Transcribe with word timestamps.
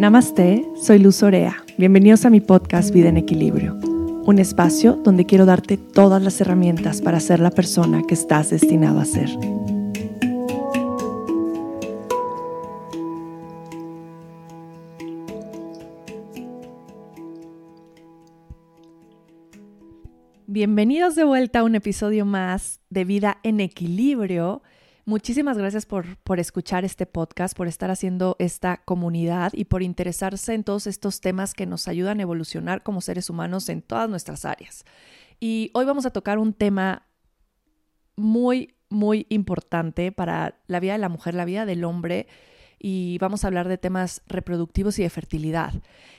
Namaste, 0.00 0.66
soy 0.80 0.98
Luz 0.98 1.22
Orea. 1.22 1.62
Bienvenidos 1.76 2.24
a 2.24 2.30
mi 2.30 2.40
podcast 2.40 2.90
Vida 2.90 3.10
en 3.10 3.18
Equilibrio, 3.18 3.74
un 3.74 4.38
espacio 4.38 4.94
donde 4.94 5.26
quiero 5.26 5.44
darte 5.44 5.76
todas 5.76 6.22
las 6.22 6.40
herramientas 6.40 7.02
para 7.02 7.20
ser 7.20 7.38
la 7.38 7.50
persona 7.50 8.02
que 8.08 8.14
estás 8.14 8.48
destinado 8.48 8.98
a 8.98 9.04
ser. 9.04 9.28
Bienvenidos 20.46 21.14
de 21.14 21.24
vuelta 21.24 21.58
a 21.58 21.64
un 21.64 21.74
episodio 21.74 22.24
más 22.24 22.80
de 22.88 23.04
Vida 23.04 23.36
en 23.42 23.60
Equilibrio. 23.60 24.62
Muchísimas 25.10 25.58
gracias 25.58 25.86
por, 25.86 26.18
por, 26.18 26.38
escuchar 26.38 26.84
este 26.84 27.04
podcast, 27.04 27.56
por 27.56 27.66
estar 27.66 27.90
haciendo 27.90 28.36
esta 28.38 28.76
comunidad 28.76 29.50
y 29.52 29.64
por 29.64 29.82
interesarse 29.82 30.54
en 30.54 30.62
todos 30.62 30.86
estos 30.86 31.20
temas 31.20 31.52
que 31.52 31.66
nos 31.66 31.88
ayudan 31.88 32.20
a 32.20 32.22
evolucionar 32.22 32.84
como 32.84 33.00
seres 33.00 33.28
humanos 33.28 33.68
en 33.70 33.82
todas 33.82 34.08
nuestras 34.08 34.44
áreas. 34.44 34.84
Y 35.40 35.72
hoy 35.74 35.84
vamos 35.84 36.06
a 36.06 36.12
tocar 36.12 36.38
un 36.38 36.52
tema 36.52 37.08
muy, 38.14 38.76
muy 38.88 39.26
importante 39.30 40.12
para 40.12 40.60
la 40.68 40.78
vida 40.78 40.92
de 40.92 40.98
la 40.98 41.08
mujer, 41.08 41.34
la 41.34 41.44
vida 41.44 41.66
del 41.66 41.82
hombre, 41.82 42.28
y 42.78 43.18
vamos 43.18 43.42
a 43.42 43.48
hablar 43.48 43.66
de 43.66 43.78
temas 43.78 44.22
reproductivos 44.28 44.96
y 45.00 45.02
de 45.02 45.10
fertilidad. 45.10 45.74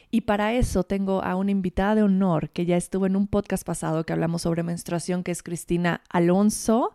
Y 0.09 0.21
para 0.21 0.51
eso 0.51 0.83
tengo 0.83 1.23
a 1.23 1.37
una 1.37 1.51
invitada 1.51 1.95
de 1.95 2.03
honor 2.03 2.49
que 2.49 2.65
ya 2.65 2.75
estuvo 2.75 3.05
en 3.05 3.15
un 3.15 3.27
podcast 3.27 3.65
pasado 3.65 4.05
que 4.05 4.11
hablamos 4.11 4.41
sobre 4.41 4.63
menstruación, 4.63 5.23
que 5.23 5.31
es 5.31 5.43
Cristina 5.43 6.01
Alonso 6.09 6.93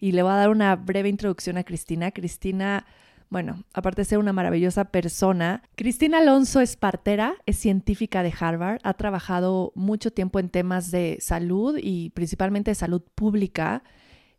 y 0.00 0.12
le 0.12 0.22
voy 0.22 0.32
a 0.32 0.36
dar 0.36 0.50
una 0.50 0.76
breve 0.76 1.08
introducción 1.08 1.56
a 1.56 1.64
Cristina. 1.64 2.10
Cristina, 2.10 2.86
bueno, 3.30 3.64
aparte 3.72 4.02
de 4.02 4.06
ser 4.06 4.18
una 4.18 4.32
maravillosa 4.32 4.86
persona, 4.86 5.62
Cristina 5.76 6.18
Alonso 6.18 6.60
es 6.60 6.76
partera, 6.76 7.34
es 7.46 7.56
científica 7.56 8.22
de 8.22 8.32
Harvard, 8.38 8.80
ha 8.82 8.94
trabajado 8.94 9.72
mucho 9.74 10.10
tiempo 10.10 10.38
en 10.38 10.50
temas 10.50 10.90
de 10.90 11.18
salud 11.20 11.78
y 11.80 12.10
principalmente 12.10 12.70
de 12.70 12.74
salud 12.76 13.02
pública. 13.14 13.82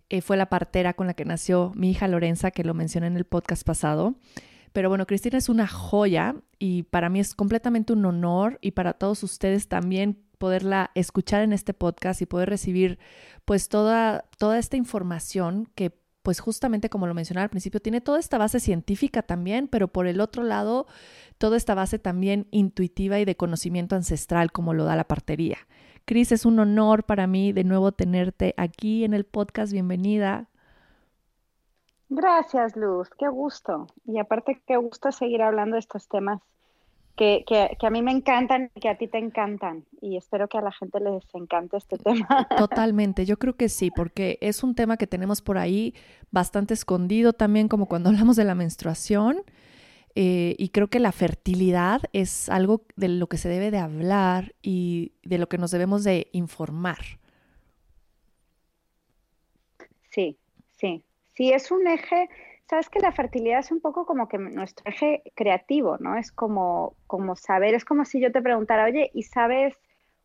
Eh, 0.10 0.22
fue 0.22 0.38
la 0.38 0.50
partera 0.50 0.94
con 0.94 1.08
la 1.08 1.16
que 1.16 1.26
nació 1.26 1.72
mi 1.76 1.92
hija 1.92 2.08
Lorenza, 2.08 2.52
que 2.52 2.64
lo 2.64 2.74
mencioné 2.74 3.08
en 3.08 3.18
el 3.18 3.26
podcast 3.26 3.66
pasado. 3.66 4.16
Pero 4.76 4.90
bueno, 4.90 5.08
Cristina 5.08 5.38
es 5.38 5.48
una 5.48 5.68
joya 5.68 6.36
y 6.60 6.84
para 6.84 7.08
mí 7.08 7.22
es 7.22 7.34
completamente 7.34 7.94
un 7.94 8.06
honor 8.06 8.60
y 8.60 8.72
para 8.72 8.92
todos 8.92 9.24
ustedes 9.24 9.70
también 9.70 10.25
poderla 10.36 10.92
escuchar 10.96 11.42
en 11.42 11.54
este 11.54 11.74
podcast 11.74 12.22
y 12.22 12.26
poder 12.26 12.50
recibir 12.50 13.00
pues 13.46 13.70
toda, 13.70 14.26
toda 14.38 14.58
esta 14.60 14.78
información 14.78 15.70
que 15.76 15.98
pues 16.26 16.40
justamente 16.40 16.90
como 16.90 17.06
lo 17.06 17.14
mencionaba 17.14 17.44
al 17.44 17.52
principio, 17.52 17.80
tiene 17.80 18.02
toda 18.02 18.20
esta 18.20 18.40
base 18.40 18.60
científica 18.60 19.22
también, 19.22 19.68
pero 19.68 19.88
por 19.88 20.08
el 20.08 20.20
otro 20.20 20.42
lado, 20.42 20.88
toda 21.38 21.56
esta 21.56 21.76
base 21.76 22.00
también 22.00 22.48
intuitiva 22.50 23.20
y 23.20 23.26
de 23.26 23.38
conocimiento 23.38 23.96
ancestral 23.96 24.52
como 24.52 24.74
lo 24.74 24.86
da 24.86 24.96
la 24.96 25.04
partería. 25.04 25.58
Cris, 26.06 26.32
es 26.32 26.46
un 26.46 26.60
honor 26.60 27.04
para 27.04 27.28
mí 27.28 27.54
de 27.54 27.64
nuevo 27.64 27.92
tenerte 27.92 28.56
aquí 28.58 29.06
en 29.06 29.14
el 29.14 29.24
podcast. 29.24 29.72
Bienvenida. 29.72 30.50
Gracias, 32.10 32.76
Luz. 32.76 33.10
Qué 33.20 33.28
gusto. 33.28 33.88
Y 34.06 34.18
aparte, 34.18 34.62
qué 34.66 34.78
gusto 34.78 35.12
seguir 35.12 35.44
hablando 35.44 35.76
de 35.76 35.82
estos 35.82 36.08
temas 36.08 36.42
que, 37.16 37.44
que, 37.48 37.78
que, 37.80 37.88
a 37.88 37.90
mí 37.90 38.02
me 38.02 38.12
encantan 38.12 38.72
y 38.76 38.80
que 38.80 38.90
a 38.90 38.98
ti 38.98 39.08
te 39.08 39.18
encantan. 39.18 39.86
Y 40.02 40.18
espero 40.18 40.48
que 40.48 40.58
a 40.58 40.62
la 40.62 40.72
gente 40.72 41.00
les 41.00 41.24
encante 41.34 41.78
este 41.78 41.98
tema. 41.98 42.28
Totalmente, 42.58 43.26
yo 43.26 43.38
creo 43.38 43.56
que 43.56 43.70
sí, 43.70 43.92
porque 43.92 44.38
es 44.42 44.64
un 44.64 44.76
tema 44.76 44.98
que 44.98 45.08
tenemos 45.08 45.42
por 45.42 45.58
ahí 45.58 45.94
bastante 46.32 46.74
escondido 46.74 47.34
también, 47.34 47.68
como 47.68 47.88
cuando 47.88 48.10
hablamos 48.12 48.36
de 48.36 48.44
la 48.44 48.56
menstruación. 48.56 49.44
Eh, 50.18 50.56
y 50.58 50.70
creo 50.70 50.88
que 50.88 51.00
la 51.00 51.12
fertilidad 51.12 52.02
es 52.14 52.48
algo 52.48 52.86
de 52.96 53.10
lo 53.10 53.28
que 53.28 53.38
se 53.38 53.50
debe 53.50 53.70
de 53.70 53.80
hablar 53.80 54.56
y 54.62 55.12
de 55.24 55.38
lo 55.38 55.50
que 55.50 55.58
nos 55.58 55.72
debemos 55.72 56.06
de 56.06 56.30
informar. 56.32 57.20
Sí, 60.12 60.38
sí, 60.78 61.04
sí, 61.36 61.52
es 61.52 61.70
un 61.70 61.86
eje 61.86 62.30
sabes 62.68 62.90
que 62.90 63.00
la 63.00 63.12
fertilidad 63.12 63.60
es 63.60 63.72
un 63.72 63.80
poco 63.80 64.06
como 64.06 64.28
que 64.28 64.38
nuestro 64.38 64.90
eje 64.90 65.24
creativo, 65.36 65.98
¿no? 66.00 66.18
Es 66.18 66.32
como, 66.32 66.96
como 67.08 67.36
saber, 67.36 67.74
es 67.76 67.86
como 67.86 68.06
si 68.06 68.20
yo 68.20 68.32
te 68.32 68.42
preguntara, 68.42 68.86
oye, 68.86 69.12
¿y 69.14 69.24
sabes 69.24 69.76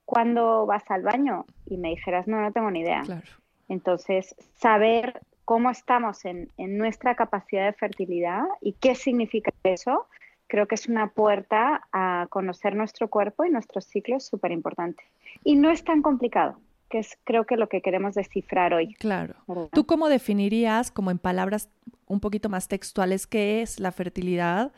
cuándo 0.04 0.66
vas 0.66 0.90
al 0.90 1.02
baño? 1.02 1.44
Y 1.66 1.76
me 1.76 1.90
dijeras, 1.90 2.26
no, 2.26 2.40
no 2.40 2.52
tengo 2.52 2.70
ni 2.70 2.80
idea. 2.80 3.02
Claro. 3.02 3.22
Entonces, 3.68 4.34
saber 4.56 5.20
cómo 5.44 5.70
estamos 5.70 6.24
en, 6.24 6.48
en 6.56 6.78
nuestra 6.78 7.14
capacidad 7.14 7.66
de 7.66 7.72
fertilidad 7.72 8.44
y 8.60 8.72
qué 8.72 8.94
significa 8.94 9.52
eso, 9.64 10.06
creo 10.46 10.66
que 10.66 10.74
es 10.74 10.88
una 10.88 11.08
puerta 11.08 11.86
a 11.92 12.26
conocer 12.30 12.74
nuestro 12.74 13.08
cuerpo 13.08 13.44
y 13.44 13.50
nuestros 13.50 13.84
ciclos 13.84 14.24
súper 14.24 14.50
importante. 14.52 15.04
Y 15.44 15.56
no 15.56 15.70
es 15.70 15.84
tan 15.84 16.02
complicado 16.02 16.58
que 16.90 16.98
es 16.98 17.16
creo 17.24 17.46
que 17.46 17.56
lo 17.56 17.68
que 17.68 17.80
queremos 17.80 18.14
descifrar 18.14 18.74
hoy. 18.74 18.94
Claro. 18.94 19.36
¿Tú 19.72 19.86
cómo 19.86 20.08
definirías, 20.08 20.90
como 20.90 21.10
en 21.10 21.18
palabras 21.18 21.70
un 22.06 22.20
poquito 22.20 22.48
más 22.48 22.68
textuales, 22.68 23.26
qué 23.26 23.62
es 23.62 23.80
la 23.80 23.92
fertilidad 23.92 24.72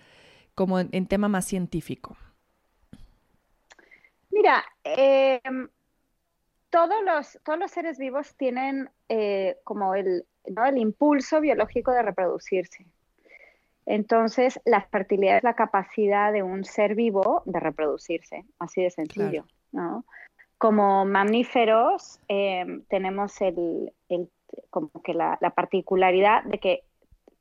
como 0.54 0.78
en, 0.78 1.06
tema 1.06 1.28
más 1.28 1.46
científico? 1.46 2.16
Mira, 4.30 4.62
em, 4.84 5.68
todos, 6.70 7.02
los, 7.04 7.38
todos 7.42 7.58
los 7.58 7.70
seres 7.70 7.98
vivos 7.98 8.34
tienen 8.36 8.90
eh, 9.08 9.56
como 9.64 9.94
el, 9.94 10.24
el 10.44 10.78
impulso 10.78 11.40
biológico 11.40 11.92
de 11.92 12.02
reproducirse. 12.02 12.86
Entonces, 13.86 14.60
la 14.64 14.82
fertilidad 14.82 15.38
es 15.38 15.42
la 15.44 15.54
capacidad 15.54 16.32
de 16.32 16.42
un 16.42 16.64
ser 16.64 16.94
vivo 16.94 17.42
de 17.46 17.58
reproducirse, 17.58 18.44
así 18.58 18.82
de 18.82 18.90
sencillo, 18.90 19.44
¿no? 19.72 20.04
Como 20.62 21.04
mamíferos 21.04 22.20
em, 22.28 22.82
tenemos 22.84 23.40
el, 23.40 23.92
como 24.70 24.90
que 25.02 25.12
la, 25.12 25.36
particularidad 25.56 26.44
de 26.44 26.58
que 26.58 26.84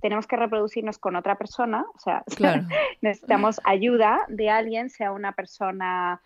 tenemos 0.02 0.26
que 0.26 0.38
reproducirnos 0.38 0.98
con 0.98 1.16
otra 1.16 1.36
persona, 1.36 1.86
o 1.94 2.00
sea, 2.00 2.24
necesitamos 3.02 3.62
ayuda 3.64 4.26
de 4.28 4.50
alguien, 4.50 4.90
sea 4.90 5.12
una 5.12 5.34
persona 5.34 6.20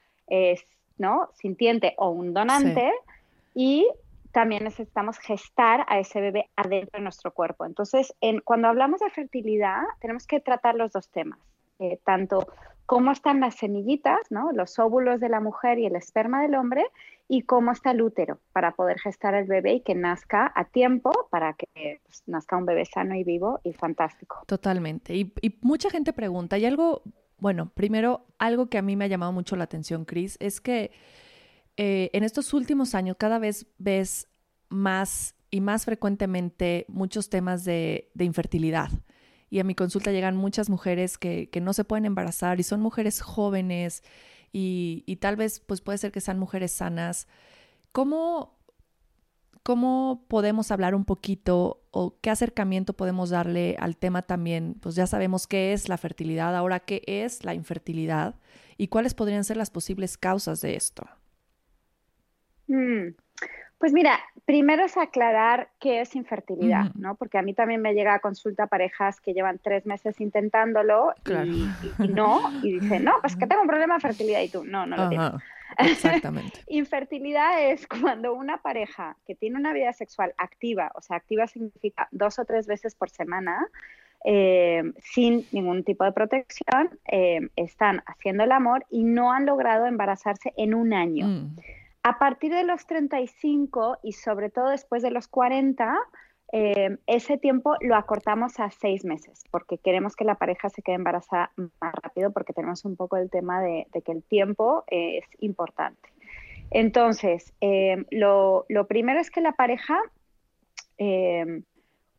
¿no? 0.97 1.27
sintiente 1.33 1.95
o 1.97 2.11
un 2.11 2.33
donante, 2.33 2.93
y 3.53 3.85
también 4.31 4.63
necesitamos 4.63 5.17
gestar 5.17 5.85
a 5.89 5.99
ese 5.99 6.21
bebé 6.21 6.49
adentro 6.55 6.97
de 6.97 7.03
nuestro 7.03 7.31
cuerpo. 7.31 7.65
Entonces, 7.65 8.13
en, 8.21 8.39
cuando 8.39 8.69
hablamos 8.69 9.01
de 9.01 9.09
fertilidad, 9.09 9.81
tenemos 9.99 10.25
que 10.27 10.39
tratar 10.39 10.75
los 10.75 10.93
dos 10.93 11.09
temas, 11.09 11.39
eh, 11.79 11.99
tanto 12.05 12.47
cómo 12.85 13.11
están 13.11 13.39
las 13.39 13.55
semillitas, 13.55 14.19
¿no? 14.29 14.51
los 14.51 14.77
óvulos 14.79 15.19
de 15.19 15.29
la 15.29 15.39
mujer 15.39 15.79
y 15.79 15.85
el 15.85 15.95
esperma 15.95 16.41
del 16.41 16.55
hombre, 16.55 16.85
y 17.27 17.41
cómo 17.41 17.71
está 17.71 17.91
el 17.91 18.03
útero 18.03 18.39
para 18.53 18.75
poder 18.75 18.99
gestar 18.99 19.33
el 19.33 19.45
bebé 19.45 19.73
y 19.73 19.81
que 19.81 19.95
nazca 19.95 20.51
a 20.55 20.65
tiempo 20.65 21.11
para 21.31 21.53
que 21.53 21.99
pues, 22.05 22.23
nazca 22.27 22.55
un 22.55 22.67
bebé 22.67 22.85
sano 22.85 23.15
y 23.15 23.23
vivo 23.23 23.59
y 23.63 23.73
fantástico. 23.73 24.43
Totalmente. 24.45 25.15
Y, 25.15 25.33
mucha 25.61 25.89
gente 25.89 26.13
pregunta, 26.13 26.57
y 26.59 26.65
algo, 26.65 27.01
bueno, 27.39 27.71
primero, 27.73 28.27
algo 28.37 28.69
que 28.69 28.77
a 28.77 28.83
mí 28.83 28.95
me 28.95 29.05
ha 29.05 29.07
llamado 29.07 29.31
mucho 29.31 29.55
la 29.55 29.63
atención, 29.63 30.05
Cris, 30.05 30.37
es 30.39 30.61
que 30.61 30.91
eh, 31.77 32.11
en 32.13 32.23
estos 32.23 32.53
últimos 32.53 32.93
años 32.93 33.17
cada 33.17 33.39
vez 33.39 33.65
ves 33.79 34.27
más 34.69 35.35
y 35.49 35.61
más 35.61 35.85
frecuentemente 35.85 36.85
muchos 36.89 37.29
temas 37.29 37.65
de 37.65 38.11
infertilidad 38.19 38.89
y 39.55 39.59
a 39.61 39.63
mi 39.63 39.73
consulta 39.73 40.11
llegan 40.11 40.35
muchas 40.35 40.69
mujeres 40.69 41.17
que, 41.17 41.49
no 41.61 41.71
se 41.71 41.85
pueden 41.85 42.03
embarazar 42.03 42.59
y 42.59 42.63
son 42.63 42.81
mujeres 42.81 43.21
jóvenes 43.21 44.03
y, 44.51 45.17
tal 45.21 45.37
vez 45.37 45.61
pues 45.61 45.79
puede 45.79 45.97
ser 45.97 46.11
que 46.11 46.19
sean 46.19 46.37
mujeres 46.37 46.73
sanas. 46.73 47.29
¿Cómo, 47.93 48.59
¿Cómo 49.63 50.25
podemos 50.27 50.71
hablar 50.71 50.93
un 50.93 51.05
poquito 51.05 51.85
o 51.91 52.19
qué 52.19 52.31
acercamiento 52.31 52.97
podemos 52.97 53.29
darle 53.29 53.77
al 53.79 53.95
tema 53.95 54.23
también? 54.23 54.75
Pues 54.81 54.95
ya 54.95 55.07
sabemos 55.07 55.47
qué 55.47 55.71
es 55.71 55.87
la 55.87 55.97
fertilidad, 55.97 56.53
ahora 56.53 56.81
qué 56.81 57.01
es 57.07 57.45
la 57.45 57.53
infertilidad 57.53 58.35
y 58.77 58.89
cuáles 58.89 59.13
podrían 59.13 59.45
ser 59.45 59.55
las 59.55 59.69
posibles 59.69 60.17
causas 60.17 60.59
de 60.59 60.75
esto. 60.75 61.07
Mm. 62.67 63.15
Pues 63.85 63.93
mira, 63.93 64.19
primero 64.45 64.83
es 64.83 64.97
aclarar 64.97 65.69
qué 65.79 66.01
es 66.01 66.15
infertilidad, 66.15 66.91
¿no? 66.95 67.13
Porque 67.13 67.37
a 67.37 67.43
mí 67.43 67.53
también 67.53 67.83
me 67.83 67.93
llega 67.93 68.15
a 68.15 68.19
consulta 68.19 68.65
parejas 68.65 69.21
que 69.21 69.35
llevan 69.35 69.59
tres 69.59 69.85
meses 69.85 70.19
intentándolo 70.19 71.13
y, 71.23 72.07
no, 72.07 72.41
y 72.63 72.79
dicen, 72.79 73.03
no, 73.03 73.13
pues 73.21 73.35
que 73.35 73.45
tengo 73.45 73.61
un 73.61 73.67
problema 73.67 73.93
de 73.93 73.99
fertilidad 73.99 74.41
y 74.41 74.49
tú, 74.49 74.63
no, 74.65 74.87
no 74.87 74.97
lo 74.97 75.09
tienes. 75.09 75.33
Exactamente. 75.77 76.61
Infertilidad 76.65 77.61
es 77.69 77.85
cuando 77.85 78.33
una 78.33 78.57
pareja 78.57 79.17
que 79.27 79.35
tiene 79.35 79.55
una 79.55 79.71
vida 79.71 79.93
sexual 79.93 80.33
activa, 80.39 80.91
o 80.95 81.01
sea, 81.01 81.17
activa 81.17 81.45
significa 81.45 82.07
dos 82.09 82.39
o 82.39 82.45
tres 82.45 82.65
veces 82.65 82.95
por 82.95 83.11
semana, 83.11 83.67
eh, 84.23 84.81
sin 84.97 85.45
ningún 85.51 85.83
tipo 85.83 86.05
de 86.05 86.11
protección, 86.11 86.89
eh, 87.07 87.49
están 87.55 88.01
haciendo 88.07 88.45
el 88.45 88.51
amor 88.51 88.83
y 88.89 89.03
no 89.03 89.31
han 89.31 89.45
logrado 89.45 89.85
embarazarse 89.85 90.55
en 90.57 90.73
un 90.73 90.91
año. 90.91 91.27
Mm. 91.27 91.55
A 92.07 92.19
partir 92.19 92.53
de 92.53 92.63
los 92.63 92.85
35 92.85 93.97
y 94.03 94.11
sobre 94.11 94.51
todo 94.51 94.69
después 94.69 95.01
de 95.01 95.09
los 95.09 95.27
40, 95.27 95.97
eh, 96.53 96.99
ese 97.07 97.39
tiempo 97.39 97.77
lo 97.81 97.95
acortamos 97.95 98.59
a 98.59 98.69
seis 98.69 99.03
meses 99.03 99.43
porque 99.49 99.79
queremos 99.79 100.15
que 100.15 100.23
la 100.23 100.35
pareja 100.35 100.69
se 100.69 100.83
quede 100.83 100.97
embarazada 100.97 101.51
más 101.81 101.95
rápido 101.95 102.31
porque 102.31 102.53
tenemos 102.53 102.85
un 102.85 102.95
poco 102.95 103.17
el 103.17 103.31
tema 103.31 103.59
de, 103.59 103.87
que 104.05 104.11
el 104.11 104.21
tiempo 104.21 104.83
es 104.85 105.25
importante. 105.39 106.09
Entonces, 106.69 107.51
eh, 107.59 108.05
lo, 108.11 108.67
primero 108.87 109.19
es 109.19 109.31
que 109.31 109.41
la 109.41 109.53
pareja, 109.53 109.97
eh, 110.99 111.63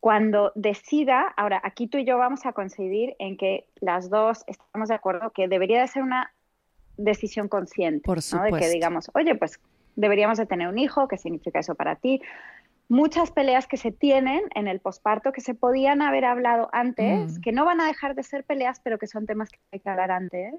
cuando 0.00 0.50
decida, 0.56 1.32
ahora 1.36 1.60
aquí 1.62 1.86
tú 1.86 1.98
y 1.98 2.04
yo 2.04 2.18
vamos 2.18 2.44
a 2.44 2.52
coincidir 2.52 3.14
en 3.20 3.36
que 3.36 3.68
las 3.80 4.10
dos 4.10 4.42
estamos 4.48 4.88
de 4.88 4.96
acuerdo 4.96 5.30
que 5.30 5.46
debería 5.46 5.80
de 5.80 5.86
ser 5.86 6.02
una 6.02 6.32
decisión 6.96 7.46
consciente, 7.46 8.02
Por 8.04 8.20
de 8.20 8.58
que 8.58 8.68
digamos, 8.68 9.12
oye, 9.14 9.36
pues 9.36 9.60
deberíamos 9.96 10.38
de 10.38 10.46
tener 10.46 10.68
un 10.68 10.78
hijo, 10.78 11.08
¿qué 11.08 11.18
significa 11.18 11.58
eso 11.58 11.74
para 11.74 11.96
ti? 11.96 12.22
Muchas 12.88 13.32
peleas 13.32 13.66
que 13.66 13.76
se 13.76 13.90
tienen 13.90 14.42
en 14.54 14.68
el 14.68 14.78
posparto 14.78 15.32
que 15.32 15.40
se 15.40 15.54
podían 15.54 16.02
haber 16.02 16.24
hablado 16.24 16.68
antes, 16.72 17.38
mm. 17.38 17.40
que 17.40 17.50
no 17.50 17.64
van 17.64 17.80
a 17.80 17.86
dejar 17.86 18.14
de 18.14 18.22
ser 18.22 18.44
peleas, 18.44 18.80
pero 18.80 18.98
que 18.98 19.08
son 19.08 19.26
temas 19.26 19.50
que 19.50 19.58
hay 19.72 19.80
que 19.80 19.90
hablar 19.90 20.12
antes. 20.12 20.54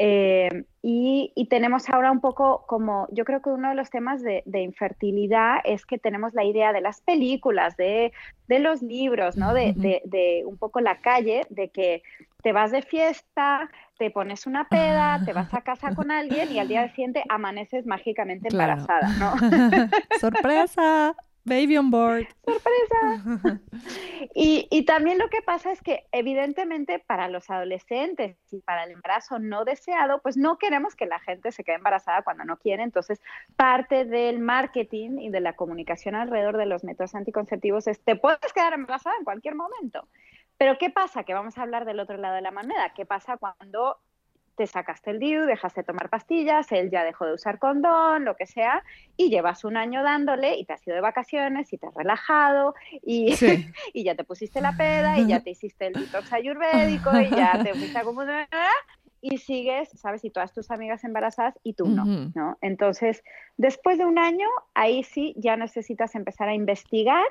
Eh, 0.00 0.64
y, 0.80 1.46
tenemos 1.50 1.88
ahora 1.88 2.12
un 2.12 2.20
poco 2.20 2.64
como, 2.68 3.08
yo 3.10 3.24
creo 3.24 3.42
que 3.42 3.50
uno 3.50 3.70
de 3.70 3.74
los 3.74 3.90
temas 3.90 4.22
de, 4.22 4.44
infertilidad 4.60 5.56
es 5.64 5.84
que 5.86 5.98
tenemos 5.98 6.34
la 6.34 6.44
idea 6.44 6.72
de 6.72 6.80
las 6.80 7.00
películas, 7.00 7.76
de, 7.76 8.12
los 8.46 8.80
libros, 8.82 9.36
¿no? 9.36 9.54
De, 9.54 9.72
de, 10.04 10.42
un 10.46 10.56
poco 10.56 10.80
la 10.80 11.00
calle, 11.00 11.46
de 11.48 11.70
que 11.70 12.02
te 12.42 12.52
vas 12.52 12.70
de 12.70 12.82
fiesta, 12.82 13.70
te 13.98 14.10
pones 14.10 14.46
una 14.46 14.68
peda, 14.68 15.20
te 15.24 15.32
vas 15.32 15.52
a 15.52 15.60
casa 15.62 15.94
con 15.94 16.10
alguien 16.10 16.50
y 16.52 16.58
al 16.58 16.68
día 16.68 16.88
siguiente 16.90 17.24
amaneces 17.28 17.84
mágicamente 17.86 18.48
embarazada, 18.50 19.08
¿no? 19.18 19.34
¡Sorpresa! 20.20 21.14
Baby 21.48 21.78
on 21.78 21.90
board. 21.90 22.26
¡Sorpresa! 22.44 23.60
Y, 24.34 24.84
también 24.84 25.18
lo 25.18 25.28
que 25.28 25.42
pasa 25.42 25.72
es 25.72 25.80
que 25.80 26.06
evidentemente 26.12 26.98
para 26.98 27.28
los 27.28 27.50
adolescentes 27.50 28.36
y 28.50 28.60
para 28.60 28.84
el 28.84 28.92
embarazo 28.92 29.38
no 29.38 29.64
deseado, 29.64 30.20
pues 30.22 30.36
no 30.36 30.58
queremos 30.58 30.94
que 30.94 31.06
la 31.06 31.18
gente 31.18 31.52
se 31.52 31.64
quede 31.64 31.76
embarazada 31.76 32.22
cuando 32.22 32.44
no 32.44 32.56
quiere. 32.56 32.82
Entonces, 32.82 33.20
parte 33.56 34.04
del 34.04 34.38
marketing 34.38 35.18
y 35.18 35.30
de 35.30 35.40
la 35.40 35.54
comunicación 35.54 36.14
alrededor 36.14 36.56
de 36.56 36.66
los 36.66 36.84
métodos 36.84 37.14
anticonceptivos 37.14 37.86
es, 37.86 38.00
te 38.00 38.16
puedes 38.16 38.52
quedar 38.52 38.74
embarazada 38.74 39.16
en 39.18 39.24
cualquier 39.24 39.54
momento. 39.54 40.06
Pero 40.58 40.76
¿qué 40.76 40.90
pasa? 40.90 41.24
Que 41.24 41.34
vamos 41.34 41.56
a 41.56 41.62
hablar 41.62 41.84
del 41.84 42.00
otro 42.00 42.16
lado 42.16 42.34
de 42.34 42.42
la 42.42 42.50
moneda. 42.50 42.92
¿Qué 42.94 43.06
pasa 43.06 43.36
cuando 43.36 43.98
te 44.58 44.66
sacaste 44.66 45.12
el 45.12 45.20
DIU, 45.20 45.46
dejaste 45.46 45.82
de 45.82 45.84
tomar 45.84 46.10
pastillas, 46.10 46.70
él 46.72 46.90
ya 46.90 47.04
dejó 47.04 47.24
de 47.24 47.34
usar 47.34 47.60
condón, 47.60 48.24
lo 48.24 48.34
que 48.34 48.44
sea, 48.44 48.82
y 49.16 49.30
llevas 49.30 49.64
un 49.64 49.76
año 49.76 50.02
dándole 50.02 50.56
y 50.56 50.64
te 50.64 50.72
has 50.72 50.84
ido 50.84 50.96
de 50.96 51.00
vacaciones 51.00 51.72
y 51.72 51.78
te 51.78 51.86
has 51.86 51.94
relajado 51.94 52.74
y, 53.04 53.32
y 53.94 54.02
ya 54.02 54.16
te 54.16 54.24
pusiste 54.24 54.60
la 54.60 54.76
peda 54.76 55.16
y 55.16 55.28
ya 55.28 55.40
te 55.40 55.50
hiciste 55.50 55.86
el 55.86 55.92
detox 55.92 56.32
ayurvédico 56.32 57.16
y 57.20 57.30
ya 57.30 57.62
te 57.62 57.72
fuiste 57.72 57.98
a 57.98 58.02
como 58.02 58.24
y 59.20 59.38
sigues, 59.38 59.90
¿sabes? 59.94 60.24
Y 60.24 60.30
todas 60.30 60.52
tus 60.52 60.70
amigas 60.70 61.04
embarazadas 61.04 61.58
y 61.62 61.74
tú 61.74 61.88
no, 61.88 62.04
¿no? 62.34 62.58
Entonces, 62.60 63.22
después 63.56 63.98
de 63.98 64.06
un 64.06 64.18
año, 64.18 64.46
ahí 64.74 65.04
sí 65.04 65.34
ya 65.36 65.56
necesitas 65.56 66.14
empezar 66.14 66.48
a 66.48 66.54
investigar 66.54 67.24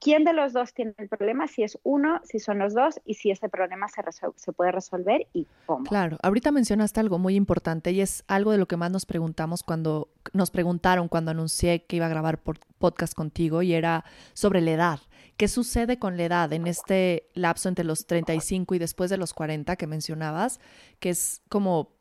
quién 0.00 0.24
de 0.24 0.32
los 0.32 0.52
dos 0.52 0.74
tiene 0.74 0.94
el 0.98 1.08
problema, 1.08 1.46
si 1.48 1.62
es 1.62 1.78
uno, 1.82 2.20
si 2.24 2.38
son 2.38 2.58
los 2.58 2.74
dos 2.74 3.00
y 3.04 3.14
si 3.14 3.30
ese 3.30 3.48
problema 3.48 3.86
se, 3.88 4.52
puede 4.52 4.72
resolver 4.72 5.26
y 5.32 5.46
cómo. 5.66 5.84
Claro, 5.84 6.18
ahorita 6.22 6.52
mencionaste 6.52 7.00
algo 7.00 7.18
muy 7.18 7.34
importante 7.34 7.92
y 7.92 8.00
es 8.00 8.24
algo 8.28 8.52
de 8.52 8.58
lo 8.58 8.66
que 8.66 8.76
más 8.76 8.90
nos 8.90 9.06
preguntamos 9.06 9.62
cuando 9.62 10.08
nos 10.32 10.50
preguntaron 10.50 11.08
cuando 11.08 11.30
anuncié 11.30 11.84
que 11.84 11.96
iba 11.96 12.06
a 12.06 12.10
grabar 12.10 12.42
por 12.42 12.58
podcast 12.78 13.14
contigo 13.14 13.62
y 13.62 13.74
era 13.74 14.04
sobre 14.34 14.60
la 14.60 14.72
edad. 14.72 15.00
¿Qué 15.36 15.48
sucede 15.48 15.98
con 15.98 16.16
la 16.16 16.24
edad 16.24 16.52
en 16.52 16.66
este 16.66 17.28
lapso 17.34 17.68
entre 17.68 17.84
los 17.84 18.06
35 18.06 18.74
y 18.74 18.78
después 18.78 19.10
de 19.10 19.18
los 19.18 19.34
40 19.34 19.76
que 19.76 19.86
mencionabas, 19.86 20.60
que 20.98 21.10
es 21.10 21.42
como 21.48 21.94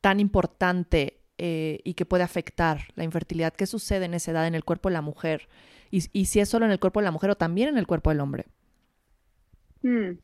tan 0.00 0.20
importante 0.20 1.22
eh, 1.36 1.80
y 1.84 1.94
que 1.94 2.06
puede 2.06 2.24
afectar 2.24 2.82
la 2.94 3.04
infertilidad? 3.04 3.52
¿Qué 3.52 3.66
sucede 3.66 4.06
en 4.06 4.14
esa 4.14 4.30
edad 4.30 4.46
en 4.46 4.54
el 4.54 4.64
cuerpo 4.64 4.88
de 4.88 4.94
la 4.94 5.02
mujer? 5.02 5.48
Y, 6.12 6.24
si 6.24 6.40
es 6.40 6.48
solo 6.48 6.66
en 6.66 6.72
el 6.72 6.80
cuerpo 6.80 7.00
de 7.00 7.04
la 7.04 7.12
mujer 7.12 7.30
o 7.30 7.36
también 7.36 7.68
en 7.68 7.78
el 7.78 7.86
cuerpo 7.86 8.10
del 8.10 8.20
hombre. 8.20 8.46
Mm. 9.82 10.18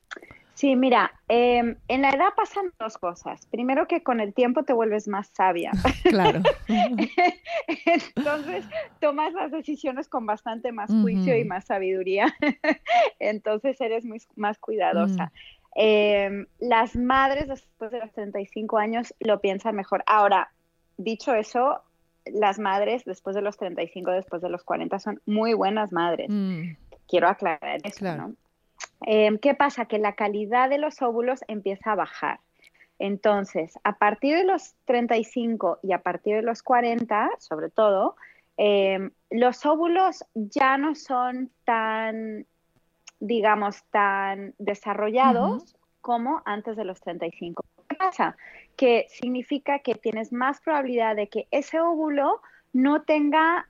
Sí, 0.54 0.76
mira, 0.76 1.12
em, 1.28 1.76
en 1.88 2.02
la 2.02 2.10
edad 2.10 2.28
pasan 2.36 2.72
dos 2.78 2.98
cosas. 2.98 3.46
Primero 3.46 3.86
que 3.86 4.02
con 4.02 4.20
el 4.20 4.34
tiempo 4.34 4.64
te 4.64 4.72
vuelves 4.72 5.08
más 5.08 5.28
sabia. 5.28 5.70
Claro. 6.02 6.42
Entonces 8.16 8.64
tomas 9.00 9.32
las 9.32 9.52
decisiones 9.52 10.08
con 10.08 10.26
bastante 10.26 10.72
más 10.72 10.90
juicio 10.90 11.36
y 11.38 11.44
más 11.44 11.66
sabiduría. 11.66 12.34
Entonces 13.20 13.80
eres 13.80 14.04
muy, 14.04 14.20
más 14.36 14.58
cuidadosa. 14.58 15.26
Mm. 15.26 15.30
Em, 15.76 16.46
las 16.58 16.96
madres 16.96 17.48
después 17.48 17.90
de 17.92 18.00
los 18.00 18.12
35 18.12 18.76
años 18.76 19.14
lo 19.20 19.40
piensan 19.40 19.76
mejor. 19.76 20.02
Ahora, 20.06 20.50
dicho 20.98 21.32
eso, 21.32 21.82
las 22.26 22.58
madres 22.58 23.04
después 23.04 23.34
de 23.34 23.42
los 23.42 23.56
35, 23.56 24.10
después 24.10 24.42
de 24.42 24.48
los 24.48 24.64
40 24.64 24.98
son 24.98 25.20
muy 25.26 25.54
buenas 25.54 25.92
madres. 25.92 26.28
Mm. 26.30 26.76
Quiero 27.08 27.28
aclarar 27.28 27.80
eso, 27.84 28.16
¿no? 28.16 28.34
Em, 29.02 29.38
¿Qué 29.38 29.54
pasa? 29.54 29.86
Que 29.86 29.98
la 29.98 30.14
calidad 30.14 30.68
de 30.68 30.78
los 30.78 31.00
óvulos 31.02 31.40
empieza 31.48 31.92
a 31.92 31.96
bajar. 31.96 32.40
Entonces, 32.98 33.78
a 33.82 33.96
partir 33.96 34.36
de 34.36 34.44
los 34.44 34.74
35 34.84 35.78
y 35.82 35.92
a 35.92 36.02
partir 36.02 36.36
de 36.36 36.42
los 36.42 36.62
40, 36.62 37.30
sobre 37.38 37.70
todo, 37.70 38.14
em, 38.58 39.10
los 39.30 39.64
óvulos 39.64 40.24
ya 40.34 40.76
no 40.76 40.94
son 40.94 41.50
tan, 41.64 42.46
digamos, 43.18 43.82
tan 43.90 44.54
desarrollados 44.58 45.76
como 46.02 46.42
antes 46.44 46.76
de 46.76 46.84
los 46.84 47.00
35. 47.00 47.64
Que 48.76 49.06
significa 49.08 49.80
que 49.80 49.94
tienes 49.94 50.32
más 50.32 50.60
probabilidad 50.60 51.16
de 51.16 51.28
que 51.28 51.46
ese 51.50 51.80
óvulo 51.80 52.40
no 52.72 53.02
tenga 53.02 53.66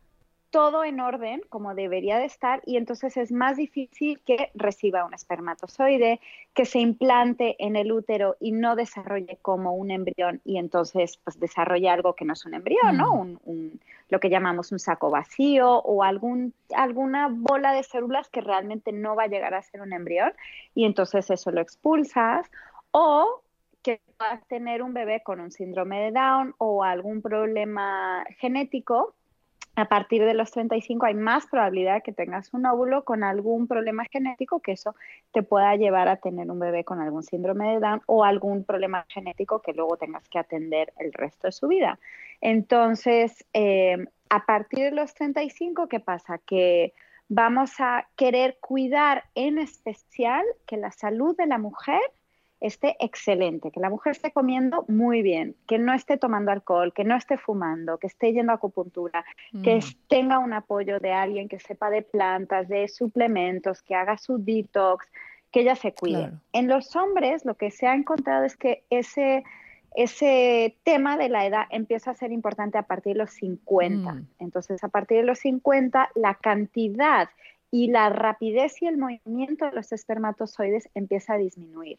todo 0.50 0.84
en 0.84 1.00
orden 1.00 1.42
como 1.48 1.74
debería 1.74 2.18
de 2.18 2.24
estar 2.24 2.60
y 2.66 2.76
entonces 2.76 3.16
es 3.16 3.32
más 3.32 3.56
difícil 3.56 4.20
que 4.20 4.50
reciba 4.54 5.04
un 5.04 5.14
espermatozoide, 5.14 6.20
que 6.54 6.64
se 6.64 6.80
implante 6.80 7.56
en 7.58 7.76
el 7.76 7.92
útero 7.92 8.36
y 8.40 8.52
no 8.52 8.74
desarrolle 8.76 9.38
como 9.42 9.74
un 9.74 9.90
embrión 9.90 10.40
y 10.44 10.58
entonces 10.58 11.18
pues 11.22 11.38
desarrolle 11.38 11.88
algo 11.88 12.14
que 12.14 12.24
no 12.24 12.32
es 12.32 12.44
un 12.44 12.54
embrión, 12.54 12.96
¿no? 12.96 13.24
Mm. 13.24 13.38
Un, 13.44 13.80
lo 14.08 14.18
que 14.18 14.28
llamamos 14.28 14.72
un 14.72 14.80
saco 14.80 15.08
vacío 15.10 15.70
o 15.70 16.02
algún, 16.02 16.52
alguna 16.74 17.28
bola 17.30 17.72
de 17.72 17.84
células 17.84 18.28
que 18.28 18.40
realmente 18.40 18.90
no 18.90 19.14
va 19.14 19.24
a 19.24 19.28
llegar 19.28 19.54
a 19.54 19.62
ser 19.62 19.80
un 19.80 19.92
embrión 19.92 20.32
y 20.74 20.84
entonces 20.84 21.30
eso 21.30 21.52
lo 21.52 21.60
expulsas 21.60 22.50
o 22.90 23.40
puedas 24.20 24.46
tener 24.48 24.82
un 24.82 24.92
bebé 24.92 25.22
con 25.24 25.40
un 25.40 25.50
síndrome 25.50 25.98
de 25.98 26.12
Down 26.12 26.54
o 26.58 26.84
algún 26.84 27.22
problema 27.22 28.22
genético 28.38 29.14
a 29.76 29.86
partir 29.86 30.22
de 30.26 30.34
los 30.34 30.50
35 30.50 31.06
hay 31.06 31.14
más 31.14 31.46
probabilidad 31.46 31.94
de 31.94 32.00
que 32.02 32.12
tengas 32.12 32.52
un 32.52 32.66
óvulo 32.66 33.02
con 33.02 33.24
algún 33.24 33.66
problema 33.66 34.04
genético 34.10 34.60
que 34.60 34.72
eso 34.72 34.94
te 35.32 35.42
pueda 35.42 35.74
llevar 35.76 36.08
a 36.08 36.16
tener 36.16 36.50
un 36.50 36.58
bebé 36.58 36.84
con 36.84 37.00
algún 37.00 37.22
síndrome 37.22 37.72
de 37.72 37.80
Down 37.80 38.02
o 38.04 38.24
algún 38.24 38.64
problema 38.64 39.06
genético 39.08 39.62
que 39.62 39.72
luego 39.72 39.96
tengas 39.96 40.28
que 40.28 40.38
atender 40.38 40.92
el 40.98 41.14
resto 41.14 41.48
de 41.48 41.52
su 41.52 41.68
vida. 41.68 41.98
Entonces, 42.42 43.46
eh, 43.54 43.96
a 44.28 44.44
partir 44.44 44.80
de 44.80 44.90
los 44.90 45.14
35, 45.14 45.88
¿qué 45.88 46.00
pasa? 46.00 46.36
Que 46.38 46.92
vamos 47.28 47.72
a 47.78 48.06
querer 48.16 48.58
cuidar 48.60 49.24
en 49.34 49.58
especial 49.58 50.44
que 50.66 50.76
la 50.76 50.90
salud 50.90 51.34
de 51.38 51.46
la 51.46 51.56
mujer 51.56 52.02
esté 52.60 52.96
excelente, 53.00 53.70
que 53.70 53.80
la 53.80 53.88
mujer 53.88 54.12
esté 54.12 54.32
comiendo 54.32 54.84
muy 54.86 55.22
bien, 55.22 55.56
que 55.66 55.78
no 55.78 55.94
esté 55.94 56.18
tomando 56.18 56.50
alcohol, 56.50 56.92
que 56.92 57.04
no 57.04 57.16
esté 57.16 57.38
fumando, 57.38 57.98
que 57.98 58.06
esté 58.06 58.32
yendo 58.32 58.52
a 58.52 58.56
acupuntura, 58.56 59.24
que 59.64 59.76
mm. 59.76 59.80
tenga 60.08 60.38
un 60.38 60.52
apoyo 60.52 61.00
de 61.00 61.12
alguien 61.12 61.48
que 61.48 61.58
sepa 61.58 61.90
de 61.90 62.02
plantas, 62.02 62.68
de 62.68 62.88
suplementos, 62.88 63.82
que 63.82 63.94
haga 63.94 64.18
su 64.18 64.38
detox, 64.38 65.06
que 65.50 65.60
ella 65.60 65.74
se 65.74 65.94
cuide. 65.94 66.32
En 66.52 66.68
los 66.68 66.94
hombres 66.96 67.44
lo 67.44 67.54
que 67.54 67.70
se 67.70 67.86
ha 67.86 67.94
encontrado 67.94 68.44
es 68.44 68.56
que 68.56 68.84
ese, 68.90 69.42
ese 69.96 70.76
tema 70.84 71.16
de 71.16 71.30
la 71.30 71.46
edad 71.46 71.64
empieza 71.70 72.10
a 72.10 72.14
ser 72.14 72.30
importante 72.30 72.76
a 72.76 72.82
partir 72.82 73.14
de 73.14 73.20
los 73.20 73.30
50. 73.30 74.12
Mm. 74.12 74.26
Entonces, 74.38 74.84
a 74.84 74.88
partir 74.88 75.18
de 75.18 75.24
los 75.24 75.38
50, 75.38 76.10
la 76.14 76.34
cantidad 76.34 77.30
y 77.70 77.88
la 77.88 78.10
rapidez 78.10 78.82
y 78.82 78.86
el 78.86 78.98
movimiento 78.98 79.64
de 79.64 79.72
los 79.72 79.92
espermatozoides 79.92 80.88
empieza 80.94 81.34
a 81.34 81.38
disminuir. 81.38 81.98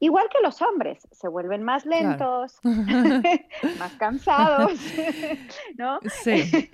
Igual 0.00 0.28
que 0.28 0.40
los 0.42 0.60
hombres, 0.60 1.06
se 1.12 1.28
vuelven 1.28 1.62
más 1.62 1.86
lentos, 1.86 2.58
más 3.78 3.92
cansados, 3.98 4.72
¿no? 5.76 6.00
Sí. 6.22 6.68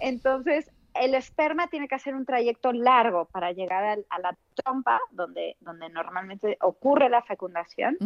Entonces, 0.00 0.70
el 1.00 1.14
esperma 1.14 1.68
tiene 1.68 1.88
que 1.88 1.94
hacer 1.94 2.14
un 2.14 2.24
trayecto 2.24 2.72
largo 2.72 3.26
para 3.26 3.52
llegar 3.52 3.98
a, 4.08 4.18
la 4.18 4.36
trompa, 4.54 5.00
donde, 5.10 5.56
donde 5.60 5.88
normalmente 5.90 6.56
ocurre 6.60 7.08
la 7.08 7.22
fecundación. 7.22 7.98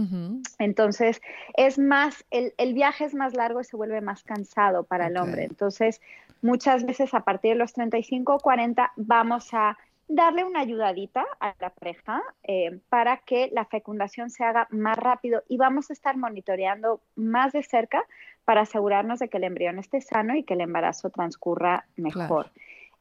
Entonces, 0.59 1.23
es 1.55 1.79
más, 1.79 2.25
el, 2.31 2.75
viaje 2.75 3.05
es 3.05 3.14
más 3.14 3.35
largo 3.35 3.61
y 3.61 3.64
se 3.64 3.76
vuelve 3.76 4.00
más 4.00 4.25
cansado 4.25 4.85
para 4.85 5.07
el 5.07 5.17
hombre. 5.17 5.45
Entonces, 5.45 6.00
muchas 6.43 6.85
veces 6.85 7.14
a 7.14 7.21
partir 7.21 7.52
de 7.52 7.59
los 7.59 7.73
35 7.73 8.35
o 8.35 8.38
40 8.40 8.93
vamos 8.97 9.52
a 9.52 9.79
darle 10.11 10.45
una 10.45 10.61
ayudadita 10.61 11.25
a 11.38 11.55
la 11.61 11.71
pareja 11.71 12.21
eh, 12.43 12.81
para 12.88 13.19
que 13.19 13.49
la 13.52 13.64
fecundación 13.64 14.29
se 14.29 14.45
haga 14.45 14.67
más 14.71 14.99
rápido 14.99 15.45
y 15.49 15.57
vamos 15.57 15.88
a 15.88 15.93
estar 15.93 16.17
monitoreando 16.17 17.00
más 17.14 17.52
de 17.52 17.62
cerca 17.62 18.05
para 18.45 18.62
asegurarnos 18.62 19.21
de 19.21 19.29
que 19.29 19.37
el 19.37 19.45
embrión 19.45 19.79
esté 19.79 20.00
sano 20.00 20.35
y 20.35 20.43
que 20.43 20.55
el 20.55 20.62
embarazo 20.62 21.11
transcurra 21.11 21.87
mejor. 21.97 22.50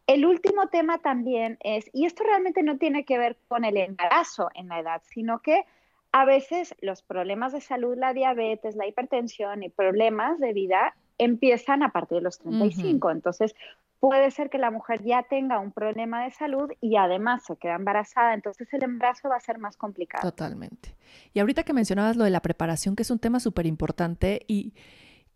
El 0.05 0.25
último 0.25 0.67
tema 0.67 0.99
también 0.99 1.57
es, 1.61 1.89
y 1.93 2.05
esto 2.05 2.23
realmente 2.23 2.61
no 2.61 2.77
tiene 2.77 3.05
que 3.05 3.17
ver 3.17 3.37
con 3.47 3.65
el 3.65 3.77
embarazo 3.77 4.49
en 4.53 4.67
la 4.67 4.79
edad, 4.79 5.01
sino 5.05 5.39
que 5.39 5.65
a 6.11 6.25
veces 6.25 6.75
los 6.81 7.01
problemas 7.01 7.53
de 7.53 7.61
salud, 7.61 7.97
la 7.97 8.13
diabetes, 8.13 8.75
la 8.75 8.87
hipertensión 8.87 9.63
y 9.63 9.69
problemas 9.69 10.39
de 10.39 10.53
vida 10.53 10.95
empiezan 11.17 11.83
a 11.83 11.91
partir 11.91 12.19
de 12.19 12.23
los 12.23 12.39
35. 12.39 13.11
Entonces, 13.11 13.55
puede 13.99 14.31
ser 14.31 14.49
que 14.49 14.57
la 14.57 14.71
mujer 14.71 15.03
ya 15.03 15.23
tenga 15.23 15.59
un 15.59 15.71
problema 15.71 16.23
de 16.23 16.31
salud 16.31 16.69
y 16.81 16.95
además 16.95 17.43
se 17.45 17.57
queda 17.57 17.75
embarazada, 17.75 18.33
entonces 18.33 18.67
el 18.73 18.83
embarazo 18.83 19.29
va 19.29 19.35
a 19.35 19.41
ser 19.41 19.59
más 19.59 19.75
complicado. 19.75 20.29
Totalmente. 20.29 20.95
Y 21.33 21.39
ahorita 21.39 21.63
que 21.63 21.73
mencionabas 21.73 22.15
lo 22.15 22.23
de 22.23 22.29
la 22.29 22.41
preparación, 22.41 22.95
que 22.95 23.03
es 23.03 23.11
un 23.11 23.19
tema 23.19 23.39
súper 23.39 23.65
importante 23.65 24.41
y, 24.47 24.73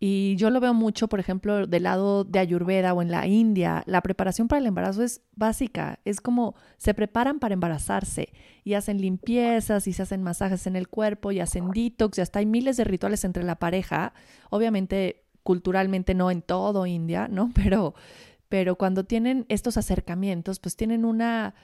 y 0.00 0.36
yo 0.36 0.48
lo 0.48 0.60
veo 0.60 0.72
mucho, 0.72 1.08
por 1.08 1.20
ejemplo, 1.20 1.66
del 1.66 1.82
lado 1.82 2.24
de 2.24 2.38
Ayurveda 2.38 2.94
o 2.94 3.02
en 3.02 3.10
la 3.10 3.26
India, 3.26 3.82
la 3.86 4.00
preparación 4.00 4.48
para 4.48 4.60
el 4.60 4.66
embarazo 4.66 5.02
es 5.02 5.20
básica, 5.36 6.00
es 6.06 6.22
como 6.22 6.54
se 6.78 6.94
preparan 6.94 7.40
para 7.40 7.54
embarazarse 7.54 8.32
y 8.64 8.74
hacen 8.74 8.98
limpiezas 8.98 9.86
y 9.86 9.92
se 9.92 10.02
hacen 10.02 10.22
masajes 10.22 10.66
en 10.66 10.76
el 10.76 10.88
cuerpo 10.88 11.32
y 11.32 11.40
hacen 11.40 11.70
detox 11.70 12.16
y 12.16 12.22
hasta 12.22 12.38
hay 12.38 12.46
miles 12.46 12.78
de 12.78 12.84
rituales 12.84 13.24
entre 13.24 13.44
la 13.44 13.56
pareja, 13.56 14.14
obviamente 14.48 15.24
culturalmente 15.42 16.14
no 16.14 16.30
en 16.30 16.40
todo 16.40 16.86
India, 16.86 17.28
¿no? 17.28 17.50
Pero 17.54 17.94
pero 18.54 18.76
cuando 18.76 19.02
tienen 19.02 19.46
estos 19.48 19.76
acercamientos, 19.76 20.60
pues 20.60 20.76
tienen 20.76 21.04
una, 21.04 21.56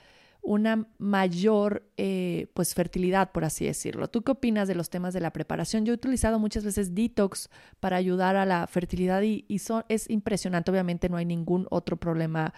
una 0.42 0.88
mayor 0.98 1.88
eh, 1.96 2.48
pues 2.52 2.74
fertilidad, 2.74 3.30
por 3.30 3.44
así 3.44 3.64
decirlo. 3.64 4.08
¿Tú 4.08 4.22
qué 4.22 4.32
opinas 4.32 4.66
de 4.66 4.74
los 4.74 4.90
temas 4.90 5.14
de 5.14 5.20
la 5.20 5.32
preparación? 5.32 5.84
Yo 5.84 5.92
he 5.92 5.94
utilizado 5.94 6.40
muchas 6.40 6.64
veces 6.64 6.92
detox 6.92 7.48
para 7.78 7.96
ayudar 7.96 8.34
a 8.34 8.44
la 8.44 8.66
fertilidad 8.66 9.22
y, 9.22 9.46
es 9.88 10.10
impresionante. 10.10 10.72
Obviamente 10.72 11.08
no 11.08 11.16
hay 11.16 11.26
ningún 11.26 11.68
otro 11.70 11.96
problema, 11.96 12.54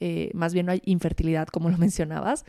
eh, 0.00 0.32
más 0.34 0.52
bien 0.52 0.66
no 0.66 0.72
hay 0.72 0.82
infertilidad, 0.84 1.46
como 1.46 1.70
lo 1.70 1.78
mencionabas. 1.78 2.44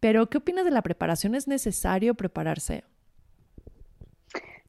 Pero 0.00 0.28
¿qué 0.28 0.38
opinas 0.38 0.64
de 0.64 0.72
la 0.72 0.82
preparación? 0.82 1.36
¿Es 1.36 1.46
necesario 1.46 2.14
prepararse? 2.14 2.82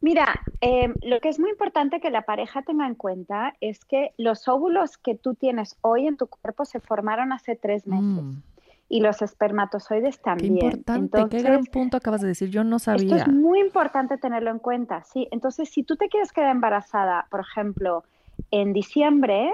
Mira, 0.02 0.42
em, 0.62 0.96
lo 1.04 1.20
que 1.20 1.30
es 1.30 1.40
muy 1.40 1.52
importante 1.52 2.00
que 2.00 2.10
la 2.10 2.24
pareja 2.24 2.64
tenga 2.64 2.88
en 2.88 2.96
cuenta 2.96 3.54
es 3.62 3.86
que 3.86 4.14
los 4.18 4.48
óvulos 4.48 4.98
que 4.98 5.16
tú 5.16 5.36
tienes 5.36 5.78
hoy 5.82 6.08
en 6.08 6.18
tu 6.18 6.26
cuerpo 6.28 6.66
se 6.66 6.80
formaron 6.80 7.32
hace 7.32 7.56
tres 7.56 7.86
meses. 7.86 8.24
Mm. 8.24 8.42
Y 8.90 9.00
los 9.00 9.22
espermatozoides 9.22 10.20
también. 10.22 10.58
Qué 10.58 10.66
importante, 10.66 11.26
qué 11.30 11.44
gran 11.44 11.64
punto 11.66 11.96
acabas 11.96 12.20
de 12.20 12.28
decir, 12.28 12.50
yo 12.50 12.64
no 12.66 12.78
sabía. 12.78 13.16
Esto 13.16 13.30
es 13.30 13.34
muy 13.34 13.62
importante 13.62 14.18
tenerlo 14.18 14.50
en 14.50 14.60
cuenta, 14.60 15.04
sí. 15.04 15.30
Entonces, 15.32 15.70
si 15.70 15.84
tú 15.84 15.96
te 15.96 16.10
quieres 16.10 16.34
quedar 16.34 16.52
embarazada, 16.52 17.26
por 17.30 17.40
ejemplo, 17.40 18.04
en 18.50 18.74
diciembre, 18.74 19.50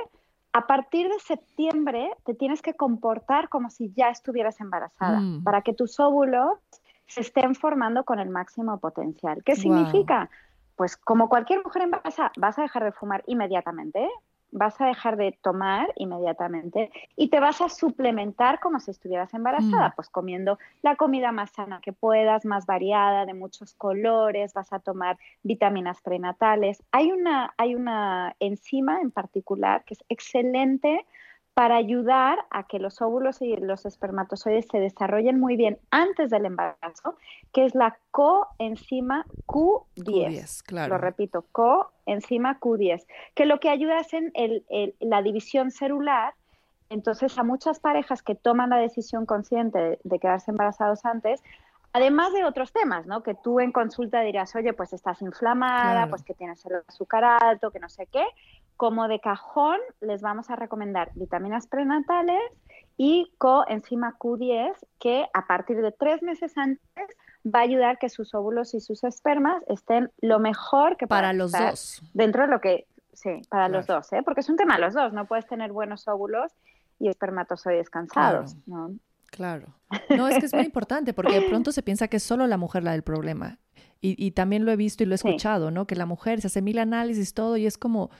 a 0.54 0.66
partir 0.66 1.08
de 1.08 1.20
septiembre 1.20 2.10
te 2.26 2.34
tienes 2.34 2.64
que 2.64 2.74
comportar 2.74 3.50
como 3.50 3.70
si 3.70 3.94
ya 3.96 4.10
estuvieras 4.10 4.60
embarazada, 4.60 5.20
mm. 5.20 5.44
para 5.44 5.62
que 5.62 5.74
tus 5.74 6.00
óvulos 6.00 6.58
se 7.08 7.22
estén 7.22 7.56
formando 7.56 8.04
con 8.04 8.20
el 8.20 8.30
máximo 8.30 8.80
potencial. 8.80 9.44
¿Qué 9.44 9.56
significa? 9.56 10.30
Pues 10.76 10.98
como 10.98 11.30
cualquier 11.30 11.64
mujer 11.64 11.84
embarazada, 11.84 12.32
vas 12.38 12.60
a 12.60 12.62
dejar 12.62 12.84
de 12.84 12.92
fumar 12.92 13.24
inmediatamente, 13.26 14.08
vas 14.52 14.80
a 14.80 14.86
dejar 14.86 15.18
de 15.18 15.38
tomar 15.42 15.92
inmediatamente 15.96 16.92
y 17.16 17.30
te 17.30 17.40
vas 17.40 17.62
a 17.62 17.70
suplementar 17.70 18.60
como 18.60 18.80
si 18.80 18.92
estuvieras 18.92 19.34
embarazada, 19.34 19.90
mm. 19.90 19.94
pues 19.96 20.10
comiendo 20.10 20.58
la 20.82 20.96
comida 20.96 21.32
más 21.32 21.52
sana 21.52 21.82
que 21.82 21.94
puedas, 21.94 22.46
más 22.46 22.66
variada, 22.66 23.26
de 23.26 23.34
muchos 23.34 23.74
colores, 23.74 24.54
vas 24.54 24.72
a 24.72 24.80
tomar 24.80 25.18
vitaminas 25.44 26.02
prenatales. 26.02 26.84
Hay 26.92 27.12
una, 27.12 27.54
hay 27.58 27.76
una 27.76 28.36
enzima 28.40 29.02
en 29.02 29.12
particular 29.12 29.84
que 29.84 29.96
es 29.96 30.04
excelente 30.10 31.06
para 31.58 31.78
ayudar 31.78 32.38
a 32.52 32.68
que 32.68 32.78
los 32.78 33.02
óvulos 33.02 33.42
y 33.42 33.56
los 33.58 33.88
espermatozoides 33.88 34.68
se 34.72 34.78
desarrollen 34.78 35.40
muy 35.40 35.56
bien 35.56 35.80
antes 35.90 36.30
del 36.30 36.46
embarazo, 36.46 37.18
que 37.52 37.66
es 37.66 37.74
la 37.74 37.98
coenzima 38.12 39.26
Q10. 39.48 40.62
claro. 40.62 40.94
Lo 40.94 40.98
repito, 41.00 41.46
coenzima 41.52 42.60
Q10, 42.60 43.08
que 43.34 43.48
lo 43.48 43.60
que 43.60 43.72
ayuda 43.72 44.02
es 44.02 44.14
en 44.14 44.32
la 45.00 45.24
división 45.24 45.72
celular. 45.72 46.36
Entonces, 46.92 47.36
a 47.40 47.44
muchas 47.44 47.80
parejas 47.80 48.22
que 48.22 48.36
toman 48.36 48.70
la 48.70 48.78
decisión 48.78 49.26
consciente 49.26 49.98
de, 50.04 50.20
quedarse 50.20 50.52
embarazados 50.52 51.06
antes, 51.06 51.42
Además 51.94 52.32
de 52.34 52.44
otros 52.44 52.74
temas, 52.74 53.08
¿no? 53.08 53.24
Que 53.24 53.34
tú 53.34 53.60
en 53.60 53.72
consulta 53.72 54.22
dirás, 54.22 54.56
oye, 54.56 54.74
pues 54.74 54.94
estás 54.94 55.20
inflamada, 55.24 56.08
pues 56.08 56.22
que 56.22 56.36
tienes 56.36 56.64
el 56.66 56.76
azúcar 56.86 57.24
alto, 57.24 57.72
que 57.72 57.80
no 57.80 57.90
sé 57.90 58.06
qué 58.12 58.24
como 58.78 59.08
de 59.08 59.20
cajón 59.20 59.78
les 60.02 60.22
vamos 60.22 60.50
a 60.50 60.56
recomendar 60.56 61.12
vitaminas 61.16 61.68
prenatales 61.68 62.42
y 62.96 63.32
coenzima 63.38 64.18
Q10 64.18 64.74
que 65.00 65.26
a 65.34 65.46
partir 65.48 65.82
de 65.82 65.92
tres 65.92 66.24
meses 66.24 66.58
antes 66.58 67.08
va 67.46 67.60
a 67.60 67.64
ayudar 67.64 68.00
que 68.00 68.10
sus 68.10 68.34
óvulos 68.34 68.74
y 68.74 68.80
sus 68.80 69.04
espermas 69.04 69.64
estén 69.68 70.12
lo 70.22 70.40
mejor 70.40 70.98
que 70.98 71.08
para 71.08 71.34
los 71.34 71.52
dos 71.52 72.02
dentro 72.14 72.44
de 72.44 72.48
lo 72.50 72.62
que 72.62 72.88
sí 73.14 73.42
para 73.50 73.68
los 73.68 73.88
dos 73.88 74.12
¿eh? 74.14 74.22
porque 74.24 74.42
es 74.42 74.50
un 74.50 74.58
tema 74.58 74.78
los 74.80 74.94
dos 74.94 75.14
no 75.14 75.26
puedes 75.26 75.48
tener 75.48 75.72
buenos 75.72 76.08
óvulos 76.08 76.52
y 77.00 77.10
espermatozoides 77.10 77.90
cansados 77.90 78.56
claro. 78.66 78.90
¿no? 78.90 79.00
Claro. 79.30 79.68
No, 80.10 80.28
es 80.28 80.40
que 80.40 80.46
es 80.46 80.54
muy 80.54 80.64
importante 80.66 81.14
porque 81.14 81.40
de 81.40 81.50
pronto 81.50 81.72
se 81.72 81.84
piensa 81.84 82.08
que 82.08 82.18
es 82.18 82.24
solo 82.24 82.48
la 82.48 82.58
mujer 82.58 82.84
la 82.84 82.92
del 82.94 83.04
problema. 83.04 83.60
Y, 84.00 84.32
también 84.32 84.64
lo 84.64 84.72
he 84.72 84.76
visto 84.76 85.04
y 85.04 85.08
lo 85.08 85.14
he 85.14 85.16
escuchado, 85.16 85.72
¿no? 85.72 85.88
Que 85.88 85.96
la 85.96 86.06
mujer 86.06 86.40
se 86.40 86.48
hace 86.48 86.62
mil 86.62 86.78
análisis, 86.78 87.34
todo, 87.34 87.58
y 87.58 87.66
es 87.66 87.80
como, 87.80 88.12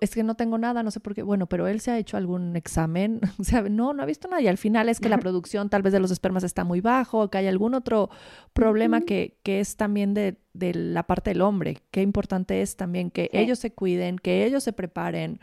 es 0.00 0.14
que 0.14 0.22
no 0.22 0.34
tengo 0.34 0.58
nada, 0.58 0.82
no 0.82 0.90
sé 0.90 1.00
por 1.00 1.14
qué. 1.14 1.22
Bueno, 1.22 1.46
pero 1.46 1.66
él 1.66 1.80
se 1.80 1.90
ha 1.90 1.98
hecho 1.98 2.16
algún 2.16 2.56
examen, 2.56 3.20
o 3.38 3.44
sea, 3.44 3.62
no, 3.62 3.92
no 3.92 4.02
ha 4.02 4.06
visto 4.06 4.28
nada. 4.28 4.42
Y 4.42 4.48
al 4.48 4.58
final 4.58 4.88
es 4.88 5.00
que 5.00 5.08
la 5.08 5.18
producción 5.18 5.68
tal 5.68 5.82
vez 5.82 5.92
de 5.92 6.00
los 6.00 6.10
espermas 6.10 6.44
está 6.44 6.64
muy 6.64 6.80
bajo, 6.80 7.30
que 7.30 7.38
hay 7.38 7.46
algún 7.46 7.74
otro 7.74 8.10
problema 8.52 9.00
que, 9.00 9.38
que 9.42 9.60
es 9.60 9.76
también 9.76 10.14
de, 10.14 10.38
de, 10.52 10.74
la 10.74 11.02
parte 11.04 11.30
del 11.30 11.40
hombre. 11.40 11.78
Qué 11.90 12.02
importante 12.02 12.62
es 12.62 12.76
también 12.76 13.10
que 13.10 13.30
ellos 13.32 13.58
se 13.58 13.72
cuiden, 13.72 14.18
que 14.18 14.44
ellos 14.44 14.64
se 14.64 14.72
preparen. 14.72 15.40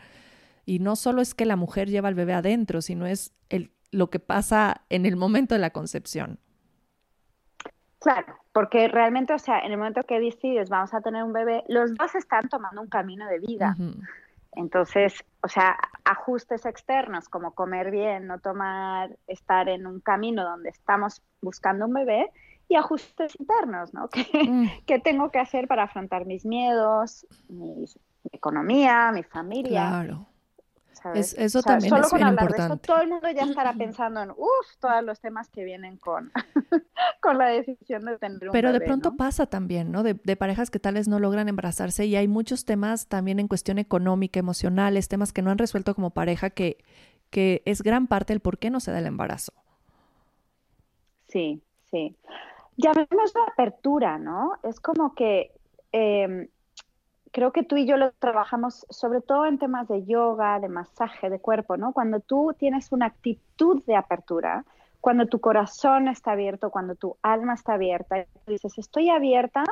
Y 0.66 0.78
no 0.78 0.96
solo 0.96 1.22
es 1.22 1.34
que 1.34 1.46
la 1.46 1.56
mujer 1.56 1.88
lleva 1.88 2.08
al 2.08 2.14
bebé 2.14 2.34
adentro, 2.34 2.80
sino 2.82 3.06
es 3.06 3.32
el, 3.48 3.72
lo 3.90 4.10
que 4.10 4.20
pasa 4.20 4.82
en 4.88 5.06
el 5.06 5.16
momento 5.16 5.54
de 5.54 5.60
la 5.60 5.70
concepción. 5.70 6.38
Claro, 8.00 8.34
porque 8.52 8.88
realmente, 8.88 9.34
o 9.34 9.38
sea, 9.38 9.60
en 9.60 9.72
el 9.72 9.78
momento 9.78 10.02
que 10.04 10.18
decides 10.20 10.70
vamos 10.70 10.92
a 10.94 11.00
tener 11.02 11.22
un 11.22 11.32
bebé, 11.32 11.64
los 11.68 11.94
dos 11.94 12.14
están 12.14 12.48
tomando 12.48 12.80
un 12.80 12.88
camino 12.88 13.26
de 13.26 13.38
vida. 13.38 13.76
Entonces, 14.52 15.24
o 15.42 15.48
sea, 15.48 15.76
ajustes 16.04 16.66
externos 16.66 17.28
como 17.28 17.54
comer 17.54 17.90
bien, 17.90 18.26
no 18.26 18.40
tomar, 18.40 19.16
estar 19.26 19.68
en 19.68 19.86
un 19.86 20.00
camino 20.00 20.44
donde 20.44 20.70
estamos 20.70 21.22
buscando 21.40 21.86
un 21.86 21.94
bebé 21.94 22.30
y 22.68 22.76
ajustes 22.76 23.38
internos, 23.38 23.92
¿no? 23.92 24.08
Mm. 24.50 24.66
¿Qué, 24.86 24.98
tengo 24.98 25.30
que 25.30 25.38
hacer 25.38 25.68
para 25.68 25.84
afrontar 25.84 26.24
mis 26.24 26.44
miedos, 26.44 27.26
mi, 27.48 27.84
economía, 28.32 29.10
mi 29.12 29.22
familia? 29.22 29.88
Claro. 29.88 30.26
Eso 31.14 31.62
también 31.62 31.94
es 31.94 32.12
bien 32.12 32.28
importante. 32.28 32.86
todo 32.86 33.00
el 33.00 33.08
mundo 33.08 33.30
ya 33.30 33.44
estará 33.44 33.72
pensando 33.78 34.22
en, 34.22 34.30
uff, 34.30 34.76
todos 34.78 35.02
los 35.02 35.20
temas 35.20 35.48
que 35.48 35.64
vienen 35.64 35.96
con, 35.96 36.32
con 37.22 37.38
la 37.38 37.46
decisión 37.46 38.04
de 38.04 38.18
tener 38.18 38.48
un 38.48 38.52
Pero 38.52 38.72
de 38.72 38.80
pronto 38.80 39.16
pasa 39.16 39.46
también, 39.46 39.90
¿no? 39.90 40.02
De, 40.02 40.14
parejas 40.36 40.70
que 40.70 40.78
tales 40.78 41.08
no 41.08 41.18
logran 41.18 41.48
embarazarse 41.48 42.06
y 42.06 42.16
hay 42.16 42.28
muchos 42.28 42.64
temas 42.64 43.08
también 43.08 43.40
en 43.40 43.48
cuestión 43.48 43.78
económica, 43.78 44.40
emocionales, 44.40 45.08
temas 45.08 45.32
que 45.32 45.42
no 45.42 45.50
han 45.50 45.58
resuelto 45.58 45.94
como 45.94 46.10
pareja 46.10 46.50
que, 46.50 46.78
que 47.30 47.62
es 47.64 47.82
gran 47.82 48.06
parte 48.06 48.32
del 48.32 48.40
por 48.40 48.58
qué 48.58 48.70
no 48.70 48.80
se 48.80 48.90
da 48.90 48.98
el 48.98 49.06
embarazo. 49.06 49.52
Sí, 51.28 51.62
sí. 51.90 52.16
Llamemos 52.76 53.34
la 53.34 53.52
apertura, 53.52 54.18
¿no? 54.18 54.52
Es 54.62 54.80
como 54.80 55.14
que 55.14 55.52
em, 55.92 56.48
creo 57.32 57.52
que 57.52 57.62
tú 57.62 57.76
y 57.76 57.86
yo 57.86 57.96
lo 57.96 58.12
trabajamos 58.12 58.86
sobre 58.90 59.20
todo 59.20 59.46
en 59.46 59.58
temas 59.58 59.88
de 59.88 60.04
yoga, 60.04 60.58
de 60.60 60.68
masaje 60.68 61.30
de 61.30 61.38
cuerpo, 61.38 61.76
¿no? 61.76 61.92
Cuando 61.92 62.20
tú 62.20 62.54
tienes 62.58 62.92
una 62.92 63.06
actitud 63.06 63.82
de 63.84 63.96
apertura, 63.96 64.64
cuando 65.00 65.26
tu 65.26 65.40
corazón 65.40 66.08
está 66.08 66.32
abierto, 66.32 66.70
cuando 66.70 66.94
tu 66.94 67.16
alma 67.22 67.54
está 67.54 67.74
abierta, 67.74 68.26
dices, 68.46 68.76
estoy 68.78 69.08
abierta 69.08 69.64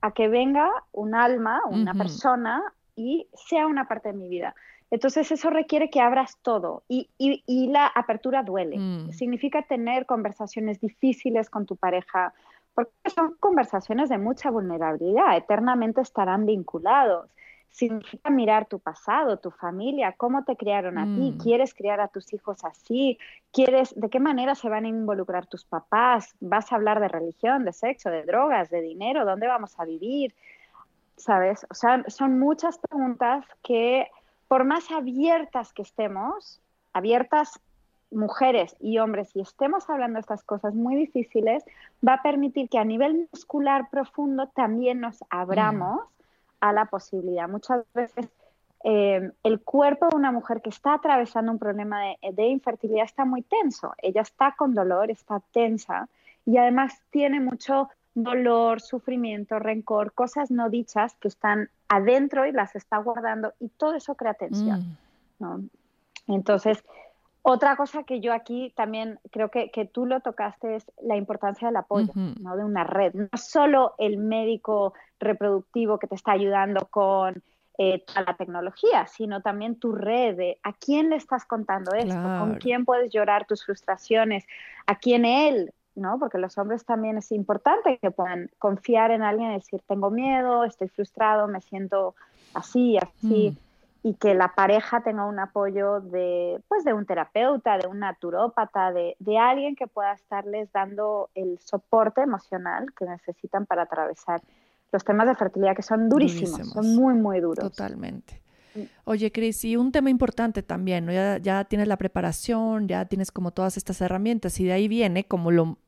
a 0.00 0.10
que 0.10 0.28
venga 0.28 0.70
un 0.92 1.14
alma, 1.14 1.62
una 1.66 1.94
persona 1.94 2.62
y 2.96 3.26
sea 3.34 3.66
una 3.66 3.86
parte 3.86 4.10
de 4.10 4.18
mi 4.18 4.28
vida. 4.28 4.54
Entonces 4.90 5.30
eso 5.32 5.50
requiere 5.50 5.90
que 5.90 6.00
abras 6.00 6.38
todo 6.42 6.82
y, 6.88 7.08
la 7.48 7.86
apertura 7.86 8.42
duele. 8.42 8.78
Mm. 8.78 9.12
Significa 9.12 9.62
tener 9.62 10.06
conversaciones 10.06 10.80
difíciles 10.80 11.50
con 11.50 11.66
tu 11.66 11.76
pareja, 11.76 12.32
porque 12.74 12.92
son 13.14 13.36
conversaciones 13.38 14.08
de 14.08 14.18
mucha 14.18 14.50
vulnerabilidad, 14.50 15.36
eternamente 15.36 16.00
estarán 16.00 16.46
vinculados. 16.46 17.30
significa 17.70 18.30
mirar 18.30 18.66
tu 18.66 18.78
pasado, 18.78 19.38
tu 19.38 19.50
familia, 19.50 20.14
cómo 20.16 20.44
te 20.44 20.56
criaron 20.56 20.96
a 20.96 21.06
ti, 21.06 21.32
mm. 21.32 21.38
quieres 21.38 21.74
criar 21.74 22.00
a 22.00 22.06
tus 22.06 22.32
hijos 22.32 22.64
así, 22.64 23.18
quieres, 23.52 23.92
de 23.96 24.08
qué 24.10 24.20
manera 24.20 24.54
se 24.54 24.68
van 24.68 24.84
a 24.84 24.88
involucrar 24.88 25.46
tus 25.46 25.64
papás, 25.64 26.36
vas 26.38 26.70
a 26.70 26.76
hablar 26.76 27.00
de 27.00 27.08
religión, 27.08 27.64
de 27.64 27.72
sexo, 27.72 28.10
de 28.10 28.22
drogas, 28.22 28.70
de 28.70 28.80
dinero, 28.80 29.24
dónde 29.24 29.48
vamos 29.48 29.78
a 29.80 29.84
vivir, 29.84 30.36
¿sabes? 31.16 31.66
O 31.68 31.74
sea, 31.74 32.04
son 32.06 32.38
muchas 32.38 32.78
preguntas 32.78 33.44
que 33.64 34.08
por 34.46 34.64
más 34.64 34.90
abiertas 34.92 35.72
que 35.72 35.82
estemos, 35.82 36.60
abiertas 36.92 37.60
mujeres 38.14 38.76
y 38.80 38.98
hombres 38.98 39.34
y 39.34 39.40
estemos 39.40 39.88
hablando 39.90 40.16
de 40.16 40.20
estas 40.20 40.42
cosas 40.42 40.74
muy 40.74 40.96
difíciles, 40.96 41.64
va 42.06 42.14
a 42.14 42.22
permitir 42.22 42.68
que 42.68 42.78
a 42.78 42.84
nivel 42.84 43.28
muscular 43.32 43.88
profundo 43.90 44.48
también 44.48 45.00
nos 45.00 45.22
abramos 45.30 46.00
a 46.60 46.72
la 46.72 46.86
posibilidad. 46.86 47.48
Muchas 47.48 47.84
veces 47.94 48.28
eh, 48.84 49.30
el 49.42 49.60
cuerpo 49.60 50.08
de 50.08 50.16
una 50.16 50.30
mujer 50.30 50.60
que 50.60 50.68
está 50.68 50.94
atravesando 50.94 51.50
un 51.50 51.58
problema 51.58 52.00
de, 52.20 52.46
infertilidad 52.46 53.04
está 53.04 53.24
muy 53.24 53.42
tenso. 53.42 53.94
Ella 53.98 54.20
está 54.20 54.54
con 54.56 54.74
dolor, 54.74 55.10
está 55.10 55.40
tensa 55.52 56.08
y 56.44 56.58
además 56.58 57.00
tiene 57.10 57.40
mucho 57.40 57.88
dolor, 58.14 58.80
sufrimiento, 58.80 59.58
rencor, 59.58 60.12
cosas 60.12 60.50
no 60.50 60.68
dichas 60.68 61.14
que 61.16 61.28
están 61.28 61.70
adentro 61.88 62.46
y 62.46 62.52
las 62.52 62.76
está 62.76 62.98
guardando 62.98 63.54
y 63.58 63.68
todo 63.68 63.94
eso 63.94 64.14
crea 64.14 64.34
tensión. 64.34 64.98
Mm. 65.38 65.66
Entonces, 66.28 66.84
otra 67.46 67.76
cosa 67.76 68.04
que 68.04 68.20
yo 68.20 68.32
aquí 68.32 68.72
también 68.74 69.20
creo 69.30 69.50
que, 69.50 69.90
tú 69.92 70.06
lo 70.06 70.20
tocaste 70.20 70.76
es 70.76 70.90
la 71.02 71.16
importancia 71.16 71.68
del 71.68 71.76
apoyo, 71.76 72.10
¿no? 72.40 72.56
De 72.56 72.64
una 72.64 72.84
red. 72.84 73.12
No 73.12 73.28
solo 73.36 73.94
el 73.98 74.16
médico 74.16 74.94
reproductivo 75.20 75.98
que 75.98 76.06
te 76.06 76.14
está 76.14 76.32
ayudando 76.32 76.86
con 76.86 77.42
eh, 77.76 78.02
toda 78.06 78.22
la 78.22 78.36
tecnología, 78.38 79.06
sino 79.08 79.42
también 79.42 79.78
tu 79.78 79.92
red 79.92 80.36
de 80.36 80.58
a 80.62 80.72
quién 80.72 81.10
le 81.10 81.16
estás 81.16 81.44
contando 81.44 81.92
esto, 81.94 82.14
con 82.14 82.54
quién 82.54 82.86
puedes 82.86 83.12
llorar 83.12 83.46
tus 83.46 83.66
frustraciones, 83.66 84.46
a 84.86 84.96
quién 84.96 85.26
él, 85.26 85.74
¿no? 85.94 86.18
Porque 86.18 86.38
los 86.38 86.56
hombres 86.56 86.86
también 86.86 87.18
es 87.18 87.30
importante 87.30 87.98
que 87.98 88.10
puedan 88.10 88.50
confiar 88.58 89.10
en 89.10 89.22
alguien 89.22 89.50
y 89.50 89.56
decir, 89.56 89.82
tengo 89.86 90.10
miedo, 90.10 90.64
estoy 90.64 90.88
frustrado, 90.88 91.46
me 91.46 91.60
siento 91.60 92.14
así, 92.54 92.96
así. 92.96 93.50
Mm 93.50 93.63
y 94.06 94.14
que 94.16 94.34
la 94.34 94.54
pareja 94.54 95.02
tenga 95.02 95.24
un 95.24 95.38
apoyo 95.38 96.02
de, 96.02 96.60
pues, 96.68 96.84
de 96.84 96.92
un 96.92 97.06
terapeuta, 97.06 97.78
de 97.78 97.88
un 97.88 98.00
naturópata, 98.00 98.92
de, 98.92 99.16
de, 99.18 99.38
alguien 99.38 99.74
que 99.74 99.86
pueda 99.86 100.12
estarles 100.12 100.70
dando 100.72 101.30
el 101.34 101.58
soporte 101.58 102.20
emocional 102.20 102.92
que 102.98 103.06
necesitan 103.06 103.64
para 103.64 103.84
atravesar 103.84 104.42
los 104.92 105.02
temas 105.04 105.26
de 105.26 105.34
fertilidad 105.34 105.74
que 105.74 105.80
son 105.80 106.10
durísimos, 106.10 106.68
son 106.68 106.94
muy, 106.94 107.14
muy 107.14 107.40
duros. 107.40 107.64
Totalmente. 107.64 108.42
Mm. 108.74 108.82
Oye, 109.04 109.32
Cris, 109.32 109.64
y 109.64 109.76
un 109.76 109.90
tema 109.90 110.10
importante 110.10 110.62
también, 110.62 111.06
¿no? 111.06 111.12
ya, 111.12 111.38
ya, 111.38 111.64
tienes 111.64 111.88
la 111.88 111.96
preparación, 111.96 112.86
ya 112.86 113.06
tienes 113.06 113.32
como 113.32 113.52
todas 113.52 113.78
estas 113.78 114.02
herramientas 114.02 114.60
y 114.60 114.64
de 114.64 114.72
ahí 114.74 114.86
viene 114.86 115.24
como 115.24 115.50
lo, 115.50 115.78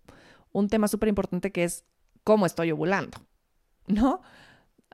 un 0.53 0.69
tema 0.71 0.89
súper 0.89 1.11
importante 1.11 1.53
que 1.53 1.65
es 1.65 1.85
cómo 2.25 2.47
estoy 2.47 2.73
ovulando, 2.73 3.19
¿no? 3.89 4.23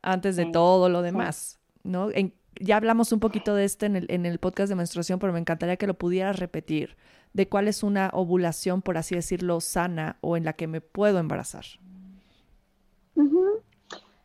Antes 0.03 0.35
de 0.35 0.47
todo 0.47 0.89
lo 0.89 1.03
demás, 1.03 1.61
¿no? 1.85 2.11
En, 2.11 2.35
ya 2.63 2.77
hablamos 2.77 3.13
un 3.13 3.21
poquito 3.21 3.55
de 3.55 3.65
este 3.65 3.87
en 3.87 3.97
el, 3.97 4.07
en 4.09 4.25
el 4.25 4.39
podcast 4.39 4.69
de 4.69 4.77
menstruación, 4.77 5.19
pero 5.19 5.33
me 5.33 5.39
encantaría 5.39 5.77
que 5.77 5.87
lo 5.87 5.95
pudieras 5.95 6.39
repetir, 6.39 6.97
de 7.33 7.49
cuál 7.49 7.69
es 7.69 7.83
una 7.83 8.11
ovulación, 8.13 8.83
por 8.83 8.97
así 8.97 9.15
decirlo, 9.15 9.61
sana 9.61 10.17
o 10.21 10.37
en 10.37 10.45
la 10.45 10.53
que 10.53 10.67
me 10.67 10.81
puedo 10.81 11.19
embarazar. 11.19 11.65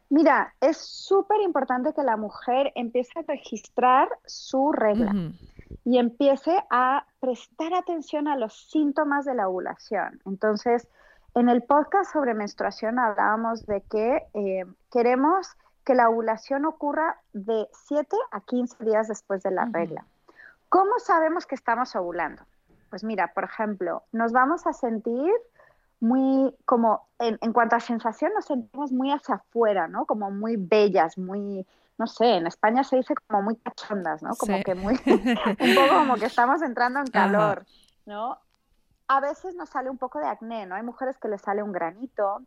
Mira, 0.10 0.53
es 0.62 0.77
súper 0.77 1.41
importante 1.41 1.94
que 1.94 2.01
la 2.01 2.15
mujer 2.15 2.72
empiece 2.75 3.20
a 3.20 3.24
registrar 3.24 4.08
su 4.25 4.72
regla 4.72 5.13
y 5.84 5.98
empiece 5.98 6.58
a 6.70 7.06
prestar 7.20 7.74
atención 7.74 8.29
a 8.29 8.38
los 8.38 8.70
síntomas 8.70 9.25
de 9.25 9.36
la 9.36 9.50
ovulación. 9.50 10.22
Entonces, 10.25 10.88
en 11.36 11.50
el 11.50 11.62
podcast 11.62 12.13
sobre 12.13 12.34
menstruación 12.34 13.00
hablábamos 13.00 13.65
de 13.65 13.82
que 13.82 14.23
eh, 14.34 14.65
queremos 14.91 15.50
que 15.88 15.95
la 15.95 16.10
ovulación 16.10 16.65
ocurra 16.65 17.15
de 17.32 17.69
7 17.88 18.13
a 18.32 18.41
15 18.41 18.84
días 18.84 19.08
después 19.08 19.41
de 19.41 19.52
la 19.52 19.63
regla. 19.71 20.04
¿Cómo 20.67 21.00
sabemos 21.00 21.45
que 21.45 21.56
estamos 21.56 21.95
ovulando? 21.95 22.43
Pues 22.89 23.06
mira, 23.06 23.32
por 23.34 23.45
ejemplo, 23.45 24.04
nos 24.12 24.34
vamos 24.34 24.67
a 24.67 24.73
sentir 24.73 25.32
muy 26.02 26.54
como 26.65 27.08
en, 27.19 27.54
cuanto 27.54 27.78
a 27.78 27.80
sensación 27.80 28.34
nos 28.34 28.43
sentimos 28.43 28.91
muy 28.91 29.13
hacia 29.13 29.36
afuera, 29.36 29.88
¿no? 29.88 30.06
Como 30.06 30.30
muy 30.30 30.58
bellas, 30.58 31.17
muy, 31.17 31.65
no 31.97 32.06
sé, 32.06 32.36
en 32.36 32.47
España 32.47 32.84
se 32.84 32.97
dice 32.97 33.15
como 33.26 33.43
muy 33.43 33.56
cachondas, 33.56 34.21
¿no? 34.21 34.36
Como 34.36 34.62
que 34.63 34.76
muy, 34.76 34.93
un 35.06 35.76
poco 35.76 36.00
como 36.00 36.15
que 36.15 36.26
estamos 36.26 36.62
entrando 36.63 37.00
en 37.00 37.08
calor, 37.08 37.65
¿no? 38.06 38.38
A 39.08 39.21
veces 39.21 39.56
nos 39.56 39.69
sale 39.69 39.89
un 39.89 39.97
poco 39.97 40.19
de 40.19 40.28
acné, 40.28 40.65
¿no? 40.65 40.76
Hay 40.76 40.84
mujeres 40.84 41.17
que 41.17 41.30
les 41.30 41.41
sale 41.41 41.63
un 41.63 41.71
granito, 41.71 42.41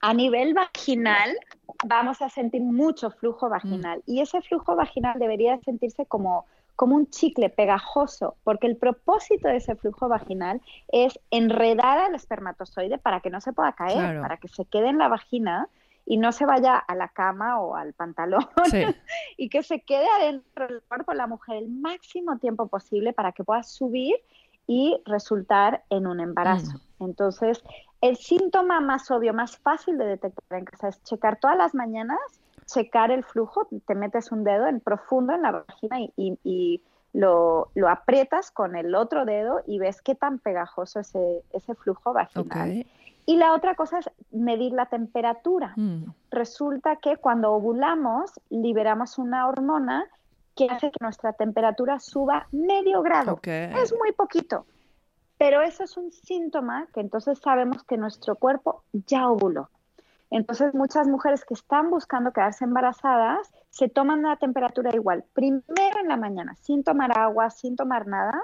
a 0.00 0.14
nivel 0.14 0.54
vaginal 0.54 1.36
vamos 1.84 2.22
a 2.22 2.28
sentir 2.28 2.62
mucho 2.62 3.10
flujo 3.10 3.48
vaginal 3.48 3.98
mm. 3.98 4.02
y 4.06 4.20
ese 4.20 4.40
flujo 4.42 4.76
vaginal 4.76 5.18
debería 5.18 5.58
sentirse 5.60 6.06
como, 6.06 6.46
como 6.76 6.96
un 6.96 7.08
chicle 7.10 7.50
pegajoso, 7.50 8.36
porque 8.44 8.66
el 8.66 8.76
propósito 8.76 9.48
de 9.48 9.56
ese 9.56 9.76
flujo 9.76 10.08
vaginal 10.08 10.60
es 10.88 11.18
enredar 11.30 11.98
al 11.98 12.14
espermatozoide 12.14 12.98
para 12.98 13.20
que 13.20 13.30
no 13.30 13.40
se 13.40 13.52
pueda 13.52 13.72
caer, 13.72 14.20
para 14.20 14.36
que 14.38 14.48
se 14.48 14.64
quede 14.64 14.88
en 14.88 14.98
la 14.98 15.08
vagina 15.08 15.68
y 16.06 16.16
no 16.16 16.32
se 16.32 16.46
vaya 16.46 16.76
a 16.76 16.94
la 16.94 17.08
cama 17.08 17.60
o 17.60 17.76
al 17.76 17.92
pantalón 17.92 18.46
y 19.36 19.48
que 19.48 19.62
se 19.62 19.80
quede 19.80 20.06
adentro 20.08 20.66
del 20.66 20.82
cuerpo 20.82 21.12
de 21.12 21.18
la 21.18 21.26
mujer 21.26 21.56
el 21.56 21.68
máximo 21.68 22.38
tiempo 22.38 22.66
posible 22.66 23.12
para 23.12 23.32
que 23.32 23.44
pueda 23.44 23.62
subir 23.62 24.16
y 24.66 25.00
resultar 25.04 25.84
en 25.90 26.06
un 26.06 26.20
embarazo. 26.20 26.78
Mm. 26.98 27.04
Entonces, 27.04 27.62
el 28.00 28.16
síntoma 28.16 28.80
más 28.80 29.10
obvio, 29.10 29.34
más 29.34 29.58
fácil 29.58 29.98
de 29.98 30.06
detectar 30.06 30.58
en 30.58 30.64
casa 30.64 30.88
es 30.88 31.02
checar 31.04 31.38
todas 31.38 31.56
las 31.56 31.74
mañanas, 31.74 32.18
checar 32.66 33.10
el 33.10 33.24
flujo, 33.24 33.68
te 33.86 33.94
metes 33.94 34.32
un 34.32 34.44
dedo 34.44 34.66
en 34.66 34.80
profundo 34.80 35.34
en 35.34 35.42
la 35.42 35.52
vagina 35.52 35.98
y, 36.16 36.80
lo, 37.12 37.70
aprietas 37.88 38.52
con 38.52 38.76
el 38.76 38.94
otro 38.94 39.24
dedo 39.24 39.62
y 39.66 39.78
ves 39.80 40.00
qué 40.00 40.14
tan 40.14 40.38
pegajoso 40.38 41.00
es 41.00 41.08
ese, 41.08 41.42
ese 41.52 41.74
flujo 41.74 42.12
vaginal. 42.12 42.86
Y 43.26 43.36
la 43.36 43.52
otra 43.52 43.74
cosa 43.74 43.98
es 43.98 44.10
medir 44.30 44.72
la 44.72 44.86
temperatura. 44.86 45.72
Mm. 45.76 46.04
Resulta 46.30 46.96
que 46.96 47.16
cuando 47.16 47.52
ovulamos 47.52 48.32
liberamos 48.48 49.18
una 49.18 49.48
hormona 49.48 50.06
que 50.56 50.66
hace 50.66 50.90
que 50.90 50.98
nuestra 51.00 51.32
temperatura 51.32 51.98
suba 52.00 52.46
medio 52.52 53.02
grado. 53.02 53.40
Es 53.44 53.94
muy 53.96 54.12
poquito. 54.12 54.66
Pero 55.40 55.62
eso 55.62 55.84
es 55.84 55.96
un 55.96 56.12
síntoma 56.12 56.86
que 56.92 57.00
entonces 57.00 57.38
sabemos 57.38 57.82
que 57.84 57.96
nuestro 57.96 58.36
cuerpo 58.36 58.84
ya 58.92 59.26
ovuló. 59.26 59.70
Entonces 60.28 60.74
muchas 60.74 61.08
mujeres 61.08 61.46
que 61.46 61.54
están 61.54 61.88
buscando 61.88 62.30
quedarse 62.30 62.66
embarazadas 62.66 63.50
se 63.70 63.88
toman 63.88 64.20
la 64.20 64.36
temperatura 64.36 64.94
igual. 64.94 65.24
Primero 65.32 65.98
en 65.98 66.08
la 66.08 66.18
mañana, 66.18 66.56
sin 66.56 66.84
tomar 66.84 67.18
agua, 67.18 67.48
sin 67.48 67.74
tomar 67.74 68.06
nada, 68.06 68.38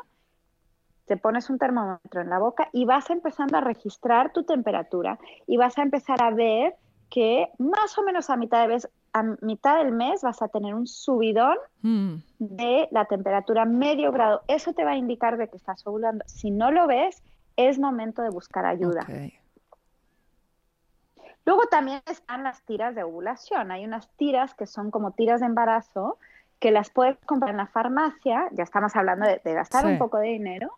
te 1.05 1.19
pones 1.19 1.51
un 1.51 1.59
termómetro 1.59 2.23
en 2.23 2.31
la 2.31 2.39
boca 2.39 2.71
y 2.73 2.87
vas 2.87 3.11
empezando 3.11 3.59
a 3.59 3.61
registrar 3.61 4.33
tu 4.33 4.45
temperatura 4.45 5.19
y 5.47 5.59
vas 5.59 5.77
a 5.77 5.83
empezar 5.83 6.23
a 6.23 6.31
ver 6.31 6.77
que 7.11 7.49
más 7.59 7.97
o 7.99 8.03
menos 8.03 8.31
a 8.31 8.37
mitad 8.37 8.63
de 8.63 8.69
vez, 8.69 8.89
a 9.13 9.23
mitad 9.41 9.79
del 9.79 9.93
mes 9.93 10.23
vas 10.23 10.43
a 10.43 10.49
tener 10.49 10.75
un 10.75 10.87
subidón 10.87 11.57
mm. 11.83 12.17
de 12.39 12.89
la 12.91 13.07
temperatura 13.07 13.65
medio 13.65 14.13
grado. 14.13 14.43
Eso 14.49 14.73
te 14.73 14.85
va 14.85 14.93
a 14.93 14.97
indicar 14.97 15.37
de 15.39 15.49
que 15.49 15.57
estás 15.57 15.87
ovulando. 15.87 16.25
Si 16.27 16.51
no 16.51 16.71
lo 16.71 16.87
ves, 16.87 17.23
es 17.57 17.79
momento 17.79 18.23
de 18.23 18.31
buscar 18.31 18.67
ayuda. 18.67 19.07
Luego 21.47 21.67
también 21.71 22.03
están 22.07 22.43
las 22.43 22.63
tiras 22.63 22.95
de 22.95 23.05
ovulación. 23.05 23.71
Hay 23.71 23.85
unas 23.85 24.09
tiras 24.17 24.55
que 24.55 24.67
son 24.67 24.91
como 24.91 25.13
tiras 25.13 25.41
de 25.41 25.47
embarazo 25.47 26.19
que 26.59 26.71
las 26.71 26.91
puedes 26.91 27.17
comprar 27.25 27.53
en 27.53 27.59
la 27.59 27.69
farmacia. 27.69 28.49
Ya 28.53 28.65
estamos 28.65 28.97
hablando 28.97 29.27
de, 29.27 29.55
gastar 29.55 29.87
un 29.87 29.99
poco 29.99 30.19
de 30.19 30.29
dinero. 30.29 30.73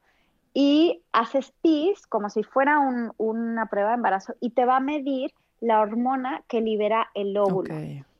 Y 0.54 1.02
haces 1.12 1.52
PIS 1.62 2.06
como 2.06 2.30
si 2.30 2.42
fuera 2.42 2.78
una 3.16 3.66
prueba 3.66 3.90
de 3.90 3.96
embarazo 3.96 4.34
y 4.40 4.50
te 4.50 4.64
va 4.64 4.76
a 4.76 4.80
medir 4.80 5.32
la 5.60 5.80
hormona 5.80 6.42
que 6.48 6.60
libera 6.60 7.08
el 7.14 7.36
óvulo. 7.36 7.74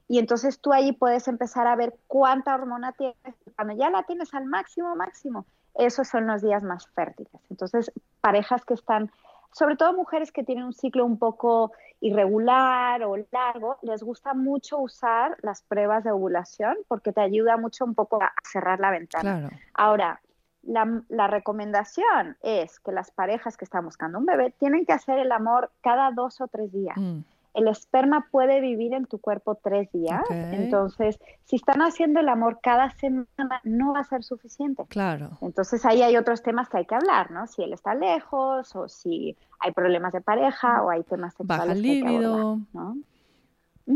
Y 0.09 0.19
entonces 0.19 0.59
tú 0.61 0.73
ahí 0.73 0.93
puedes 0.93 1.29
empezar 1.29 1.67
a 1.67 1.77
ver 1.77 1.95
cuánta 2.07 2.55
hormona 2.55 2.93
tienes. 2.93 3.17
Cuando 3.57 3.75
ya 3.75 3.91
la 3.91 4.05
tienes 4.05 4.33
al 4.33 4.47
máximo, 4.47 4.97
máximo, 4.97 5.45
esos 5.75 6.09
son 6.09 6.27
los 6.27 6.43
días 6.43 6.63
más 6.63 6.89
fértiles. 6.89 7.31
Entonces, 7.51 7.93
parejas 8.21 8.65
que 8.65 8.75
están, 8.75 9.11
sobre 9.53 9.77
todo 9.77 9.93
mujeres 9.93 10.33
que 10.33 10.45
tienen 10.45 10.65
un 10.65 10.73
ciclo 10.73 11.05
un 11.05 11.19
poco 11.19 11.73
irregular 12.01 13.03
o 13.05 13.17
largo, 13.31 13.77
les 13.83 14.03
gusta 14.03 14.33
mucho 14.33 14.79
usar 14.79 15.37
las 15.43 15.63
pruebas 15.63 16.05
de 16.05 16.11
ovulación 16.11 16.77
porque 16.89 17.13
te 17.13 17.21
ayuda 17.21 17.57
mucho 17.57 17.85
un 17.85 17.95
poco 17.95 18.23
a 18.23 18.33
cerrar 18.45 18.81
la 18.81 18.91
ventana. 18.91 19.51
Ahora, 19.75 20.21
la, 20.63 21.27
recomendación 21.27 22.37
es 22.43 22.81
que 22.81 22.93
las 22.93 23.11
parejas 23.11 23.57
que 23.57 23.65
están 23.65 23.85
buscando 23.85 24.19
un 24.19 24.27
bebé 24.27 24.55
tienen 24.59 24.85
que 24.85 24.93
hacer 24.93 25.19
el 25.19 25.33
amor 25.33 25.71
cada 25.81 26.11
dos 26.11 26.41
o 26.41 26.49
tres 26.49 26.73
días. 26.73 26.97
Mm. 26.97 27.21
el 27.55 27.67
esperma 27.67 28.29
puede 28.31 28.61
vivir 28.61 28.93
en 28.93 29.07
tu 29.07 29.19
cuerpo 29.19 29.57
tres 29.57 29.91
días. 29.91 30.23
Entonces, 30.31 31.19
si 31.45 31.57
están 31.57 31.81
haciendo 31.81 32.21
el 32.21 32.29
amor 32.29 32.61
cada 32.63 32.91
semana, 32.91 33.61
no 33.65 33.95
va 33.95 34.01
a 34.01 34.05
ser 34.05 34.23
suficiente. 34.23 34.85
Claro. 34.89 35.39
Entonces, 35.41 35.85
ahí 35.85 36.03
hay 36.03 36.17
otros 36.17 36.43
temas 36.43 36.69
que 36.69 36.79
hay 36.79 36.87
que 36.87 36.95
hablar, 36.95 37.33
¿no? 37.33 37.49
Si 37.49 37.63
él 37.63 37.73
está 37.73 37.95
lejos 37.95 38.77
o 38.77 38.89
si 38.89 39.37
hay 39.59 39.73
problemas 39.73 40.13
de 40.13 40.21
pareja 40.21 40.83
o 40.85 40.91
hay 40.91 41.03
temas 41.03 41.35
sexuales. 41.35 41.67
Baja 41.67 41.75
líbido. 41.75 42.61
¿no? 42.73 42.97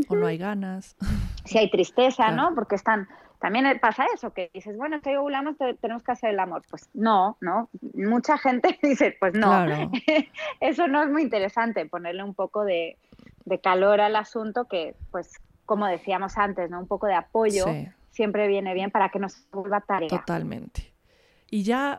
O 0.09 0.16
no 0.16 0.27
hay 0.27 0.38
ganas. 0.38 0.96
Si 1.44 1.59
hay 1.59 1.70
tristeza, 1.70 2.31
¿no? 2.31 2.55
Porque 2.55 2.75
están 2.75 3.09
también 3.42 3.66
pasa 3.81 4.07
eso, 4.14 4.33
que 4.33 4.52
dices, 4.55 4.76
bueno, 4.76 4.94
estoy 4.94 5.16
ovulando, 5.16 5.57
tenemos 5.81 6.05
que 6.05 6.12
hacer 6.12 6.31
el 6.31 6.38
amor. 6.38 6.62
Pues 6.70 6.88
no, 6.94 7.37
¿no? 7.40 7.68
Mucha 7.92 8.38
gente 8.38 8.78
dice, 8.83 9.16
pues 9.18 9.35
no. 9.35 9.66
eso 10.61 10.87
no 10.87 11.02
es 11.02 11.11
muy 11.11 11.22
interesante, 11.22 11.85
ponerle 11.87 12.22
un 12.22 12.35
poco 12.35 12.64
de, 12.64 12.98
calor 13.61 14.00
al 14.00 14.14
asunto 14.14 14.66
que, 14.66 14.94
pues, 15.11 15.40
como 15.66 15.88
decíamos 15.88 16.38
antes, 16.38 16.70
¿no? 16.70 16.78
Un 16.78 16.87
poco 16.87 17.09
de 17.09 17.14
apoyo 17.14 17.64
siempre 18.12 18.46
viene 18.46 18.74
bien 18.74 18.92
para 18.92 19.09
que 19.09 19.18
no 19.18 19.28
se 19.28 19.40
vuelva 19.50 19.81
tarea. 19.81 20.09
Totalmente. 20.09 20.94
Y 21.50 21.64
ya, 21.64 21.98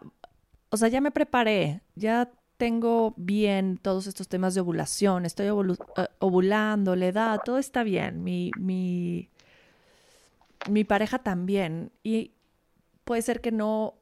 o 0.70 0.78
sea, 0.78 0.88
ya 0.88 1.02
me 1.02 1.12
preparé, 1.12 1.82
ya 1.96 2.30
tengo 2.56 3.14
bien 3.18 3.78
todos 3.78 4.08
estos 4.08 4.30
temas 4.30 4.56
de 4.56 4.62
ovulación, 4.62 5.26
estoy 5.26 5.48
eh, 5.48 6.08
ovulando, 6.20 6.96
la 6.96 7.08
edad, 7.08 7.42
todo 7.44 7.58
está 7.58 7.84
bien. 7.84 8.24
Mi, 8.24 8.50
mi 8.58 9.30
mi 10.70 10.84
pareja 10.84 11.20
también. 11.20 11.92
Y 12.04 12.34
puede 13.04 13.22
ser 13.22 13.42
que 13.42 13.52
no, 13.52 13.96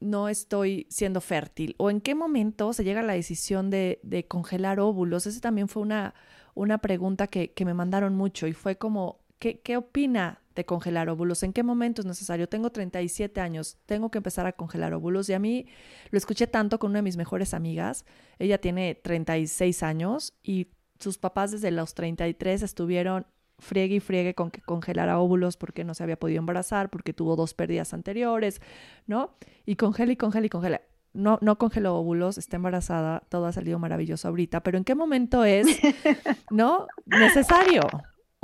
no 0.00 0.28
estoy 0.28 0.86
siendo 0.90 1.20
fértil. 1.20 1.74
¿O 1.78 1.90
en 1.90 2.00
qué 2.00 2.14
momento 2.14 2.72
se 2.72 2.84
llega 2.84 3.00
a 3.00 3.04
la 3.04 3.14
decisión 3.14 3.70
de, 3.70 4.00
de 4.02 4.26
congelar 4.26 4.80
óvulos? 4.80 5.26
Esa 5.26 5.40
también 5.40 5.68
fue 5.68 5.82
una, 5.82 6.14
una 6.54 6.78
pregunta 6.78 7.26
que, 7.26 7.52
que, 7.52 7.64
me 7.64 7.74
mandaron 7.74 8.14
mucho 8.14 8.46
y 8.46 8.52
fue 8.52 8.76
como, 8.76 9.20
¿qué, 9.38 9.60
¿qué 9.60 9.76
opina 9.76 10.42
de 10.54 10.64
congelar 10.64 11.08
óvulos? 11.08 11.42
¿En 11.42 11.52
qué 11.52 11.62
momento 11.62 12.02
es 12.02 12.06
necesario? 12.06 12.48
Tengo 12.48 12.70
37 12.70 13.40
años, 13.40 13.78
tengo 13.86 14.10
que 14.10 14.18
empezar 14.18 14.46
a 14.46 14.52
congelar 14.52 14.94
óvulos. 14.94 15.28
Y 15.28 15.34
a 15.34 15.38
mí 15.38 15.66
lo 16.10 16.18
escuché 16.18 16.46
tanto 16.46 16.78
con 16.78 16.90
una 16.90 16.98
de 16.98 17.04
mis 17.04 17.16
mejores 17.16 17.54
amigas. 17.54 18.04
Ella 18.38 18.58
tiene 18.58 18.94
36 18.94 19.82
años 19.82 20.34
y 20.42 20.68
sus 20.98 21.18
papás 21.18 21.50
desde 21.50 21.70
los 21.70 21.94
33 21.94 22.62
estuvieron 22.62 23.26
friegue 23.58 23.96
y 23.96 24.00
friegue 24.00 24.34
con 24.34 24.50
que 24.50 24.60
congelara 24.60 25.18
óvulos 25.18 25.56
porque 25.56 25.84
no 25.84 25.94
se 25.94 26.02
había 26.02 26.18
podido 26.18 26.38
embarazar, 26.38 26.90
porque 26.90 27.12
tuvo 27.12 27.36
dos 27.36 27.54
pérdidas 27.54 27.94
anteriores, 27.94 28.60
¿no? 29.06 29.34
Y 29.64 29.76
congela 29.76 30.12
y 30.12 30.16
congela 30.16 30.46
y 30.46 30.50
congela. 30.50 30.82
No, 31.12 31.38
no 31.40 31.56
congeló 31.56 31.96
óvulos, 31.96 32.36
está 32.36 32.56
embarazada, 32.56 33.22
todo 33.30 33.46
ha 33.46 33.52
salido 33.52 33.78
maravilloso 33.78 34.28
ahorita, 34.28 34.62
pero 34.62 34.76
¿en 34.76 34.84
qué 34.84 34.94
momento 34.94 35.44
es, 35.44 35.66
no? 36.50 36.86
Necesario. 37.06 37.80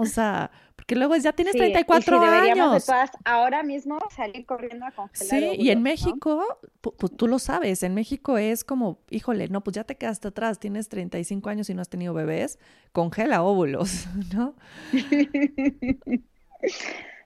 O 0.03 0.07
sea, 0.07 0.51
porque 0.77 0.97
luego 0.97 1.17
ya 1.17 1.33
tienes 1.33 1.55
34 1.55 2.21
años. 2.21 2.87
De 2.87 2.95
ahora 3.25 3.63
mismo 3.63 3.99
salir 4.15 4.45
corriendo 4.45 4.85
a 4.85 4.91
congelar. 4.91 5.31
Sí, 5.31 5.51
y 5.57 5.71
en 5.71 5.83
México, 5.83 6.59
pues 6.81 7.17
tú 7.17 7.29
lo 7.29 7.39
sabes, 7.39 7.83
en 7.83 7.95
México 7.95 8.37
es 8.37 8.65
como, 8.65 8.99
híjole, 9.11 9.49
no, 9.49 9.63
pues 9.63 9.77
ya 9.77 9.85
te 9.85 9.97
quedaste 9.97 10.29
atrás, 10.29 10.59
tienes 10.59 10.89
35 10.89 11.49
años 11.49 11.71
y 11.71 11.75
no 11.75 11.83
has 11.83 11.89
tenido 11.89 12.15
bebés, 12.15 12.59
congela 12.93 13.43
óvulos, 13.43 14.07
¿no? 14.35 14.55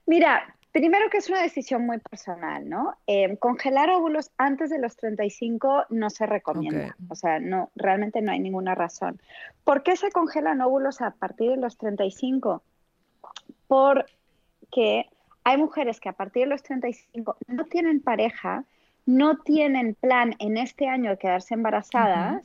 Mira, 0.07 0.56
primero 0.77 1.09
que 1.09 1.17
es 1.17 1.31
una 1.31 1.41
decisión 1.41 1.87
muy 1.87 1.99
personal, 1.99 2.69
¿no? 2.69 2.99
Em, 3.07 3.37
congelar 3.37 3.89
óvulos 3.89 4.31
antes 4.37 4.69
de 4.69 4.79
los 4.79 4.95
35 4.97 5.87
no 5.89 6.11
se 6.11 6.27
recomienda, 6.27 6.95
o 7.09 7.15
sea, 7.15 7.41
no, 7.41 7.71
realmente 7.75 8.21
no 8.21 8.31
hay 8.31 8.41
ninguna 8.41 8.75
razón. 8.75 9.19
¿Por 9.65 9.83
qué 9.83 9.97
se 9.97 10.11
congelan 10.11 10.61
óvulos 10.61 11.01
a 11.01 11.13
partir 11.13 11.51
de 11.53 11.57
los 11.57 11.79
35? 11.79 12.63
porque 13.67 15.07
hay 15.45 15.57
mujeres 15.57 16.01
que 16.01 16.09
a 16.09 16.13
partir 16.13 16.45
de 16.45 16.51
los 16.51 16.63
35 16.63 17.37
no 17.47 17.65
tienen 17.65 18.01
pareja, 18.01 18.65
no 19.05 19.39
tienen 19.39 19.95
plan 19.95 20.35
en 20.39 20.57
este 20.57 20.89
año 20.89 21.11
de 21.11 21.19
quedarse 21.19 21.55
embarazadas 21.55 22.43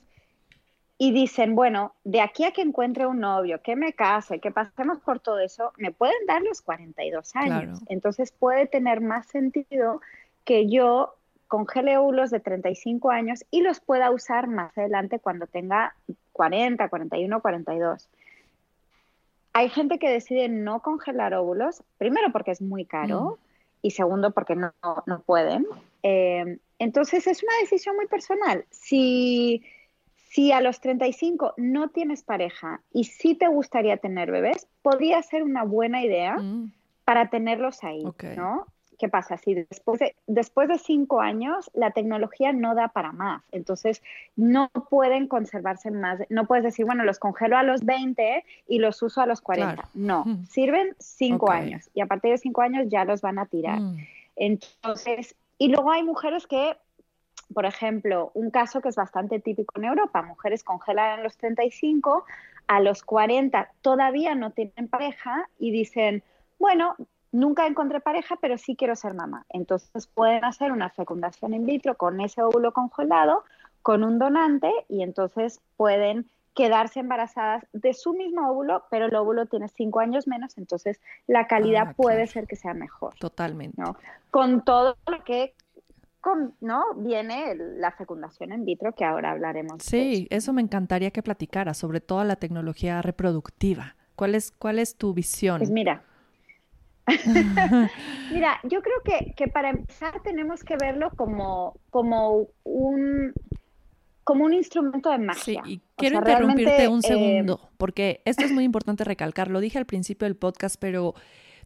y 1.04 1.12
dicen, 1.12 1.56
bueno, 1.56 1.96
de 2.04 2.22
aquí 2.22 2.44
a 2.44 2.52
que 2.52 2.62
encuentre 2.62 3.08
un 3.08 3.22
novio, 3.22 3.60
que 3.64 3.76
me 3.76 3.94
case, 3.94 4.38
que 4.38 4.52
pasemos 4.52 5.00
por 5.00 5.20
todo 5.20 5.40
eso, 5.40 5.74
me 5.78 5.92
pueden 5.92 6.28
dar 6.28 6.44
los 6.44 6.62
42 6.62 7.36
años. 7.36 7.80
Entonces 7.88 8.32
puede 8.32 8.68
tener 8.68 9.02
más 9.02 9.26
sentido 9.26 10.00
que 10.46 10.70
yo 10.70 11.16
congele 11.48 11.98
óvulos 11.98 12.30
de 12.30 12.40
35 12.40 13.10
años 13.10 13.44
y 13.50 13.62
los 13.62 13.80
pueda 13.80 14.12
usar 14.12 14.46
más 14.46 14.78
adelante 14.78 15.18
cuando 15.18 15.48
tenga 15.48 15.96
40, 16.34 16.88
41, 16.88 17.42
42 17.42 18.08
hay 19.54 19.70
gente 19.70 19.98
que 19.98 20.08
decide 20.08 20.50
no 20.50 20.82
congelar 20.82 21.34
óvulos, 21.34 21.84
primero 21.98 22.32
porque 22.32 22.52
es 22.52 22.62
muy 22.62 22.86
caro 22.86 23.40
mm. 23.42 23.88
y 23.88 23.92
segundo 23.92 24.32
porque 24.32 24.56
no, 24.56 24.72
no 25.08 25.22
pueden. 25.24 25.66
Eh, 26.04 26.60
entonces 26.78 27.26
es 27.26 27.42
una 27.42 27.54
decisión 27.60 27.96
muy 27.96 28.08
personal. 28.08 28.66
Si, 28.70 29.64
si 30.32 30.54
a 30.54 30.62
los 30.62 30.80
35 30.80 31.56
no 31.58 31.90
tienes 31.90 32.24
pareja 32.24 32.82
y 32.94 33.04
sí 33.04 33.36
te 33.36 33.50
gustaría 33.50 33.98
tener 33.98 34.32
bebés, 34.32 34.66
podría 34.82 35.22
ser 35.24 35.44
una 35.44 35.64
buena 35.64 36.04
idea 36.04 36.38
mm. 36.38 36.72
para 37.04 37.30
tenerlos 37.30 37.84
ahí, 37.84 38.06
¿no? 38.38 38.66
¿qué 38.98 39.10
pasa? 39.10 39.36
Si 39.38 39.56
después 39.56 40.00
de, 40.00 40.16
después 40.28 40.70
de 40.70 40.78
cinco 40.78 41.22
años 41.22 41.72
la 41.74 41.90
tecnología 41.90 42.54
no 42.54 42.76
da 42.76 42.90
para 42.90 43.12
más, 43.12 43.42
entonces 43.52 44.04
no 44.36 44.70
pueden 44.90 45.28
conservarse 45.28 45.90
más, 45.90 46.20
no 46.30 46.46
puedes 46.46 46.64
decir, 46.64 46.86
bueno, 46.86 47.04
los 47.04 47.18
congelo 47.18 47.58
a 47.58 47.64
los 47.64 47.84
20 47.84 48.46
y 48.68 48.78
los 48.78 49.02
uso 49.02 49.20
a 49.20 49.26
los 49.26 49.42
40. 49.42 49.90
No, 49.96 50.24
sirven 50.50 50.96
cinco 51.00 51.52
años 51.52 51.90
y 51.96 52.02
a 52.02 52.06
partir 52.06 52.32
de 52.32 52.38
cinco 52.38 52.62
años 52.62 52.86
ya 52.90 53.04
los 53.04 53.22
van 53.22 53.40
a 53.40 53.48
tirar. 53.48 53.82
Mm. 53.82 53.98
Entonces, 54.36 55.36
y 55.58 55.70
luego 55.70 55.92
hay 55.92 56.04
mujeres 56.04 56.46
que 56.46 56.78
por 57.54 57.66
ejemplo, 57.66 58.32
un 58.34 58.52
caso 58.52 58.82
que 58.82 58.90
es 58.90 58.96
bastante 58.96 59.40
típico 59.40 59.74
en 59.78 59.86
Europa, 59.86 60.22
mujeres 60.22 60.64
congelan 60.64 61.20
a 61.20 61.24
los 61.24 61.38
35, 61.38 62.26
a 62.68 62.80
los 62.80 63.04
40 63.04 63.72
todavía 63.82 64.36
no 64.36 64.52
tienen 64.52 64.88
pareja 64.88 65.48
y 65.60 65.72
dicen, 65.72 66.24
bueno, 66.60 66.96
nunca 67.32 67.68
encontré 67.68 68.00
pareja, 68.00 68.38
pero 68.42 68.58
sí 68.58 68.76
quiero 68.76 68.96
ser 68.96 69.14
mamá. 69.14 69.46
Entonces 69.50 70.08
pueden 70.08 70.46
hacer 70.46 70.72
una 70.72 70.90
fecundación 70.90 71.54
in 71.54 71.66
vitro 71.66 71.96
con 71.96 72.22
ese 72.22 72.42
óvulo 72.42 72.72
congelado, 72.74 73.44
con 73.82 74.04
un 74.04 74.20
donante, 74.20 74.72
y 74.88 75.02
entonces 75.02 75.60
pueden 75.76 76.30
quedarse 76.54 77.00
embarazadas 77.00 77.66
de 77.72 77.94
su 77.94 78.14
mismo 78.14 78.50
óvulo, 78.50 78.84
pero 78.90 79.06
el 79.06 79.16
óvulo 79.16 79.46
tiene 79.46 79.70
cinco 79.70 80.02
años 80.02 80.28
menos, 80.28 80.58
entonces 80.58 81.00
la 81.26 81.48
calidad 81.48 81.88
ah, 81.90 81.94
puede 81.96 82.28
ser 82.28 82.46
que 82.46 82.58
sea 82.58 82.74
mejor. 82.74 83.16
Totalmente. 83.16 83.82
Con 84.30 84.64
todo 84.64 84.98
lo 85.08 85.24
que 85.24 85.54
con, 86.22 86.56
¿no? 86.62 86.84
viene 86.98 87.56
la 87.56 87.92
fecundación 87.92 88.54
in 88.54 88.64
vitro, 88.64 88.94
que 88.94 89.04
ahora 89.04 89.32
hablaremos. 89.32 89.84
Sí, 89.84 90.28
eso. 90.30 90.54
me 90.54 90.62
encantaría 90.62 91.12
que 91.12 91.24
platicara, 91.24 91.74
sobre 91.74 92.00
todo 92.00 92.24
la 92.24 92.36
tecnología 92.36 93.02
reproductiva. 93.02 93.96
¿Cuál 94.16 94.36
es, 94.36 94.52
cuál 94.52 94.80
es 94.80 94.96
tu 94.96 95.14
visión? 95.14 95.58
Pues 95.58 95.72
mira, 95.72 96.04
Mira, 98.32 98.60
yo 98.64 98.82
creo 98.82 99.02
que, 99.04 99.34
que, 99.36 99.48
para 99.48 99.70
empezar 99.70 100.22
tenemos 100.24 100.64
que 100.64 100.76
verlo 100.78 101.10
como, 101.16 101.80
como 101.90 102.48
un 102.64 103.34
como 104.24 104.46
un 104.46 104.54
instrumento 104.54 105.10
de 105.10 105.18
magia. 105.18 105.62
Sí, 105.66 105.72
y 105.74 105.82
quiero 105.96 106.20
interrumpirte 106.20 106.88
un 106.88 107.00
eh, 107.00 107.02
segundo, 107.02 107.72
porque 107.78 108.22
esto 108.26 108.46
es 108.46 108.52
muy 108.52 108.64
importante 108.64 109.04
recalcar. 109.04 109.50
Lo 109.50 109.60
dije 109.60 109.78
al 109.78 109.86
principio 109.86 110.26
del 110.26 110.36
podcast, 110.36 110.76
pero 110.80 111.16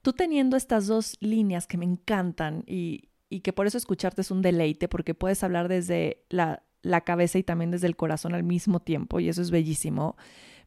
tú 0.02 0.14
teniendo 0.14 0.56
estas 0.56 0.88
dos 0.88 1.18
líneas 1.20 1.68
que 1.68 1.78
me 1.78 1.86
encantan 1.86 2.64
y, 2.66 3.10
y 3.30 3.42
que 3.42 3.54
por 3.54 3.68
eso 3.68 3.78
escucharte 3.78 4.22
es 4.22 4.32
un 4.32 4.42
deleite, 4.42 4.88
porque 4.88 5.14
puedes 5.14 5.44
hablar 5.44 5.68
desde 5.68 6.24
la, 6.30 6.64
la 6.82 7.02
cabeza 7.02 7.38
y 7.38 7.44
también 7.44 7.72
desde 7.72 7.88
el 7.88 7.96
corazón 7.96 8.34
al 8.34 8.44
mismo 8.44 8.80
tiempo, 8.80 9.20
y 9.20 9.30
eso 9.30 9.42
es 9.42 9.52
bellísimo 9.52 10.16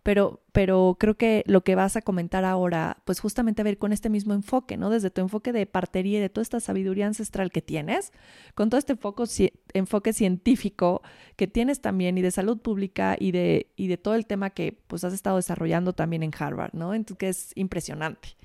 pero, 0.02 0.40
pero 0.52 0.96
creo 0.98 1.16
que 1.16 1.42
lo 1.46 1.62
que 1.62 1.74
vas 1.74 1.96
a 1.96 2.02
comentar 2.02 2.44
ahora, 2.44 2.96
pues 3.04 3.20
justamente 3.20 3.62
a 3.62 3.64
ver 3.64 3.78
con 3.78 3.92
este 3.92 4.08
mismo 4.08 4.32
enfoque, 4.32 4.76
¿no? 4.76 4.90
Desde 4.90 5.10
tu 5.10 5.20
enfoque 5.20 5.52
de 5.52 5.66
partería 5.66 6.18
y 6.18 6.22
de 6.22 6.28
toda 6.28 6.42
esta 6.42 6.60
sabiduría 6.60 7.06
ancestral 7.06 7.50
que 7.50 7.60
tienes, 7.60 8.12
con 8.54 8.70
todo 8.70 8.78
este 8.78 8.92
enfoque, 8.94 9.52
enfoque 9.74 10.12
científico 10.12 11.02
que 11.36 11.46
tienes 11.46 11.80
también 11.80 12.16
y 12.16 12.22
de 12.22 12.30
salud 12.30 12.58
pública 12.58 13.16
y 13.18 13.32
de, 13.32 13.70
y 13.76 13.88
de 13.88 13.98
todo 13.98 14.14
el 14.14 14.26
tema 14.26 14.50
que 14.50 14.80
pues 14.86 15.04
has 15.04 15.12
estado 15.12 15.36
desarrollando 15.36 15.92
también 15.92 16.22
en 16.22 16.32
Harvard, 16.38 16.72
¿no? 16.72 16.94
Entonces, 16.94 17.18
que 17.18 17.28
es 17.28 17.52
impresionante, 17.54 18.36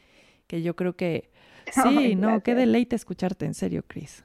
que 0.48 0.62
yo 0.62 0.76
creo 0.76 0.96
que... 0.96 1.32
Sí, 1.84 2.16
no, 2.16 2.42
qué 2.42 2.56
deleite 2.56 2.96
escucharte, 2.96 3.46
en 3.46 3.54
serio, 3.54 3.84
Cris. 3.88 4.24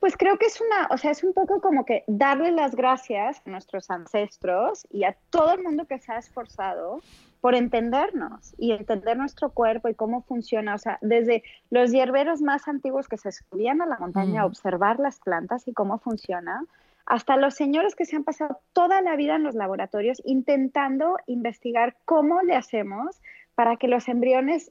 Pues 0.00 0.18
creo 0.18 0.36
que 0.36 0.44
es 0.44 0.60
una, 0.60 0.88
o 0.90 0.98
sea, 0.98 1.12
es 1.12 1.24
un 1.24 1.32
poco 1.32 1.62
como 1.62 1.86
que 1.86 2.04
darle 2.06 2.52
las 2.52 2.74
gracias 2.74 3.40
a 3.46 3.50
nuestros 3.50 3.90
ancestros 3.90 4.86
y 4.90 5.04
a 5.04 5.16
todo 5.30 5.54
el 5.54 5.62
mundo 5.62 5.86
que 5.86 5.98
se 5.98 6.12
ha 6.12 6.18
esforzado 6.18 7.00
por 7.40 7.54
entendernos 7.54 8.54
y 8.58 8.72
entender 8.72 9.16
nuestro 9.16 9.50
cuerpo 9.50 9.88
y 9.88 9.94
cómo 9.94 10.22
funciona. 10.22 10.74
O 10.74 10.78
sea, 10.78 10.98
desde 11.00 11.42
los 11.70 11.90
hierberos 11.90 12.42
más 12.42 12.68
antiguos 12.68 13.08
que 13.08 13.16
se 13.16 13.32
subían 13.32 13.80
a 13.80 13.86
la 13.86 13.98
montaña 13.98 14.42
a 14.42 14.46
observar 14.46 14.98
las 14.98 15.20
plantas 15.20 15.66
y 15.68 15.72
cómo 15.72 15.98
funciona, 15.98 16.64
hasta 17.06 17.36
los 17.36 17.54
señores 17.54 17.94
que 17.94 18.04
se 18.04 18.16
han 18.16 18.24
pasado 18.24 18.60
toda 18.72 19.00
la 19.00 19.16
vida 19.16 19.36
en 19.36 19.42
los 19.42 19.54
laboratorios 19.54 20.22
intentando 20.24 21.16
investigar 21.26 21.96
cómo 22.04 22.40
le 22.42 22.56
hacemos 22.56 23.20
para 23.54 23.76
que 23.76 23.88
los 23.88 24.08
embriones 24.08 24.70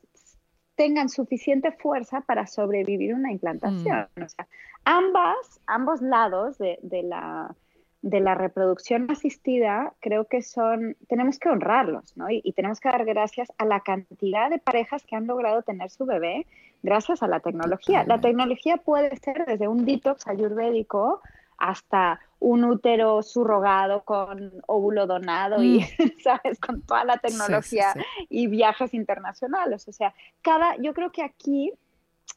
tengan 0.76 1.10
suficiente 1.10 1.72
fuerza 1.72 2.22
para 2.22 2.48
sobrevivir 2.48 3.14
una 3.14 3.32
implantación. 3.32 4.08
Mm. 4.16 4.24
O 4.24 4.30
sea, 4.30 4.48
ambas, 4.86 5.62
ambos 5.68 6.02
lados 6.02 6.58
de, 6.58 6.80
la, 7.04 7.56
de 8.02 8.20
la 8.20 8.36
reproducción 8.36 9.10
asistida, 9.12 9.94
creo 10.00 10.26
que 10.26 10.42
son, 10.42 10.96
tenemos 11.08 11.40
que 11.40 11.50
honrarlos, 11.50 12.16
¿no? 12.18 12.30
Y, 12.30 12.52
tenemos 12.54 12.80
que 12.80 12.90
dar 12.90 13.06
gracias 13.06 13.52
a 13.58 13.66
la 13.66 13.82
cantidad 13.82 14.50
de 14.50 14.60
parejas 14.60 15.04
que 15.06 15.16
han 15.16 15.28
logrado 15.28 15.62
tener 15.62 15.90
su 15.90 16.06
bebé 16.06 16.46
gracias 16.82 17.24
a 17.24 17.28
la 17.28 17.40
tecnología. 17.40 18.04
La 18.06 18.20
tecnología 18.20 18.78
puede 18.78 19.16
ser 19.18 19.46
desde 19.46 19.68
un 19.68 19.86
detox 19.86 20.28
ayurvédico 20.28 21.22
hasta 21.64 22.20
un 22.40 22.66
útero 22.66 23.24
subrogado 23.24 24.04
con 24.04 24.52
óvulo 24.68 25.08
donado 25.08 25.64
y, 25.64 25.80
mm. 25.80 26.20
¿sabes? 26.24 26.60
Con 26.60 26.82
toda 26.82 27.06
la 27.06 27.18
tecnología 27.18 27.94
y 28.30 28.48
viajes 28.48 28.94
internacionales. 28.94 29.88
O 29.88 29.94
sea, 29.94 30.14
cada, 30.42 30.76
yo 30.76 30.94
creo 30.94 31.14
que 31.14 31.24
aquí 31.24 31.72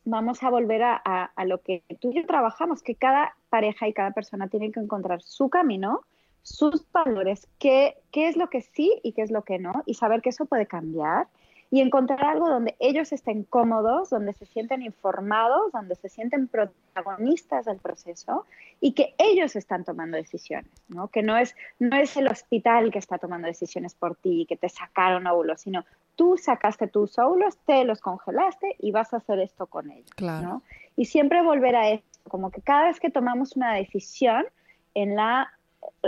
vamos 0.05 0.45
a 0.45 0.51
volver 0.51 0.85
a, 0.85 0.95
a, 0.95 1.45
lo 1.45 1.61
que 1.61 1.83
tú 2.01 2.13
y 2.13 2.21
yo 2.21 2.27
trabajamos, 2.27 2.85
que 2.85 2.95
cada 2.95 3.35
pareja 3.51 3.89
y 3.89 3.93
cada 3.93 4.13
persona 4.13 4.47
tiene 4.47 4.71
que 4.71 4.79
encontrar 4.79 5.23
su 5.23 5.49
camino, 5.49 6.03
sus 6.43 6.89
valores, 6.93 7.49
qué, 7.59 7.97
qué 8.13 8.29
es 8.29 8.37
lo 8.37 8.49
que 8.49 8.63
sí 8.63 9.01
y 9.03 9.13
qué 9.13 9.23
es 9.23 9.33
lo 9.33 9.43
que 9.43 9.59
no, 9.59 9.83
y 9.87 9.95
saber 9.95 10.23
que 10.23 10.31
eso 10.31 10.47
puede 10.47 10.67
cambiar 10.67 11.27
y 11.71 11.81
encontrar 11.81 12.25
algo 12.25 12.49
donde 12.49 12.77
ellos 12.79 13.13
estén 13.13 13.45
cómodos, 13.45 14.11
donde 14.11 14.33
se 14.33 14.47
sienten 14.47 14.83
informados, 14.83 15.73
donde 15.73 15.97
se 15.97 16.09
sienten 16.09 16.49
protagonistas 16.49 17.65
del 17.65 17.79
proceso 17.79 18.45
y 18.81 18.93
que 18.93 19.15
ellos 19.19 19.57
están 19.57 19.85
tomando 19.85 20.17
decisiones, 20.17 20.71
¿no? 20.89 21.09
Que 21.09 21.23
no 21.23 21.37
es, 21.37 21.57
no 21.79 21.97
es 21.97 22.17
el 22.17 22.29
hospital 22.29 22.91
que 22.91 22.99
está 22.99 23.19
tomando 23.19 23.49
decisiones 23.49 23.95
por 23.95 24.17
ti, 24.17 24.47
que 24.49 24.57
te 24.57 24.69
sacaron 24.69 25.27
óvulos, 25.27 25.61
sino 25.61 25.85
tú 26.15 26.37
sacaste 26.37 26.87
tus 26.87 27.19
óvulos, 27.19 27.59
te 27.67 27.85
los 27.85 28.01
congelaste 28.01 28.77
y 28.79 28.93
vas 28.93 29.13
a 29.13 29.19
hacer 29.19 29.41
esto 29.41 29.67
con 29.67 29.91
ellos, 29.91 30.11
claro. 30.15 30.63
Y 30.97 31.07
siempre 31.07 31.43
volver 31.43 31.77
a 31.77 31.91
esto, 31.91 32.07
como 32.29 32.51
que 32.51 32.63
cada 32.63 32.87
vez 32.87 33.01
que 33.01 33.11
tomamos 33.11 33.57
una 33.57 33.75
decisión 33.75 34.47
en 34.95 35.17
la 35.17 35.53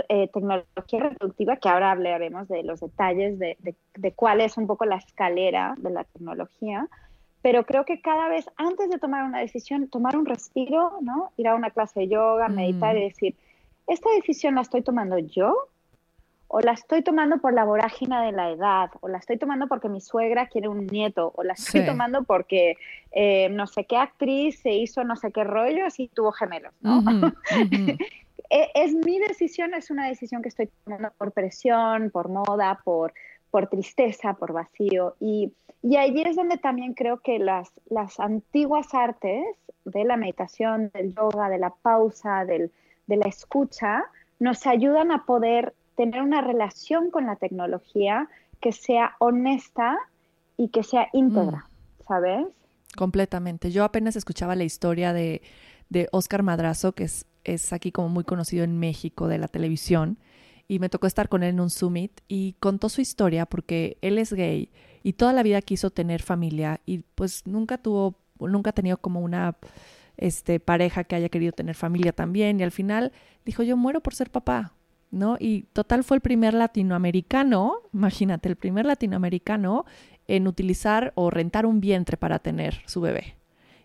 eh, 0.07 0.29
tecnología 0.33 0.99
reproductiva, 0.99 1.57
que 1.57 1.69
ahora 1.69 1.91
hablaremos 1.91 2.47
de 2.47 2.63
los 2.63 2.79
detalles 2.79 3.39
de, 3.39 3.57
de, 3.95 4.11
cuál 4.13 4.41
es 4.41 4.57
un 4.57 4.67
poco 4.67 4.85
la 4.85 4.97
escalera 4.97 5.75
de 5.77 5.89
la 5.89 6.03
tecnología, 6.03 6.87
pero 7.41 7.65
creo 7.65 7.85
que 7.85 8.01
cada 8.01 8.27
vez 8.27 8.49
antes 8.57 8.89
de 8.89 8.99
tomar 8.99 9.23
una 9.23 9.39
decisión, 9.39 9.87
tomar 9.87 10.17
un 10.17 10.25
respiro, 10.25 10.93
¿no? 11.01 11.31
Ir 11.37 11.47
a 11.47 11.55
una 11.55 11.71
clase 11.71 12.01
de 12.01 12.07
yoga, 12.09 12.49
mm. 12.49 12.55
meditar 12.55 12.97
y 12.97 13.03
decir, 13.03 13.35
¿esta 13.87 14.09
decisión 14.11 14.55
la 14.55 14.61
estoy 14.61 14.81
tomando 14.81 15.17
yo? 15.17 15.55
¿O 16.51 16.61
la 16.61 16.71
estoy 16.71 17.03
tomando 17.03 17.37
por 17.37 17.53
la 17.53 17.63
vorágine 17.63 18.25
de 18.25 18.31
la 18.31 18.49
edad? 18.49 18.89
¿O 19.01 19.07
la 19.07 19.19
estoy 19.19 19.37
tomando 19.37 19.67
porque 19.67 19.87
mi 19.87 20.01
suegra 20.01 20.47
quiere 20.47 20.67
un 20.67 20.87
nieto? 20.87 21.31
¿O 21.35 21.43
la 21.43 21.53
estoy 21.53 21.85
tomando 21.85 22.23
porque 22.23 22.75
eh, 23.11 23.49
no 23.49 23.67
sé 23.67 23.85
qué 23.85 23.97
actriz 23.97 24.59
se 24.59 24.71
hizo 24.73 25.03
no 25.03 25.15
sé 25.15 25.31
qué 25.31 25.43
rollo 25.43 25.83
y 25.95 26.07
tuvo 26.07 26.31
gemelos? 26.31 26.73
¿no? 26.81 27.03
es, 28.49 28.93
mi 28.93 29.19
decisión, 29.19 29.73
es 29.73 29.91
una 29.91 30.07
decisión 30.07 30.41
que 30.41 30.49
estoy 30.49 30.69
tomando 30.83 31.11
por 31.17 31.31
presión, 31.31 32.09
por 32.09 32.29
moda, 32.29 32.81
por, 32.83 33.13
por 33.51 33.67
tristeza, 33.67 34.33
por 34.33 34.53
vacío. 34.53 35.15
Y, 35.19 35.53
y 35.81 35.97
allí 35.97 36.21
es 36.21 36.35
donde 36.35 36.57
también 36.57 36.93
creo 36.93 37.19
que 37.19 37.39
las, 37.39 37.69
las 37.89 38.19
antiguas 38.19 38.93
artes 38.93 39.43
de 39.85 40.03
la 40.03 40.17
meditación, 40.17 40.91
del 40.93 41.13
yoga, 41.15 41.49
de 41.49 41.59
la 41.59 41.69
pausa, 41.69 42.45
del, 42.45 42.71
de 43.07 43.17
la 43.17 43.27
escucha, 43.27 44.03
nos 44.39 44.65
ayudan 44.67 45.11
a 45.11 45.25
poder 45.25 45.73
tener 45.95 46.21
una 46.21 46.41
relación 46.41 47.11
con 47.11 47.25
la 47.25 47.35
tecnología 47.35 48.29
que 48.61 48.71
sea 48.71 49.15
honesta 49.19 49.97
y 50.57 50.69
que 50.69 50.83
sea 50.83 51.09
íntegra, 51.13 51.65
mm. 51.67 52.03
¿sabes? 52.07 52.47
Completamente. 52.95 53.71
Yo 53.71 53.83
apenas 53.83 54.15
escuchaba 54.15 54.55
la 54.55 54.63
historia 54.63 55.13
de, 55.13 55.41
de 55.89 56.07
Oscar 56.11 56.43
Madrazo, 56.43 56.93
que 56.93 57.03
es 57.03 57.25
es 57.53 57.73
aquí 57.73 57.91
como 57.91 58.09
muy 58.09 58.23
conocido 58.23 58.63
en 58.63 58.77
México 58.79 59.27
de 59.27 59.37
la 59.37 59.47
televisión 59.47 60.17
y 60.67 60.79
me 60.79 60.89
tocó 60.89 61.07
estar 61.07 61.29
con 61.29 61.43
él 61.43 61.49
en 61.49 61.59
un 61.59 61.69
summit 61.69 62.21
y 62.27 62.53
contó 62.59 62.89
su 62.89 63.01
historia 63.01 63.45
porque 63.45 63.97
él 64.01 64.17
es 64.17 64.31
gay 64.31 64.69
y 65.03 65.13
toda 65.13 65.33
la 65.33 65.43
vida 65.43 65.61
quiso 65.61 65.89
tener 65.89 66.21
familia 66.21 66.79
y 66.85 66.99
pues 67.15 67.45
nunca 67.47 67.79
tuvo, 67.79 68.15
nunca 68.39 68.69
ha 68.69 68.73
tenido 68.73 68.97
como 68.97 69.21
una 69.21 69.57
este, 70.17 70.59
pareja 70.59 71.03
que 71.03 71.15
haya 71.15 71.29
querido 71.29 71.51
tener 71.53 71.75
familia 71.75 72.13
también 72.13 72.59
y 72.59 72.63
al 72.63 72.71
final 72.71 73.11
dijo 73.45 73.63
yo 73.63 73.77
muero 73.77 74.01
por 74.01 74.13
ser 74.13 74.29
papá, 74.29 74.73
¿no? 75.09 75.37
Y 75.39 75.63
total 75.73 76.03
fue 76.03 76.17
el 76.17 76.21
primer 76.21 76.53
latinoamericano, 76.53 77.81
imagínate, 77.93 78.47
el 78.47 78.55
primer 78.55 78.85
latinoamericano 78.85 79.85
en 80.27 80.47
utilizar 80.47 81.13
o 81.15 81.31
rentar 81.31 81.65
un 81.65 81.81
vientre 81.81 82.15
para 82.15 82.37
tener 82.37 82.81
su 82.85 83.01
bebé 83.01 83.38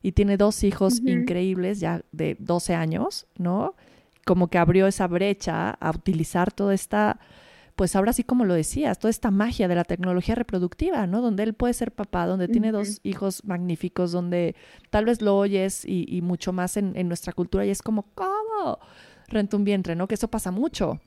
y 0.05 0.12
tiene 0.12 0.37
dos 0.37 0.64
hijos 0.64 1.01
increíbles 1.01 1.81
ya 1.81 2.03
de 2.12 2.37
12 2.38 2.75
años, 2.75 3.27
¿no? 3.38 3.75
Como 4.27 4.49
que 4.49 4.59
abrió 4.59 4.87
esa 4.87 5.07
brecha 5.07 5.71
a 5.71 5.90
utilizar 5.93 6.53
toda 6.53 6.75
esta, 6.75 7.19
pues 7.75 7.97
ahora 7.97 8.12
sí 8.12 8.23
como 8.23 8.45
lo 8.45 8.53
decías, 8.53 8.99
toda 8.99 9.09
esta 9.09 9.31
magia 9.31 9.67
de 9.67 9.77
la 9.77 9.85
tecnología 9.85 10.35
reproductiva, 10.35 11.07
¿no? 11.07 11.23
Donde 11.23 11.45
él 11.45 11.55
puede 11.55 11.73
ser 11.73 11.90
papá, 11.90 12.27
donde 12.27 12.49
tiene 12.49 12.71
dos 12.71 13.01
hijos 13.03 13.43
magníficos, 13.47 14.12
donde 14.12 14.57
tal 14.90 15.07
vez 15.07 15.23
lo 15.23 15.38
oyes 15.38 15.87
y, 15.87 16.21
mucho 16.21 16.53
más 16.53 16.77
en, 16.77 17.09
nuestra 17.09 17.33
cultura 17.33 17.64
y 17.64 17.71
es 17.71 17.81
como, 17.81 18.03
¿cómo? 18.14 18.81
Renta 19.29 19.57
un 19.57 19.64
vientre, 19.64 19.97
¿no? 19.97 20.07
Que 20.07 20.17
eso 20.17 20.29
pasa 20.29 20.51
mucho. 20.51 21.01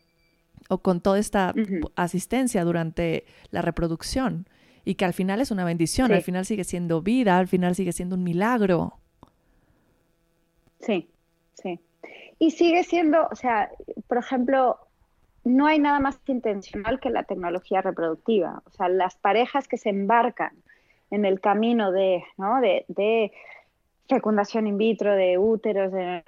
O 0.69 0.79
con 0.79 1.01
toda 1.01 1.19
esta 1.19 1.53
asistencia 1.95 2.63
durante 2.65 3.25
la 3.51 3.61
reproducción 3.61 4.47
y 4.87 4.95
que 4.95 5.03
al 5.03 5.11
final 5.11 5.41
es 5.41 5.51
una 5.51 5.65
bendición, 5.65 6.13
al 6.13 6.21
final 6.21 6.45
sigue 6.45 6.63
siendo 6.63 7.01
vida, 7.01 7.37
al 7.37 7.49
final 7.49 7.75
sigue 7.75 7.91
siendo 7.91 8.15
un 8.15 8.23
milagro. 8.23 8.93
Sí, 10.79 11.09
sí. 11.55 11.77
Y 12.39 12.51
sigue 12.51 12.85
siendo, 12.85 13.27
o 13.29 13.35
sea, 13.35 13.69
por 14.07 14.17
ejemplo, 14.17 14.79
no 15.43 15.67
hay 15.67 15.79
nada 15.79 15.99
más 15.99 16.17
intencional 16.27 17.01
que 17.01 17.09
la 17.09 17.23
tecnología 17.23 17.81
reproductiva. 17.81 18.63
O 18.65 18.69
sea, 18.69 18.87
las 18.87 19.17
parejas 19.17 19.67
que 19.67 19.77
se 19.77 19.89
embarcan 19.89 20.53
en 21.11 21.25
el 21.25 21.41
camino 21.41 21.91
de, 21.91 22.23
¿no? 22.37 22.61
de, 22.61 22.85
de 22.87 23.33
fecundación 24.07 24.67
in 24.67 24.77
vitro, 24.77 25.13
de 25.13 25.37
úteros, 25.37 25.91
de 25.91 26.23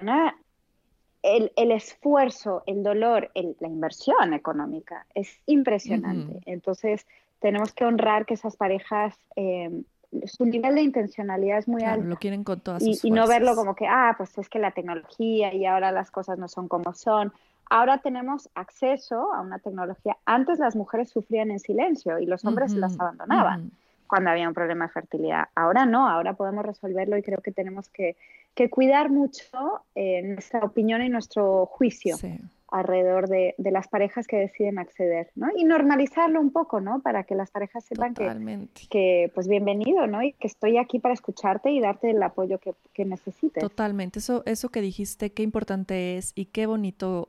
el, 1.22 1.50
el, 1.56 1.70
esfuerzo, 1.70 2.62
el 2.66 2.82
dolor, 2.82 3.30
la 3.34 3.68
inversión 3.68 4.34
económica 4.34 5.06
es 5.14 5.40
impresionante. 5.46 6.40
Entonces, 6.44 7.06
tenemos 7.40 7.72
que 7.72 7.84
honrar 7.84 8.26
que 8.26 8.34
esas 8.34 8.56
parejas, 8.56 9.14
eh, 9.36 9.82
su 10.26 10.44
nivel 10.44 10.74
de 10.74 10.82
intencionalidad 10.82 11.58
es 11.58 11.68
muy 11.68 11.82
alto. 11.82 12.06
Lo 12.06 12.16
quieren 12.16 12.44
con 12.44 12.60
todas 12.60 12.82
y, 12.82 12.98
y 13.02 13.10
no 13.10 13.26
verlo 13.26 13.54
como 13.54 13.74
que, 13.74 13.86
ah, 13.86 14.14
pues 14.16 14.36
es 14.38 14.48
que 14.48 14.58
la 14.58 14.72
tecnología 14.72 15.52
y 15.54 15.66
ahora 15.66 15.92
las 15.92 16.10
cosas 16.10 16.38
no 16.38 16.48
son 16.48 16.68
como 16.68 16.92
son. 16.94 17.32
Ahora 17.68 17.98
tenemos 17.98 18.48
acceso 18.54 19.32
a 19.32 19.40
una 19.40 19.60
tecnología. 19.60 20.16
Antes 20.24 20.58
las 20.58 20.74
mujeres 20.74 21.10
sufrían 21.10 21.50
en 21.50 21.60
silencio 21.60 22.18
y 22.18 22.26
los 22.26 22.44
hombres 22.44 22.72
las 22.72 22.98
abandonaban 22.98 23.70
cuando 24.08 24.30
había 24.30 24.48
un 24.48 24.54
problema 24.54 24.86
de 24.86 24.92
fertilidad. 24.92 25.44
Ahora 25.54 25.86
no, 25.86 26.08
ahora 26.08 26.34
podemos 26.34 26.66
resolverlo 26.66 27.16
y 27.16 27.22
creo 27.22 27.38
que 27.38 27.52
tenemos 27.52 27.88
que, 27.88 28.16
que 28.54 28.68
cuidar 28.68 29.08
mucho 29.08 29.84
eh, 29.94 30.20
nuestra 30.22 30.64
opinión 30.64 31.00
y 31.00 31.08
nuestro 31.08 31.66
juicio. 31.66 32.16
Sí 32.16 32.40
alrededor 32.70 33.28
de, 33.28 33.54
las 33.58 33.88
parejas 33.88 34.26
que 34.26 34.36
deciden 34.36 34.78
acceder, 34.78 35.30
¿no? 35.34 35.48
Y 35.56 35.64
normalizarlo 35.64 36.40
un 36.40 36.52
poco, 36.52 36.80
¿no? 36.80 37.00
Para 37.00 37.24
que 37.24 37.34
las 37.34 37.50
parejas 37.50 37.84
sepan 37.84 38.14
que, 38.14 38.68
que, 38.88 39.30
pues 39.34 39.48
bienvenido, 39.48 40.06
¿no? 40.06 40.22
Y 40.22 40.32
que 40.32 40.46
estoy 40.46 40.78
aquí 40.78 40.98
para 40.98 41.14
escucharte 41.14 41.70
y 41.70 41.80
darte 41.80 42.10
el 42.10 42.22
apoyo 42.22 42.58
que, 42.58 42.74
que 42.94 43.04
necesites. 43.04 43.62
Totalmente, 43.62 44.18
eso, 44.18 44.42
eso 44.46 44.68
que 44.70 44.80
dijiste, 44.80 45.32
qué 45.32 45.42
importante 45.42 46.16
es 46.16 46.32
y 46.34 46.46
qué 46.46 46.66
bonito 46.66 47.28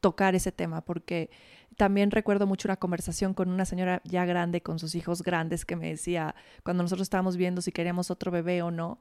tocar 0.00 0.34
ese 0.34 0.52
tema, 0.52 0.80
porque 0.82 1.30
también 1.76 2.10
recuerdo 2.10 2.46
mucho 2.46 2.68
una 2.68 2.76
conversación 2.76 3.34
con 3.34 3.50
una 3.50 3.64
señora 3.64 4.00
ya 4.04 4.24
grande, 4.24 4.62
con 4.62 4.78
sus 4.78 4.94
hijos 4.94 5.22
grandes, 5.22 5.64
que 5.64 5.76
me 5.76 5.88
decía, 5.90 6.34
cuando 6.64 6.82
nosotros 6.82 7.06
estábamos 7.06 7.36
viendo 7.36 7.62
si 7.62 7.72
queríamos 7.72 8.10
otro 8.10 8.30
bebé 8.30 8.62
o 8.62 8.70
no, 8.70 8.98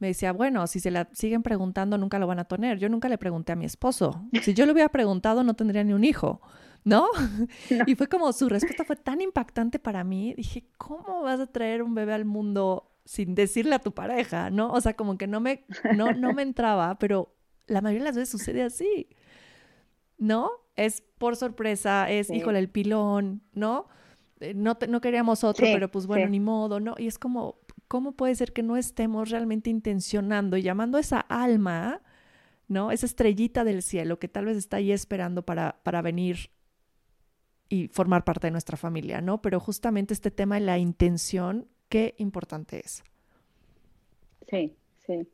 me 0.00 0.08
decía, 0.08 0.32
bueno, 0.32 0.66
si 0.66 0.80
se 0.80 0.90
la 0.90 1.08
siguen 1.12 1.42
preguntando, 1.42 1.98
nunca 1.98 2.18
lo 2.18 2.26
van 2.26 2.38
a 2.38 2.44
tener. 2.44 2.78
Yo 2.78 2.88
nunca 2.88 3.08
le 3.08 3.18
pregunté 3.18 3.52
a 3.52 3.56
mi 3.56 3.66
esposo. 3.66 4.24
Si 4.42 4.54
yo 4.54 4.64
le 4.64 4.72
hubiera 4.72 4.88
preguntado, 4.88 5.44
no 5.44 5.54
tendría 5.54 5.84
ni 5.84 5.92
un 5.92 6.04
hijo, 6.04 6.40
¿no? 6.84 7.06
Y 7.86 7.94
fue 7.94 8.08
como, 8.08 8.32
su 8.32 8.48
respuesta 8.48 8.84
fue 8.84 8.96
tan 8.96 9.20
impactante 9.20 9.78
para 9.78 10.02
mí. 10.02 10.34
Dije, 10.34 10.64
¿cómo 10.78 11.22
vas 11.22 11.38
a 11.38 11.46
traer 11.46 11.82
un 11.82 11.94
bebé 11.94 12.14
al 12.14 12.24
mundo 12.24 12.90
sin 13.04 13.34
decirle 13.34 13.74
a 13.74 13.78
tu 13.78 13.92
pareja, 13.92 14.48
¿no? 14.48 14.72
O 14.72 14.80
sea, 14.80 14.94
como 14.94 15.18
que 15.18 15.26
no 15.26 15.40
me, 15.40 15.64
no, 15.94 16.12
no 16.12 16.32
me 16.32 16.42
entraba, 16.42 16.98
pero 16.98 17.34
la 17.66 17.82
mayoría 17.82 18.04
de 18.04 18.10
las 18.10 18.16
veces 18.16 18.30
sucede 18.30 18.62
así, 18.62 19.08
¿no? 20.16 20.50
Es 20.76 21.02
por 21.18 21.36
sorpresa, 21.36 22.10
es, 22.10 22.30
híjole, 22.30 22.58
el 22.58 22.70
pilón, 22.70 23.42
¿no? 23.52 23.86
Eh, 24.40 24.54
no, 24.54 24.78
no 24.88 25.00
queríamos 25.02 25.44
otro, 25.44 25.66
pero 25.70 25.90
pues 25.90 26.06
bueno, 26.06 26.26
ni 26.28 26.40
modo, 26.40 26.80
¿no? 26.80 26.94
Y 26.96 27.06
es 27.06 27.18
como, 27.18 27.58
¿cómo 27.90 28.12
puede 28.12 28.34
ser 28.36 28.54
que 28.54 28.62
no 28.62 28.78
estemos 28.78 29.30
realmente 29.30 29.68
intencionando 29.68 30.56
y 30.56 30.62
llamando 30.62 30.96
a 30.96 31.02
esa 31.02 31.20
alma 31.20 32.00
¿no? 32.70 32.92
Esa 32.92 33.06
estrellita 33.06 33.64
del 33.64 33.82
cielo 33.82 34.20
que 34.20 34.28
tal 34.28 34.44
vez 34.44 34.56
está 34.56 34.76
ahí 34.76 34.92
esperando 34.92 35.44
para, 35.44 35.80
para 35.82 36.02
venir 36.02 36.50
y 37.68 37.88
formar 37.88 38.24
parte 38.24 38.46
de 38.46 38.52
nuestra 38.52 38.76
familia, 38.76 39.20
¿no? 39.20 39.42
Pero 39.42 39.58
justamente 39.58 40.14
este 40.14 40.30
tema 40.30 40.54
de 40.54 40.60
la 40.60 40.78
intención, 40.78 41.66
qué 41.88 42.14
importante 42.18 42.78
es. 42.78 43.02
Sí, 44.48 44.76
sí, 45.04 45.28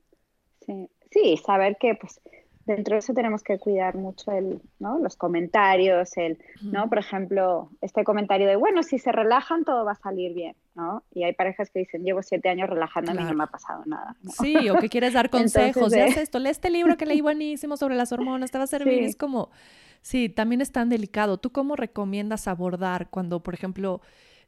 sí. 0.65 0.89
Sí, 1.11 1.37
saber 1.45 1.77
que 1.79 1.95
pues 1.95 2.21
dentro 2.67 2.95
de 2.95 2.99
eso 2.99 3.15
tenemos 3.15 3.43
que 3.43 3.59
cuidar 3.59 3.95
mucho 3.95 4.33
el, 4.33 4.61
¿no? 4.81 4.99
los 4.99 5.17
comentarios, 5.17 6.17
el, 6.17 6.39
¿no? 6.63 6.89
Por 6.89 6.99
ejemplo, 6.99 7.71
este 7.81 8.03
comentario 8.03 8.47
de, 8.49 8.57
bueno, 8.57 8.83
si 8.83 8.99
se 8.99 9.13
relajan 9.13 9.65
todo 9.65 9.85
va 9.85 9.93
a 9.93 9.97
salir 9.97 10.35
bien, 10.35 10.57
¿no? 10.75 11.05
Y 11.15 11.23
hay 11.23 11.33
parejas 11.33 11.71
que 11.71 11.81
dicen, 11.81 12.03
llevo 12.03 12.23
siete 12.23 12.49
años 12.49 12.69
relajándome 12.69 13.23
y 13.23 13.25
no 13.25 13.35
me 13.35 13.45
ha 13.45 13.47
pasado 13.47 13.83
nada. 13.87 14.17
Sí, 14.43 14.69
o 14.69 14.79
que 14.79 14.89
quieres 14.89 15.13
dar 15.13 15.31
consejos, 15.31 15.93
ya 15.93 16.07
esto, 16.07 16.39
lee 16.41 16.51
este 16.51 16.69
libro 16.69 16.97
que 16.97 17.07
leí 17.07 17.21
buenísimo 17.21 17.77
sobre 17.77 17.95
las 17.95 18.11
hormonas, 18.13 18.51
te 18.51 18.59
va 18.59 18.65
a 18.65 18.69
servir. 18.69 19.05
Es 19.05 19.17
como, 19.17 19.51
sí, 20.03 20.29
también 20.29 20.61
es 20.61 20.73
tan 20.73 20.89
delicado. 20.89 21.39
¿Tú 21.39 21.53
cómo 21.53 21.77
recomiendas 21.77 22.49
abordar 22.49 23.09
cuando, 23.11 23.43
por 23.45 23.55
ejemplo, 23.55 24.01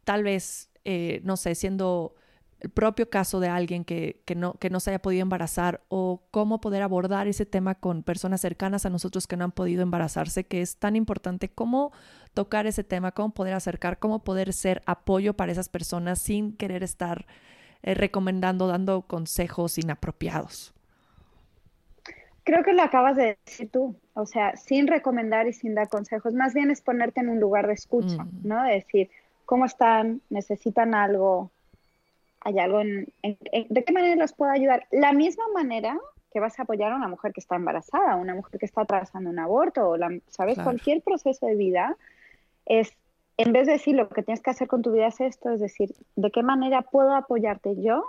tal 0.02 0.24
vez, 0.24 0.70
eh, 0.84 1.20
no 1.22 1.36
sé, 1.36 1.54
siendo 1.54 2.16
el 2.60 2.70
propio 2.70 3.08
caso 3.08 3.38
de 3.38 3.48
alguien 3.48 3.84
que, 3.84 4.20
no, 4.34 4.54
que 4.54 4.68
no 4.68 4.80
se 4.80 4.90
haya 4.90 4.98
podido 4.98 5.22
embarazar 5.22 5.80
o 5.88 6.22
cómo 6.30 6.60
poder 6.60 6.82
abordar 6.82 7.28
ese 7.28 7.46
tema 7.46 7.76
con 7.76 8.02
personas 8.02 8.40
cercanas 8.40 8.84
a 8.84 8.90
nosotros 8.90 9.26
que 9.26 9.36
no 9.36 9.44
han 9.44 9.52
podido 9.52 9.82
embarazarse, 9.82 10.44
que 10.44 10.60
es 10.60 10.76
tan 10.76 10.96
importante, 10.96 11.48
cómo 11.48 11.92
tocar 12.34 12.66
ese 12.66 12.82
tema, 12.82 13.12
cómo 13.12 13.32
poder 13.32 13.54
acercar, 13.54 13.98
cómo 13.98 14.24
poder 14.24 14.52
ser 14.52 14.82
apoyo 14.86 15.34
para 15.34 15.52
esas 15.52 15.68
personas 15.68 16.20
sin 16.20 16.56
querer 16.56 16.82
estar 16.82 17.26
eh, 17.82 17.94
recomendando, 17.94 18.66
dando 18.66 19.02
consejos 19.02 19.78
inapropiados. 19.78 20.74
Creo 22.42 22.64
que 22.64 22.72
lo 22.72 22.82
acabas 22.82 23.14
de 23.14 23.38
decir 23.44 23.70
tú, 23.70 23.94
o 24.14 24.26
sea, 24.26 24.56
sin 24.56 24.86
recomendar 24.88 25.46
y 25.46 25.52
sin 25.52 25.74
dar 25.74 25.88
consejos, 25.88 26.32
más 26.34 26.54
bien 26.54 26.70
es 26.70 26.80
ponerte 26.80 27.20
en 27.20 27.28
un 27.28 27.38
lugar 27.38 27.68
de 27.68 27.74
escucha, 27.74 28.24
mm. 28.24 28.40
¿no? 28.42 28.64
De 28.64 28.72
decir, 28.72 29.10
¿cómo 29.44 29.64
están? 29.64 30.22
¿Necesitan 30.30 30.94
algo? 30.94 31.52
Hay 32.40 32.58
algo 32.58 32.80
en, 32.80 33.12
¿De 33.22 33.84
qué 33.84 33.92
manera 33.92 34.16
los 34.16 34.32
puedo 34.32 34.50
ayudar? 34.50 34.86
La 34.90 35.12
misma 35.12 35.44
manera 35.54 35.98
que 36.32 36.40
vas 36.40 36.58
a 36.58 36.62
apoyar 36.62 36.92
a 36.92 36.96
una 36.96 37.08
mujer 37.08 37.32
que 37.32 37.40
está 37.40 37.56
embarazada, 37.56 38.16
una 38.16 38.34
mujer 38.34 38.58
que 38.60 38.66
está 38.66 38.82
atravesando 38.82 39.30
un 39.30 39.38
aborto, 39.38 39.88
o 39.88 39.96
la, 39.96 40.10
¿sabes? 40.28 40.58
Cualquier 40.58 41.02
proceso 41.02 41.46
de 41.46 41.54
vida 41.54 41.96
es, 42.66 42.92
en 43.38 43.52
vez 43.52 43.66
de 43.66 43.72
decir 43.72 43.96
lo 43.96 44.08
que 44.08 44.22
tienes 44.22 44.42
que 44.42 44.50
hacer 44.50 44.68
con 44.68 44.82
tu 44.82 44.92
vida 44.92 45.06
es 45.06 45.20
esto, 45.20 45.50
es 45.50 45.60
decir, 45.60 45.94
¿de 46.16 46.30
qué 46.30 46.42
manera 46.42 46.82
puedo 46.82 47.14
apoyarte 47.14 47.80
yo? 47.80 48.04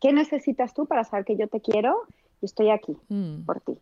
¿Qué 0.00 0.12
necesitas 0.12 0.74
tú 0.74 0.86
para 0.86 1.04
saber 1.04 1.24
que 1.24 1.36
yo 1.36 1.48
te 1.48 1.60
quiero 1.60 2.02
y 2.40 2.46
estoy 2.46 2.70
aquí 2.70 2.96
mm. 3.08 3.44
por 3.44 3.60
ti? 3.60 3.78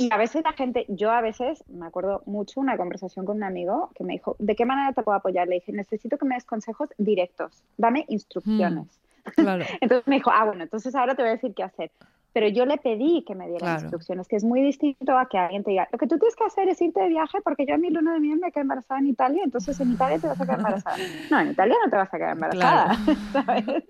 Y 0.00 0.08
a 0.10 0.16
veces 0.16 0.42
la 0.44 0.54
gente, 0.54 0.86
yo 0.88 1.10
a 1.10 1.20
veces, 1.20 1.62
me 1.68 1.86
acuerdo 1.86 2.22
mucho 2.24 2.58
una 2.58 2.78
conversación 2.78 3.26
con 3.26 3.36
un 3.36 3.44
amigo 3.44 3.90
que 3.94 4.02
me 4.02 4.14
dijo, 4.14 4.34
¿de 4.38 4.56
qué 4.56 4.64
manera 4.64 4.94
te 4.94 5.02
puedo 5.02 5.18
apoyar? 5.18 5.46
Le 5.46 5.56
dije, 5.56 5.72
necesito 5.72 6.16
que 6.16 6.24
me 6.24 6.36
des 6.36 6.44
consejos 6.46 6.88
directos, 6.96 7.62
dame 7.76 8.06
instrucciones. 8.08 8.98
Mm, 9.36 9.60
entonces 9.82 10.06
me 10.06 10.14
dijo, 10.14 10.30
ah, 10.32 10.46
bueno, 10.46 10.62
entonces 10.62 10.94
ahora 10.94 11.14
te 11.14 11.20
voy 11.20 11.28
a 11.28 11.32
decir 11.32 11.52
qué 11.54 11.64
hacer 11.64 11.90
pero 12.32 12.48
yo 12.48 12.64
le 12.66 12.78
pedí 12.78 13.24
que 13.26 13.34
me 13.34 13.48
diera 13.48 13.74
instrucciones, 13.80 14.28
que 14.28 14.36
es 14.36 14.44
muy 14.44 14.62
distinto 14.62 15.18
a 15.18 15.28
que 15.28 15.38
alguien 15.38 15.64
te 15.64 15.70
diga, 15.70 15.88
lo 15.90 15.98
que 15.98 16.06
tú 16.06 16.18
tienes 16.18 16.36
que 16.36 16.44
hacer 16.44 16.68
es 16.68 16.80
irte 16.80 17.00
de 17.00 17.08
viaje 17.08 17.38
porque 17.42 17.66
yo 17.66 17.74
a 17.74 17.78
mi 17.78 17.90
luna 17.90 18.14
de 18.14 18.20
miel 18.20 18.38
me 18.38 18.52
quedé 18.52 18.62
embarazada 18.62 19.00
en 19.00 19.08
Italia, 19.08 19.42
entonces 19.44 19.78
en 19.80 19.92
Italia 19.92 20.18
te 20.18 20.28
vas 20.28 20.40
a 20.40 20.44
quedar 20.44 20.58
embarazada. 20.58 20.96
No, 21.30 21.40
en 21.40 21.50
Italia 21.50 21.76
no 21.84 21.90
te 21.90 21.96
vas 21.96 22.14
a 22.14 22.16
quedar 22.16 22.32
embarazada. 22.32 22.98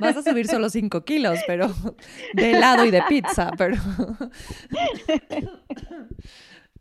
Vas 0.00 0.16
a 0.16 0.22
subir 0.22 0.46
solo 0.46 0.68
5 0.68 1.04
kilos, 1.04 1.38
pero 1.46 1.68
de 2.34 2.50
helado 2.52 2.84
y 2.84 2.90
de 2.90 3.02
pizza, 3.08 3.50
pero... 3.56 3.76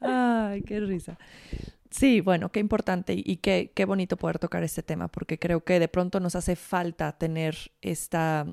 Ay, 0.01 0.61
qué 0.63 0.79
risa. 0.79 1.17
Sí, 1.89 2.21
bueno, 2.21 2.51
qué 2.51 2.59
importante 2.59 3.13
y 3.15 3.37
qué, 3.37 3.71
qué 3.73 3.85
bonito 3.85 4.15
poder 4.15 4.37
tocar 4.39 4.63
este 4.63 4.83
tema, 4.83 5.07
porque 5.07 5.39
creo 5.39 5.63
que 5.63 5.79
de 5.79 5.87
pronto 5.87 6.19
nos 6.19 6.35
hace 6.35 6.55
falta 6.55 7.17
tener 7.17 7.55
esta 7.81 8.45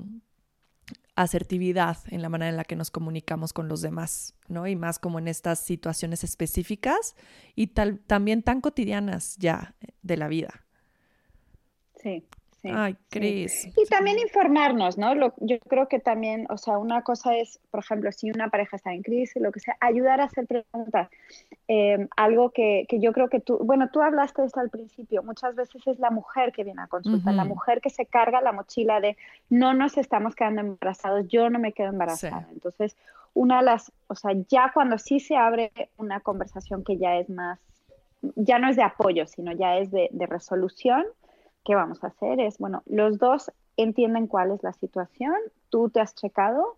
asertividad 1.15 1.97
en 2.07 2.21
la 2.21 2.29
manera 2.29 2.49
en 2.49 2.57
la 2.57 2.63
que 2.63 2.75
nos 2.75 2.91
comunicamos 2.91 3.51
con 3.51 3.67
los 3.67 3.81
demás, 3.81 4.35
¿no? 4.47 4.67
Y 4.67 4.75
más 4.75 4.99
como 4.99 5.19
en 5.19 5.27
estas 5.27 5.59
situaciones 5.59 6.23
específicas 6.23 7.15
y 7.55 7.67
tal, 7.67 7.99
también 7.99 8.43
tan 8.43 8.61
cotidianas 8.61 9.35
ya 9.37 9.75
de 10.03 10.17
la 10.17 10.27
vida. 10.27 10.65
Sí. 12.01 12.23
Ay, 12.75 12.95
Cris. 13.09 13.67
Y 13.75 13.85
también 13.85 14.19
informarnos, 14.19 14.97
¿no? 14.97 15.13
yo 15.37 15.59
creo 15.67 15.87
que 15.87 15.99
también, 15.99 16.47
o 16.49 16.57
sea, 16.57 16.77
una 16.77 17.01
cosa 17.01 17.35
es, 17.35 17.59
por 17.71 17.81
ejemplo, 17.81 18.11
si 18.11 18.31
una 18.31 18.49
pareja 18.49 18.77
está 18.77 18.93
en 18.93 19.03
crisis, 19.03 19.41
lo 19.41 19.51
que 19.51 19.59
sea, 19.59 19.77
ayudar 19.79 20.21
a 20.21 20.25
hacer 20.25 20.47
preguntas. 20.47 21.09
Em, 21.67 22.07
algo 22.15 22.51
que, 22.51 22.85
que, 22.87 22.99
yo 22.99 23.11
creo 23.11 23.29
que 23.29 23.39
tú, 23.39 23.59
bueno, 23.63 23.89
tú 23.91 24.01
hablaste 24.01 24.41
de 24.41 24.47
esto 24.47 24.59
al 24.59 24.69
principio, 24.69 25.23
muchas 25.23 25.55
veces 25.55 25.85
es 25.85 25.99
la 25.99 26.11
mujer 26.11 26.51
que 26.51 26.63
viene 26.63 26.81
a 26.81 26.87
consulta, 26.87 27.31
la 27.31 27.45
mujer 27.45 27.81
que 27.81 27.89
se 27.89 28.05
carga 28.05 28.41
la 28.41 28.51
mochila 28.51 28.99
de 29.01 29.17
no 29.49 29.73
nos 29.73 29.97
estamos 29.97 30.35
quedando 30.35 30.61
embarazados, 30.61 31.27
yo 31.27 31.49
no 31.49 31.59
me 31.59 31.73
quedo 31.73 31.89
embarazada. 31.89 32.47
Entonces, 32.51 32.95
una 33.33 33.57
de 33.57 33.65
las, 33.65 33.91
o 34.07 34.15
sea, 34.15 34.31
ya 34.49 34.71
cuando 34.73 34.97
sí 34.97 35.19
se 35.19 35.35
abre 35.35 35.71
una 35.97 36.21
conversación 36.21 36.83
que 36.83 36.97
ya 36.97 37.17
es 37.17 37.29
más, 37.29 37.59
ya 38.35 38.59
no 38.59 38.69
es 38.69 38.75
de 38.75 38.83
apoyo, 38.83 39.27
sino 39.27 39.51
ya 39.51 39.77
es 39.77 39.91
de, 39.91 40.09
de 40.11 40.25
resolución, 40.25 41.05
¿qué 41.67 41.75
vamos 41.75 42.01
a 42.01 42.07
hacer? 42.07 42.39
Es, 42.39 42.59
bueno, 42.59 42.81
los 42.85 43.19
dos 43.19 43.51
entienden 43.75 44.27
cuál 44.27 44.51
es 44.51 44.63
la 44.63 44.71
situación, 44.71 45.35
tú 45.69 45.89
te 45.89 45.99
has 45.99 46.15
checado, 46.15 46.77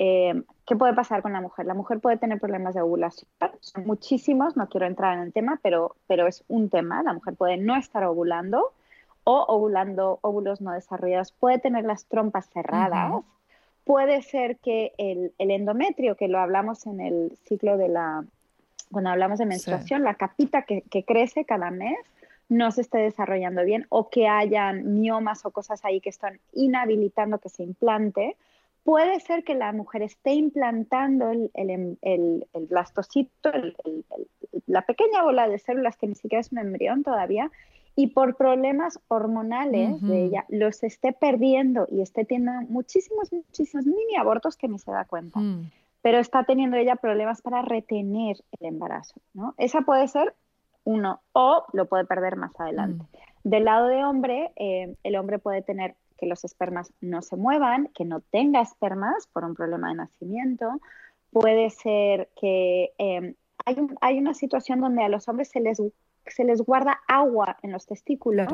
eh, 0.00 0.42
¿qué 0.66 0.74
puede 0.74 0.92
pasar 0.92 1.22
con 1.22 1.32
la 1.32 1.40
mujer? 1.40 1.66
La 1.66 1.74
mujer 1.74 2.00
puede 2.00 2.16
tener 2.16 2.40
problemas 2.40 2.74
de 2.74 2.82
ovulación, 2.82 3.28
son 3.60 3.86
muchísimos, 3.86 4.56
no 4.56 4.68
quiero 4.68 4.86
entrar 4.86 5.16
en 5.16 5.22
el 5.22 5.32
tema, 5.32 5.60
pero, 5.62 5.94
pero 6.08 6.26
es 6.26 6.42
un 6.48 6.68
tema, 6.68 7.04
la 7.04 7.12
mujer 7.12 7.36
puede 7.36 7.58
no 7.58 7.76
estar 7.76 8.02
ovulando 8.02 8.72
o 9.22 9.44
ovulando 9.46 10.18
óvulos 10.22 10.60
no 10.60 10.72
desarrollados, 10.72 11.30
puede 11.30 11.60
tener 11.60 11.84
las 11.84 12.06
trompas 12.06 12.50
cerradas, 12.50 13.22
puede 13.84 14.20
ser 14.22 14.56
que 14.56 14.94
el, 14.98 15.32
endometrio, 15.38 16.16
que 16.16 16.26
lo 16.26 16.40
hablamos 16.40 16.86
en 16.86 17.00
el 17.00 17.38
ciclo 17.44 17.76
de 17.76 17.88
la, 17.88 18.24
cuando 18.90 19.10
hablamos 19.10 19.38
de 19.38 19.46
menstruación, 19.46 20.02
la 20.02 20.14
capita 20.14 20.62
que, 20.62 20.82
que 20.82 21.04
crece 21.04 21.44
cada 21.44 21.70
mes, 21.70 21.98
no 22.48 22.70
se 22.70 22.82
esté 22.82 22.98
desarrollando 22.98 23.64
bien 23.64 23.86
o 23.88 24.10
que 24.10 24.28
hayan 24.28 25.00
miomas 25.00 25.44
o 25.46 25.50
cosas 25.50 25.84
ahí 25.84 26.00
que 26.00 26.10
están 26.10 26.40
inhabilitando 26.52 27.38
que 27.38 27.48
se 27.48 27.62
implante. 27.62 28.36
Puede 28.82 29.18
ser 29.20 29.44
que 29.44 29.54
la 29.54 29.72
mujer 29.72 30.02
esté 30.02 30.34
implantando 30.34 31.30
el, 31.30 31.50
el, 31.54 31.98
el, 32.02 32.46
el 32.52 32.66
blastocito, 32.66 33.50
la 34.66 34.82
pequeña 34.82 35.22
bola 35.22 35.48
de 35.48 35.58
células 35.58 35.96
que 35.96 36.06
ni 36.06 36.14
siquiera 36.14 36.40
es 36.40 36.52
un 36.52 36.58
embrión 36.58 37.02
todavía, 37.02 37.50
y 37.96 38.08
por 38.08 38.36
problemas 38.36 38.98
hormonales 39.08 40.02
de 40.02 40.24
ella 40.24 40.44
los 40.48 40.82
esté 40.82 41.12
perdiendo 41.12 41.86
y 41.90 42.02
esté 42.02 42.24
teniendo 42.24 42.68
muchísimos, 42.68 43.32
muchísimos 43.32 43.86
mini 43.86 44.16
abortos 44.18 44.56
que 44.56 44.68
ni 44.68 44.78
se 44.78 44.90
da 44.90 45.04
cuenta. 45.04 45.38
Mm. 45.38 45.70
Pero 46.02 46.18
está 46.18 46.44
teniendo 46.44 46.76
ella 46.76 46.96
problemas 46.96 47.40
para 47.40 47.62
retener 47.62 48.36
el 48.58 48.66
embarazo, 48.66 49.14
¿no? 49.32 49.54
Esa 49.56 49.82
puede 49.82 50.08
ser 50.08 50.34
uno, 50.84 51.20
o 51.32 51.64
lo 51.72 51.86
puede 51.86 52.04
perder 52.04 52.36
más 52.36 52.58
adelante. 52.58 53.04
Mm. 53.04 53.48
Del 53.48 53.64
lado 53.64 53.88
de 53.88 54.04
hombre, 54.04 54.52
eh, 54.56 54.94
el 55.02 55.16
hombre 55.16 55.38
puede 55.38 55.62
tener 55.62 55.96
que 56.18 56.26
los 56.26 56.44
espermas 56.44 56.92
no 57.00 57.22
se 57.22 57.36
muevan, 57.36 57.88
que 57.94 58.04
no 58.04 58.20
tenga 58.20 58.60
espermas 58.60 59.26
por 59.32 59.44
un 59.44 59.54
problema 59.54 59.88
de 59.88 59.96
nacimiento. 59.96 60.80
Puede 61.30 61.70
ser 61.70 62.28
que 62.40 62.92
em, 62.98 63.34
hay, 63.64 63.76
hay, 64.00 64.18
una 64.18 64.34
situación 64.34 64.80
donde 64.80 65.02
a 65.02 65.08
los 65.08 65.28
hombres 65.28 65.48
se 65.48 65.60
les, 65.60 65.82
se 66.26 66.44
les 66.44 66.60
guarda 66.62 67.00
agua 67.08 67.58
en 67.62 67.72
los 67.72 67.86
testículos. 67.86 68.48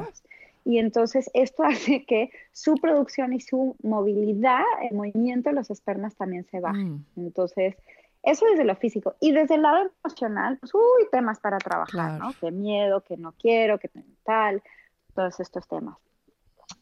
Y 0.64 0.79
entonces 0.79 1.31
esto 1.35 1.62
hace 1.64 2.05
que 2.05 2.31
su 2.53 2.75
producción 2.75 3.33
y 3.33 3.40
su 3.40 3.77
movilidad, 3.83 4.64
el 4.90 4.97
movimiento 4.97 5.51
de 5.51 5.57
los 5.57 5.71
espermas 5.71 6.16
también 6.16 6.45
se 6.45 6.61
bajen. 6.61 7.07
Mm. 7.14 7.27
Entonces, 7.27 7.77
eso 8.22 8.46
desde 8.46 8.64
lo 8.64 8.76
físico. 8.76 9.14
Y 9.20 9.33
desde 9.33 9.54
el 9.54 9.62
lado 9.62 9.90
emocional, 10.04 10.59
pues, 10.59 10.74
uy, 10.74 11.09
temas 11.11 11.40
para 11.40 11.59
trabajar, 11.59 12.18
¿no? 12.18 12.33
Que 12.40 12.50
miedo, 12.50 13.02
que 13.02 13.16
no 13.16 13.33
quiero, 13.33 13.78
que 13.78 13.90
tal, 14.24 14.62
todos 15.14 15.40
estos 15.40 15.66
temas. 15.66 15.96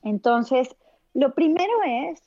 Entonces, 0.03 0.75
lo 1.15 1.35
primero 1.35 1.73
es 1.87 2.23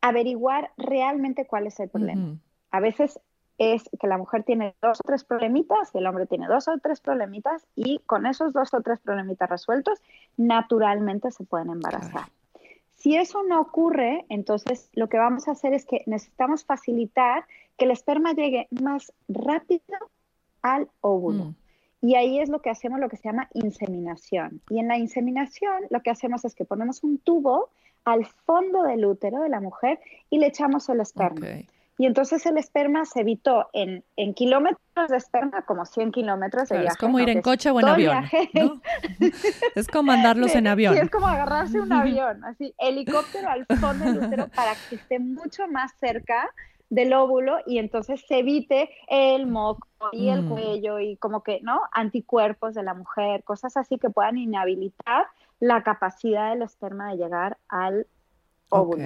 averiguar 0.00 0.72
realmente 0.76 1.46
cuál 1.46 1.66
es 1.66 1.78
el 1.80 1.88
problema. 1.88 2.36
A 2.70 2.80
veces 2.80 3.20
es 3.58 3.88
que 4.00 4.06
la 4.06 4.18
mujer 4.18 4.42
tiene 4.42 4.74
dos 4.82 4.98
o 5.00 5.04
tres 5.04 5.24
problemitas 5.24 5.90
y 5.94 5.98
el 5.98 6.06
hombre 6.06 6.26
tiene 6.26 6.48
dos 6.48 6.66
o 6.68 6.78
tres 6.82 7.00
problemitas 7.00 7.64
y 7.76 8.00
con 8.06 8.26
esos 8.26 8.52
dos 8.52 8.74
o 8.74 8.80
tres 8.80 8.98
problemitas 8.98 9.48
resueltos, 9.48 10.00
naturalmente 10.36 11.30
se 11.30 11.44
pueden 11.44 11.70
embarazar. 11.70 12.26
Si 13.02 13.16
eso 13.16 13.42
no 13.42 13.60
ocurre, 13.60 14.24
entonces 14.28 14.88
lo 14.92 15.08
que 15.08 15.18
vamos 15.18 15.48
a 15.48 15.52
hacer 15.52 15.74
es 15.74 15.84
que 15.84 16.04
necesitamos 16.06 16.64
facilitar 16.64 17.46
que 17.76 17.86
el 17.86 17.90
esperma 17.90 18.32
llegue 18.32 18.68
más 18.70 19.12
rápido 19.26 19.98
al 20.62 20.88
óvulo. 21.00 21.46
Mm. 21.46 21.54
Y 22.02 22.14
ahí 22.14 22.38
es 22.38 22.48
lo 22.48 22.62
que 22.62 22.70
hacemos, 22.70 23.00
lo 23.00 23.08
que 23.08 23.16
se 23.16 23.24
llama 23.24 23.48
inseminación. 23.54 24.60
Y 24.70 24.78
en 24.78 24.86
la 24.86 24.98
inseminación 24.98 25.82
lo 25.90 26.00
que 26.00 26.10
hacemos 26.10 26.44
es 26.44 26.54
que 26.54 26.64
ponemos 26.64 27.02
un 27.02 27.18
tubo 27.18 27.70
al 28.04 28.24
fondo 28.24 28.84
del 28.84 29.04
útero 29.04 29.42
de 29.42 29.48
la 29.48 29.60
mujer 29.60 29.98
y 30.30 30.38
le 30.38 30.46
echamos 30.46 30.88
el 30.88 31.00
esperma. 31.00 31.44
Y 31.98 32.06
entonces 32.06 32.44
el 32.46 32.56
esperma 32.56 33.04
se 33.04 33.20
evitó 33.20 33.68
en, 33.72 34.02
en 34.16 34.34
kilómetros 34.34 35.08
de 35.08 35.16
esperma 35.16 35.62
como 35.62 35.84
100 35.84 36.12
kilómetros 36.12 36.68
de 36.68 36.78
viaje. 36.78 36.92
Es 36.94 36.96
como 36.96 37.20
ir 37.20 37.28
en 37.28 37.42
coche 37.42 37.70
o 37.70 37.80
en 37.80 37.88
avión. 37.88 38.24
es 39.74 39.88
como 39.88 40.04
mandarlos 40.04 40.54
en 40.54 40.66
avión. 40.66 40.94
Sí, 40.94 41.00
es 41.00 41.10
como 41.10 41.26
agarrarse 41.26 41.80
un 41.80 41.92
avión, 41.92 42.44
así, 42.44 42.74
helicóptero 42.78 43.48
al 43.48 43.66
fondo 43.66 44.04
del 44.04 44.18
útero 44.18 44.48
para 44.48 44.72
que 44.88 44.96
esté 44.96 45.18
mucho 45.18 45.68
más 45.68 45.92
cerca 46.00 46.50
del 46.88 47.12
óvulo 47.14 47.58
y 47.66 47.78
entonces 47.78 48.22
se 48.26 48.40
evite 48.40 48.90
el 49.08 49.46
moco 49.46 49.88
y 50.12 50.28
el 50.28 50.42
mm. 50.42 50.48
cuello 50.50 50.98
y 50.98 51.16
como 51.16 51.42
que, 51.42 51.60
¿no? 51.62 51.80
Anticuerpos 51.90 52.74
de 52.74 52.82
la 52.82 52.92
mujer, 52.92 53.44
cosas 53.44 53.76
así 53.76 53.98
que 53.98 54.10
puedan 54.10 54.36
inhabilitar 54.36 55.26
la 55.58 55.82
capacidad 55.82 56.50
del 56.50 56.62
esperma 56.62 57.10
de 57.10 57.16
llegar 57.16 57.56
al 57.68 58.06
óvulo. 58.68 59.04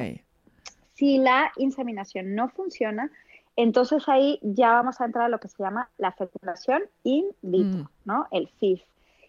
Si 0.96 1.18
la 1.18 1.52
inseminación 1.56 2.34
no 2.34 2.48
funciona, 2.48 3.10
entonces 3.54 4.08
ahí 4.08 4.38
ya 4.42 4.72
vamos 4.72 4.98
a 5.00 5.04
entrar 5.04 5.26
a 5.26 5.28
lo 5.28 5.38
que 5.38 5.48
se 5.48 5.62
llama 5.62 5.90
la 5.98 6.12
fecundación 6.12 6.82
in 7.04 7.26
vitro, 7.42 7.82
mm. 7.82 7.88
¿no? 8.06 8.26
El 8.30 8.48
FIF. 8.48 8.82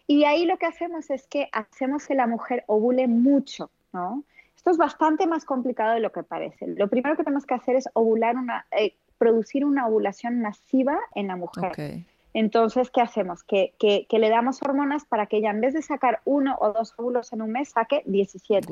Y 0.06 0.24
ahí 0.24 0.46
lo 0.46 0.56
que 0.56 0.64
hacemos 0.64 1.10
es 1.10 1.26
que 1.26 1.50
hacemos 1.52 2.06
que 2.06 2.14
la 2.14 2.26
mujer 2.26 2.64
ovule 2.68 3.06
mucho, 3.06 3.70
¿no? 3.92 4.24
Esto 4.56 4.70
es 4.70 4.78
bastante 4.78 5.26
más 5.26 5.44
complicado 5.44 5.92
de 5.92 6.00
lo 6.00 6.10
que 6.10 6.22
parece. 6.22 6.68
Lo 6.68 6.88
primero 6.88 7.16
que 7.16 7.24
tenemos 7.24 7.44
que 7.44 7.54
hacer 7.54 7.76
es 7.76 7.86
ovular 7.92 8.36
una, 8.36 8.64
eh, 8.70 8.94
producir 9.18 9.66
una 9.66 9.86
ovulación 9.86 10.40
masiva 10.40 10.98
en 11.14 11.28
la 11.28 11.36
mujer. 11.36 12.06
Entonces, 12.32 12.90
¿qué 12.90 13.02
hacemos? 13.02 13.42
Que, 13.42 13.74
que, 13.78 14.18
le 14.18 14.30
damos 14.30 14.62
hormonas 14.62 15.04
para 15.04 15.26
que 15.26 15.36
ella, 15.36 15.50
en 15.50 15.60
vez 15.60 15.74
de 15.74 15.82
sacar 15.82 16.22
uno 16.24 16.56
o 16.60 16.72
dos 16.72 16.94
óvulos 16.96 17.30
en 17.34 17.42
un 17.42 17.52
mes, 17.52 17.70
saque 17.70 18.02
17, 18.06 18.66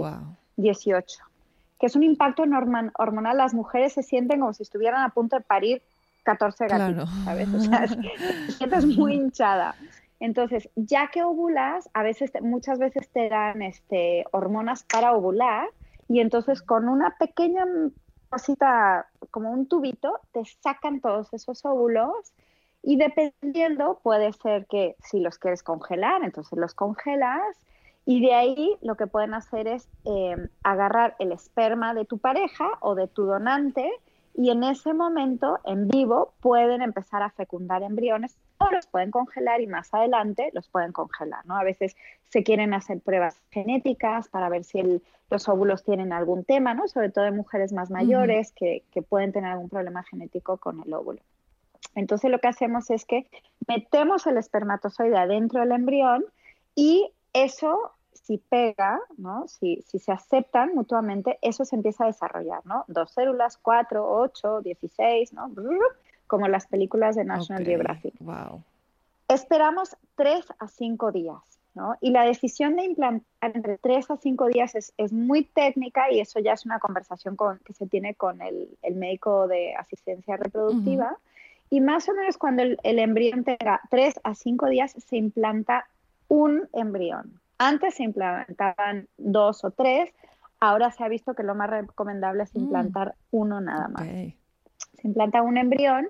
18 0.57 1.25
que 1.79 1.87
es 1.87 1.97
un 1.97 2.03
impacto 2.03 2.43
hormonal. 2.43 3.37
Las 3.37 3.55
mujeres 3.55 3.93
se 3.93 4.03
sienten 4.03 4.41
como 4.41 4.53
si 4.53 4.63
estuvieran 4.63 5.03
a 5.03 5.11
punto 5.11 5.37
de 5.37 5.43
parir 5.43 5.83
14 6.25 6.67
gatitos, 6.67 7.09
¿sabes? 7.25 7.49
O 7.55 7.61
sea, 7.61 7.87
te 8.47 8.53
sientes 8.53 8.87
muy 8.87 9.15
hinchada. 9.15 9.75
Entonces, 10.19 10.69
ya 10.75 11.09
que 11.09 11.23
ovulas, 11.23 11.91
a 11.93 12.03
veces, 12.03 12.33
muchas 12.41 12.79
veces 12.79 13.09
te 13.11 13.29
dan 13.29 13.63
este, 13.63 14.25
hormonas 14.33 14.83
para 14.85 15.13
ovular 15.15 15.69
y 16.09 16.21
entonces 16.21 16.63
con 16.63 16.89
una 16.89 17.17
pequeña 17.19 17.65
cosita, 18.31 19.07
como 19.31 19.51
un 19.51 19.69
tubito, 19.69 20.21
te 20.33 20.43
sacan 20.63 21.01
todos 21.01 21.33
esos 21.33 21.65
óvulos 21.65 22.33
y 22.83 22.97
dependiendo, 22.97 24.01
puede 24.03 24.33
ser 24.33 24.67
que 24.67 24.97
si 25.03 25.21
los 25.21 25.39
quieres 25.39 25.63
congelar, 25.63 26.23
entonces 26.23 26.59
los 26.59 26.75
congelas 26.75 27.43
y 28.07 28.21
de 28.21 28.33
ahí 28.35 28.77
lo 28.83 28.95
que 28.95 29.09
pueden 29.09 29.35
hacer 29.35 29.67
es 29.67 29.89
em, 30.05 30.49
agarrar 30.63 31.17
el 31.19 31.33
esperma 31.33 31.93
de 31.93 32.05
tu 32.05 32.19
pareja 32.19 32.71
o 32.81 32.95
de 32.95 33.09
tu 33.09 33.25
donante 33.25 33.91
y 34.33 34.51
en 34.51 34.63
ese 34.63 34.95
momento, 34.95 35.59
en 35.65 35.89
vivo, 35.89 36.35
pueden 36.41 36.83
empezar 36.83 37.23
a 37.23 37.31
fecundar 37.31 37.83
embriones 37.83 38.37
o 38.59 38.71
los 38.71 38.87
pueden 38.87 39.11
congelar 39.11 39.61
y 39.61 39.67
más 39.67 39.93
adelante 39.93 40.51
los 40.53 40.69
pueden 40.69 40.93
congelar, 40.93 41.45
¿no? 41.47 41.57
A 41.57 41.65
veces 41.65 41.97
se 42.29 42.45
quieren 42.45 42.75
hacer 42.75 43.01
pruebas 43.01 43.41
genéticas 43.51 44.29
para 44.29 44.51
ver 44.51 44.63
si 44.63 45.03
los 45.31 45.49
óvulos 45.49 45.83
tienen 45.83 46.13
algún 46.13 46.45
tema, 46.45 46.75
¿no? 46.75 46.87
Sobre 46.87 47.11
todo 47.11 47.25
en 47.25 47.37
mujeres 47.37 47.73
más 47.73 47.91
mayores 47.91 48.53
que, 48.53 48.85
que 48.93 49.03
pueden 49.03 49.33
tener 49.33 49.51
algún 49.51 49.71
problema 49.71 50.05
genético 50.05 50.59
con 50.59 50.81
el 50.83 50.93
óvulo. 50.93 51.21
Entonces 51.95 52.31
lo 52.31 52.39
que 52.39 52.49
hacemos 52.49 52.91
es 52.91 53.05
que 53.05 53.27
metemos 53.67 54.27
el 54.27 54.37
espermatozoide 54.37 55.17
adentro 55.17 55.61
del 55.61 55.73
embrión 55.73 56.25
y 56.75 57.11
eso 57.33 57.96
si 58.17 58.39
pega, 58.39 59.01
¿no? 59.17 59.47
Si, 59.49 59.83
si, 59.87 59.99
se 59.99 60.13
aceptan 60.13 60.75
mutuamente, 60.75 61.39
eso 61.43 61.65
se 61.65 61.77
empieza 61.77 62.05
a 62.05 62.09
desarrollar, 62.09 62.65
¿no? 62.65 62.85
Dos 62.89 63.13
células, 63.13 63.57
cuatro, 63.57 64.09
ocho, 64.11 64.61
dieciséis, 64.61 65.33
¿no? 65.33 65.51
Como 66.27 66.49
las 66.49 66.67
películas 66.67 67.17
de 67.17 67.25
National 67.25 67.65
Geographic. 67.65 68.15
Wow. 68.21 68.63
Esperamos 69.29 69.97
tres 70.15 70.47
a 70.59 70.69
cinco 70.69 71.13
días, 71.13 71.41
¿no? 71.75 71.97
Y 72.01 72.11
la 72.11 72.25
decisión 72.25 72.77
de 72.77 72.85
implantar 72.85 73.23
entre 73.41 73.79
tres 73.79 74.11
a 74.11 74.17
cinco 74.17 74.47
días 74.47 74.75
es, 74.75 74.93
es 74.97 75.13
muy 75.13 75.45
técnica 75.45 76.11
y 76.11 76.21
eso 76.21 76.41
ya 76.41 76.53
es 76.53 76.65
una 76.65 76.79
conversación 76.79 77.37
con, 77.37 77.59
que 77.59 77.73
se 77.73 77.87
tiene 77.87 78.15
con 78.15 78.41
el, 78.41 78.69
el 78.83 78.95
médico 78.95 79.47
de 79.49 79.75
asistencia 79.75 80.37
reproductiva. 80.37 81.17
Y 81.71 81.81
más 81.81 82.09
o 82.09 82.15
menos 82.15 82.39
cuando 82.39 82.63
el, 82.63 82.79
el 82.85 82.99
embrión 82.99 83.43
tenga 83.43 83.81
tres 83.91 84.21
a 84.23 84.35
cinco 84.35 84.67
días, 84.67 84.93
se 84.93 85.17
implanta 85.17 85.87
un 86.29 86.69
embrión, 86.73 87.41
antes 87.59 87.95
se 87.95 88.05
implantaban 88.05 89.09
dos 89.17 89.65
o 89.65 89.71
tres, 89.71 90.13
ahora 90.61 90.91
se 90.91 91.05
ha 91.05 91.09
visto 91.09 91.35
que 91.35 91.43
lo 91.43 91.55
más 91.55 91.71
recomendable 91.71 92.43
es 92.43 92.55
mm. 92.55 92.59
implantar 92.59 93.15
uno 93.31 93.61
nada 93.61 93.89
más. 93.89 94.07
Se 94.07 95.09
implanta 95.09 95.43
un 95.43 95.59
embrión 95.59 96.09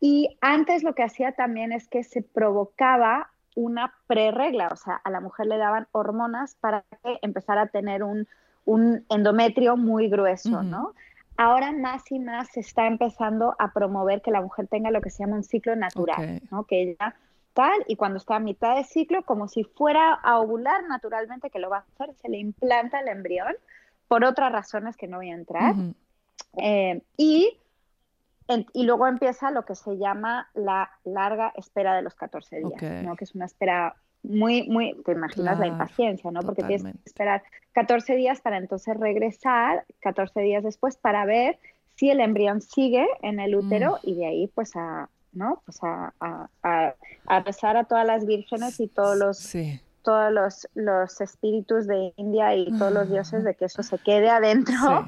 y 0.00 0.36
antes 0.40 0.82
lo 0.82 0.94
que 0.94 1.02
hacía 1.02 1.32
también 1.32 1.72
es 1.72 1.88
que 1.88 2.04
se 2.04 2.22
provocaba 2.22 3.30
una 3.54 3.94
preregla, 4.06 4.68
o 4.68 4.76
sea, 4.76 5.00
a 5.02 5.10
la 5.10 5.20
mujer 5.20 5.46
le 5.46 5.56
daban 5.56 5.88
hormonas 5.92 6.56
para 6.56 6.84
que 7.02 7.18
empezara 7.22 7.62
a 7.62 7.66
tener 7.68 8.02
un, 8.02 8.28
endometrio 9.08 9.76
muy 9.76 10.08
grueso, 10.08 10.62
¿no? 10.62 10.92
Ahora 11.38 11.72
más 11.72 12.10
y 12.10 12.18
más 12.18 12.48
se 12.48 12.60
está 12.60 12.86
empezando 12.86 13.54
a 13.58 13.72
promover 13.72 14.22
que 14.22 14.30
la 14.30 14.40
mujer 14.40 14.66
tenga 14.66 14.90
lo 14.90 15.00
que 15.00 15.10
se 15.10 15.22
llama 15.22 15.36
un 15.36 15.44
ciclo 15.44 15.76
natural, 15.76 16.42
¿no? 16.50 16.64
Que 16.64 16.82
ella 16.82 17.14
y 17.86 17.96
cuando 17.96 18.18
está 18.18 18.36
a 18.36 18.40
mitad 18.40 18.76
de 18.76 18.84
ciclo, 18.84 19.22
como 19.22 19.48
si 19.48 19.64
fuera 19.64 20.14
a 20.14 20.38
ovular 20.38 20.84
naturalmente, 20.88 21.50
que 21.50 21.58
lo 21.58 21.70
va 21.70 21.78
a 21.78 21.84
hacer, 21.94 22.14
se 22.16 22.28
le 22.28 22.38
implanta 22.38 23.00
el 23.00 23.08
embrión 23.08 23.54
por 24.08 24.24
otras 24.24 24.52
razones 24.52 24.96
que 24.96 25.08
no 25.08 25.18
voy 25.18 25.30
a 25.30 25.34
entrar. 25.34 25.74
Eh, 26.58 27.02
y, 27.16 27.58
y 28.72 28.84
luego 28.84 29.06
empieza 29.06 29.50
lo 29.50 29.64
que 29.64 29.74
se 29.74 29.96
llama 29.96 30.48
la 30.54 30.90
larga 31.04 31.52
espera 31.56 31.94
de 31.94 32.02
los 32.02 32.14
14 32.14 32.56
días, 32.58 33.04
¿no? 33.04 33.16
que 33.16 33.24
es 33.24 33.34
una 33.34 33.46
espera 33.46 33.96
muy, 34.22 34.68
muy, 34.68 34.94
te 35.04 35.12
imaginas 35.12 35.58
la 35.58 35.66
impaciencia, 35.66 36.30
¿no? 36.30 36.40
Porque 36.40 36.62
tienes 36.64 36.82
que 36.82 36.98
esperar 37.04 37.44
14 37.72 38.16
días 38.16 38.40
para 38.40 38.56
entonces 38.56 38.96
regresar 38.98 39.84
14 40.00 40.40
días 40.40 40.64
después 40.64 40.96
para 40.96 41.24
ver 41.24 41.58
si 41.94 42.10
el 42.10 42.20
embrión 42.20 42.60
sigue 42.60 43.06
en 43.22 43.38
el 43.38 43.54
útero 43.54 43.98
mm. 44.02 44.08
y 44.08 44.14
de 44.16 44.26
ahí 44.26 44.46
pues 44.48 44.74
a, 44.74 45.08
¿no? 45.36 45.62
Pues 45.64 45.82
a, 45.82 46.12
a, 46.18 46.48
a, 47.26 47.40
rezar 47.40 47.76
a 47.76 47.84
todas 47.84 48.06
las 48.06 48.26
vírgenes 48.26 48.80
y 48.80 48.88
todos 48.88 49.16
los, 49.16 49.52
todos 50.02 50.32
los, 50.32 50.68
los, 50.74 51.20
espíritus 51.20 51.86
de 51.86 52.12
India 52.16 52.54
y 52.54 52.76
todos 52.78 52.92
los 52.92 53.10
dioses 53.10 53.44
de 53.44 53.54
que 53.54 53.66
eso 53.66 53.82
se 53.82 53.98
quede 53.98 54.30
adentro 54.30 55.06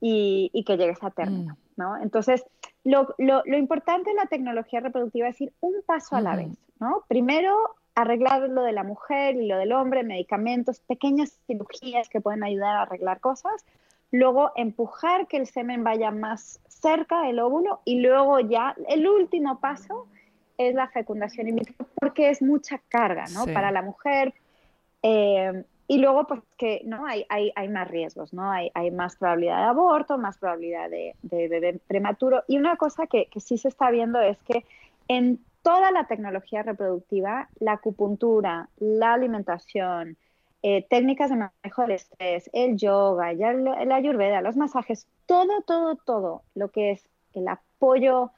y, 0.00 0.50
y, 0.52 0.64
que 0.64 0.76
llegues 0.76 1.02
a 1.02 1.10
término, 1.10 1.54
mm. 1.54 1.56
¿no? 1.76 1.96
Entonces, 1.98 2.44
lo, 2.82 3.14
lo, 3.18 3.42
lo, 3.44 3.58
importante 3.58 4.10
en 4.10 4.16
la 4.16 4.26
tecnología 4.26 4.80
reproductiva 4.80 5.28
es 5.28 5.40
ir 5.40 5.52
un 5.60 5.74
paso 5.84 6.16
a 6.16 6.20
la 6.22 6.34
vez, 6.34 6.56
¿no? 6.80 7.04
Primero, 7.06 7.76
arreglar 7.94 8.48
lo 8.48 8.62
de 8.62 8.72
la 8.72 8.84
mujer 8.84 9.36
y 9.36 9.46
lo 9.46 9.58
del 9.58 9.72
hombre, 9.72 10.02
medicamentos, 10.02 10.80
pequeñas 10.80 11.38
cirugías 11.46 12.08
que 12.08 12.20
pueden 12.20 12.42
ayudar 12.42 12.76
a 12.76 12.82
arreglar 12.82 13.20
cosas, 13.20 13.64
luego 14.10 14.52
empujar 14.56 15.26
que 15.26 15.36
el 15.36 15.46
semen 15.46 15.84
vaya 15.84 16.10
más 16.10 16.60
cerca 16.68 17.22
del 17.22 17.40
óvulo 17.40 17.80
y 17.84 18.00
luego 18.00 18.40
ya 18.40 18.74
el 18.88 19.06
último 19.06 19.60
paso 19.60 20.06
es 20.56 20.74
la 20.74 20.88
fecundación 20.88 21.48
in 21.48 21.56
vitro 21.56 21.86
porque 22.00 22.30
es 22.30 22.42
mucha 22.42 22.78
carga, 22.88 23.26
¿no? 23.32 23.46
Para 23.46 23.70
la 23.70 23.82
mujer. 23.82 24.34
Eh, 25.02 25.64
y 25.90 25.98
luego, 25.98 26.26
pues 26.26 26.42
que 26.58 26.82
no 26.84 27.06
hay, 27.06 27.24
hay, 27.30 27.50
hay 27.56 27.68
más 27.68 27.88
riesgos, 27.88 28.34
¿no? 28.34 28.50
Hay, 28.50 28.70
hay, 28.74 28.90
más 28.90 29.16
probabilidad 29.16 29.58
de 29.58 29.64
aborto, 29.64 30.18
más 30.18 30.36
probabilidad 30.36 30.90
de, 30.90 31.14
de 31.22 31.48
bebé 31.48 31.80
prematuro. 31.86 32.44
Y 32.46 32.58
una 32.58 32.76
cosa 32.76 33.06
que, 33.06 33.26
que 33.26 33.40
sí 33.40 33.56
se 33.56 33.68
está 33.68 33.90
viendo 33.90 34.20
es 34.20 34.36
que 34.42 34.66
en 35.08 35.40
toda 35.62 35.90
la 35.90 36.06
tecnología 36.06 36.62
reproductiva, 36.62 37.48
la 37.58 37.72
acupuntura, 37.72 38.68
la 38.78 39.14
alimentación, 39.14 40.18
eh, 40.62 40.84
técnicas 40.88 41.30
de 41.30 41.36
manejo 41.36 41.82
del 41.82 41.92
estrés, 41.92 42.50
el 42.52 42.76
yoga, 42.76 43.32
ya 43.32 43.52
la 43.52 43.94
ayurveda, 43.94 44.40
los 44.40 44.56
masajes, 44.56 45.06
todo, 45.26 45.62
todo, 45.66 45.96
todo 45.96 46.42
lo 46.54 46.70
que 46.70 46.90
es 46.92 47.08
el 47.34 47.46
apoyo 47.46 48.32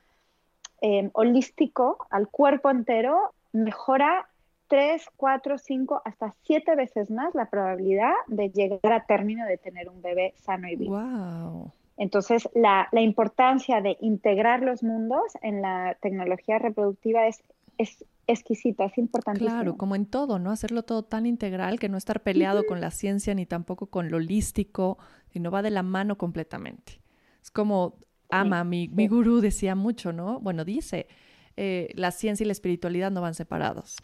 em, 0.83 1.11
holístico 1.15 2.07
al 2.11 2.29
cuerpo 2.29 2.71
entero 2.71 3.33
mejora 3.53 4.29
3, 4.69 5.03
4, 5.17 5.59
5, 5.59 6.03
hasta 6.05 6.35
7 6.43 6.77
veces 6.77 7.11
más 7.11 7.35
la 7.35 7.47
probabilidad 7.47 8.13
de 8.29 8.51
llegar 8.51 8.93
a 8.93 9.05
término 9.05 9.47
de 9.47 9.59
tener 9.59 9.89
un 9.89 10.01
bebé 10.03 10.35
sano 10.37 10.69
y 10.69 10.77
vivo. 10.77 11.01
Wow. 11.01 11.73
Entonces, 11.97 12.49
la, 12.55 12.89
la, 12.93 13.01
importancia 13.01 13.81
de 13.81 13.97
integrar 14.01 14.63
los 14.63 14.83
mundos 14.83 15.23
en 15.43 15.61
la 15.61 15.97
tecnología 16.01 16.59
reproductiva 16.59 17.27
es, 17.27 17.43
es 17.79 18.05
exquisita, 18.33 18.85
es 18.85 18.99
importante. 18.99 19.41
Claro, 19.41 19.77
como 19.77 19.95
en 19.95 20.07
todo, 20.07 20.39
¿no? 20.39 20.51
Hacerlo 20.51 20.83
todo 20.83 21.05
tan 21.05 21.27
integral 21.27 21.79
que 21.79 21.89
no 21.89 21.97
estar 21.97 22.23
peleado 22.23 22.65
con 22.67 22.81
la 22.81 22.91
ciencia 22.91 23.35
ni 23.35 23.47
tampoco 23.47 23.87
con 23.87 24.11
lo 24.11 24.17
holístico, 24.19 24.99
sino 25.29 25.51
va 25.51 25.63
de 25.63 25.71
la 25.71 25.83
mano 25.83 26.17
completamente. 26.19 27.01
Es 27.43 27.51
como 27.51 27.95
ama, 28.31 28.65
mi, 28.65 28.89
mi 28.89 29.09
gurú 29.09 29.41
decía 29.41 29.75
mucho, 29.75 30.13
¿no? 30.13 30.41
Bueno, 30.41 30.65
dice, 30.65 31.07
eh, 31.57 31.89
la 31.95 32.11
ciencia 32.11 32.45
y 32.45 32.47
la 32.47 32.53
espiritualidad 32.53 33.11
no 33.11 33.21
van 33.21 33.35
separados. 33.35 33.97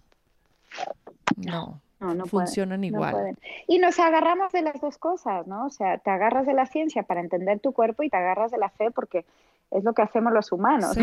No. 1.37 1.81
No, 1.99 2.15
no 2.15 2.27
funcionan 2.27 2.85
igual. 2.85 3.39
y 3.67 3.79
nos 3.79 3.99
agarramos 3.99 4.53
de 4.53 4.61
las 4.61 4.79
dos 4.83 4.99
cosas, 4.99 5.47
¿no? 5.47 5.65
O 5.65 5.71
sea, 5.71 5.97
te 5.97 6.11
agarras 6.11 6.45
de 6.47 6.53
la 6.53 6.67
ciencia 6.67 7.05
para 7.05 7.21
entender 7.21 7.59
tu 7.61 7.73
cuerpo 7.73 8.03
y 8.03 8.11
te 8.11 8.19
agarras 8.19 8.51
de 8.51 8.59
la 8.59 8.69
fe 8.69 8.91
porque 8.91 9.25
es 9.71 9.85
lo 9.85 9.93
que 9.93 10.03
hacemos 10.03 10.33
los 10.33 10.53
humanos. 10.53 10.97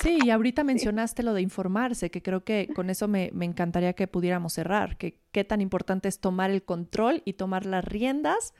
Sí, 0.00 0.18
y 0.24 0.30
ahorita 0.30 0.64
mencionaste 0.64 1.22
lo 1.22 1.34
de 1.34 1.42
informarse, 1.42 2.10
que 2.10 2.22
creo 2.22 2.44
que 2.44 2.68
con 2.74 2.90
eso 2.90 3.08
me, 3.08 3.30
me, 3.32 3.44
encantaría 3.44 3.92
que 3.94 4.06
pudiéramos 4.06 4.52
cerrar, 4.52 4.96
que 4.96 5.20
qué 5.32 5.44
tan 5.44 5.60
importante 5.60 6.08
es 6.08 6.20
tomar 6.20 6.50
el 6.50 6.64
control 6.64 7.22
y 7.24 7.34
tomar 7.34 7.66
las 7.66 7.84
riendas 7.84 8.54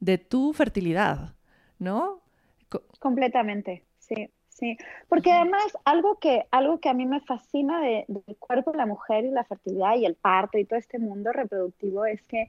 de 0.00 0.18
tu 0.18 0.52
fertilidad, 0.52 1.34
¿no? 1.78 2.22
Completamente, 3.00 3.84
sí. 3.98 4.30
Sí, 4.48 4.78
porque 5.10 5.32
además 5.32 5.64
algo 5.84 6.18
que, 6.18 6.46
algo 6.50 6.80
que 6.80 6.88
a 6.88 6.94
mí 6.94 7.04
me 7.04 7.20
fascina 7.20 7.78
del 7.82 8.06
cuerpo 8.38 8.72
de 8.72 8.78
la 8.78 8.86
mujer 8.86 9.26
y 9.26 9.30
la 9.30 9.44
fertilidad 9.44 9.96
y 9.96 10.06
el 10.06 10.14
parto 10.14 10.56
y 10.56 10.64
todo 10.64 10.78
este 10.78 10.98
mundo 10.98 11.30
reproductivo 11.30 12.06
es 12.06 12.22
que 12.22 12.48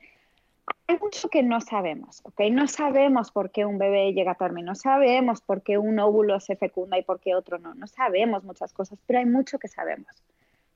hay 0.88 0.98
mucho 1.00 1.30
que 1.30 1.44
no 1.44 1.60
sabemos, 1.60 2.22
¿ok? 2.24 2.42
No 2.52 2.68
sabemos 2.68 3.32
por 3.32 3.52
qué 3.52 3.66
un 3.66 3.78
bebé 3.78 4.14
llega 4.14 4.32
a 4.32 4.36
término, 4.36 4.68
no 4.68 4.76
sabemos 4.76 5.42
por 5.42 5.62
qué 5.62 5.78
un 5.78 6.00
óvulo 6.00 6.40
se 6.40 6.56
fecunda 6.56 6.98
y 6.98 7.04
por 7.04 7.20
qué 7.20 7.36
otro 7.36 7.60
no, 7.60 7.74
no 7.74 7.88
sabemos 7.88 8.44
muchas 8.44 8.74
cosas, 8.74 8.98
pero 9.06 9.20
hay 9.20 9.26
mucho 9.26 9.60
que 9.60 9.68
sabemos. 9.68 10.08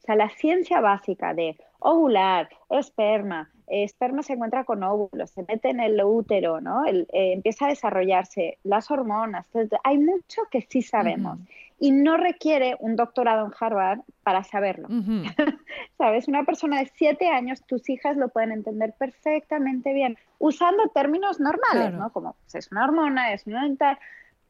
O 0.01 0.05
sea, 0.05 0.15
la 0.15 0.29
ciencia 0.29 0.81
básica 0.81 1.33
de 1.33 1.57
ovular, 1.79 2.49
esperma, 2.69 3.49
esperma 3.67 4.23
se 4.23 4.33
encuentra 4.33 4.63
con 4.63 4.83
óvulos, 4.83 5.29
se 5.29 5.43
mete 5.47 5.69
en 5.69 5.79
el 5.79 6.01
útero, 6.03 6.59
¿no? 6.59 6.85
Eh, 6.85 7.05
empieza 7.11 7.65
a 7.65 7.69
desarrollarse, 7.69 8.57
las 8.63 8.89
hormonas, 8.89 9.47
hay 9.83 9.97
mucho 9.97 10.41
que 10.49 10.61
sí 10.61 10.81
sabemos 10.81 11.37
y 11.79 11.91
no 11.91 12.17
requiere 12.17 12.75
un 12.79 12.95
doctorado 12.95 13.45
en 13.45 13.53
Harvard 13.59 13.99
para 14.23 14.43
saberlo. 14.43 14.87
Sabes, 15.97 16.27
una 16.27 16.43
persona 16.45 16.79
de 16.79 16.91
siete 16.95 17.27
años, 17.27 17.63
tus 17.65 17.89
hijas 17.89 18.17
lo 18.17 18.29
pueden 18.29 18.51
entender 18.51 18.93
perfectamente 18.97 19.93
bien, 19.93 20.17
usando 20.37 20.87
términos 20.89 21.39
normales, 21.39 21.93
¿no? 21.93 22.11
Como 22.11 22.35
pues, 22.43 22.55
es 22.55 22.71
una 22.71 22.85
hormona, 22.85 23.33
es 23.33 23.47
una 23.47 23.63
dental, 23.63 23.97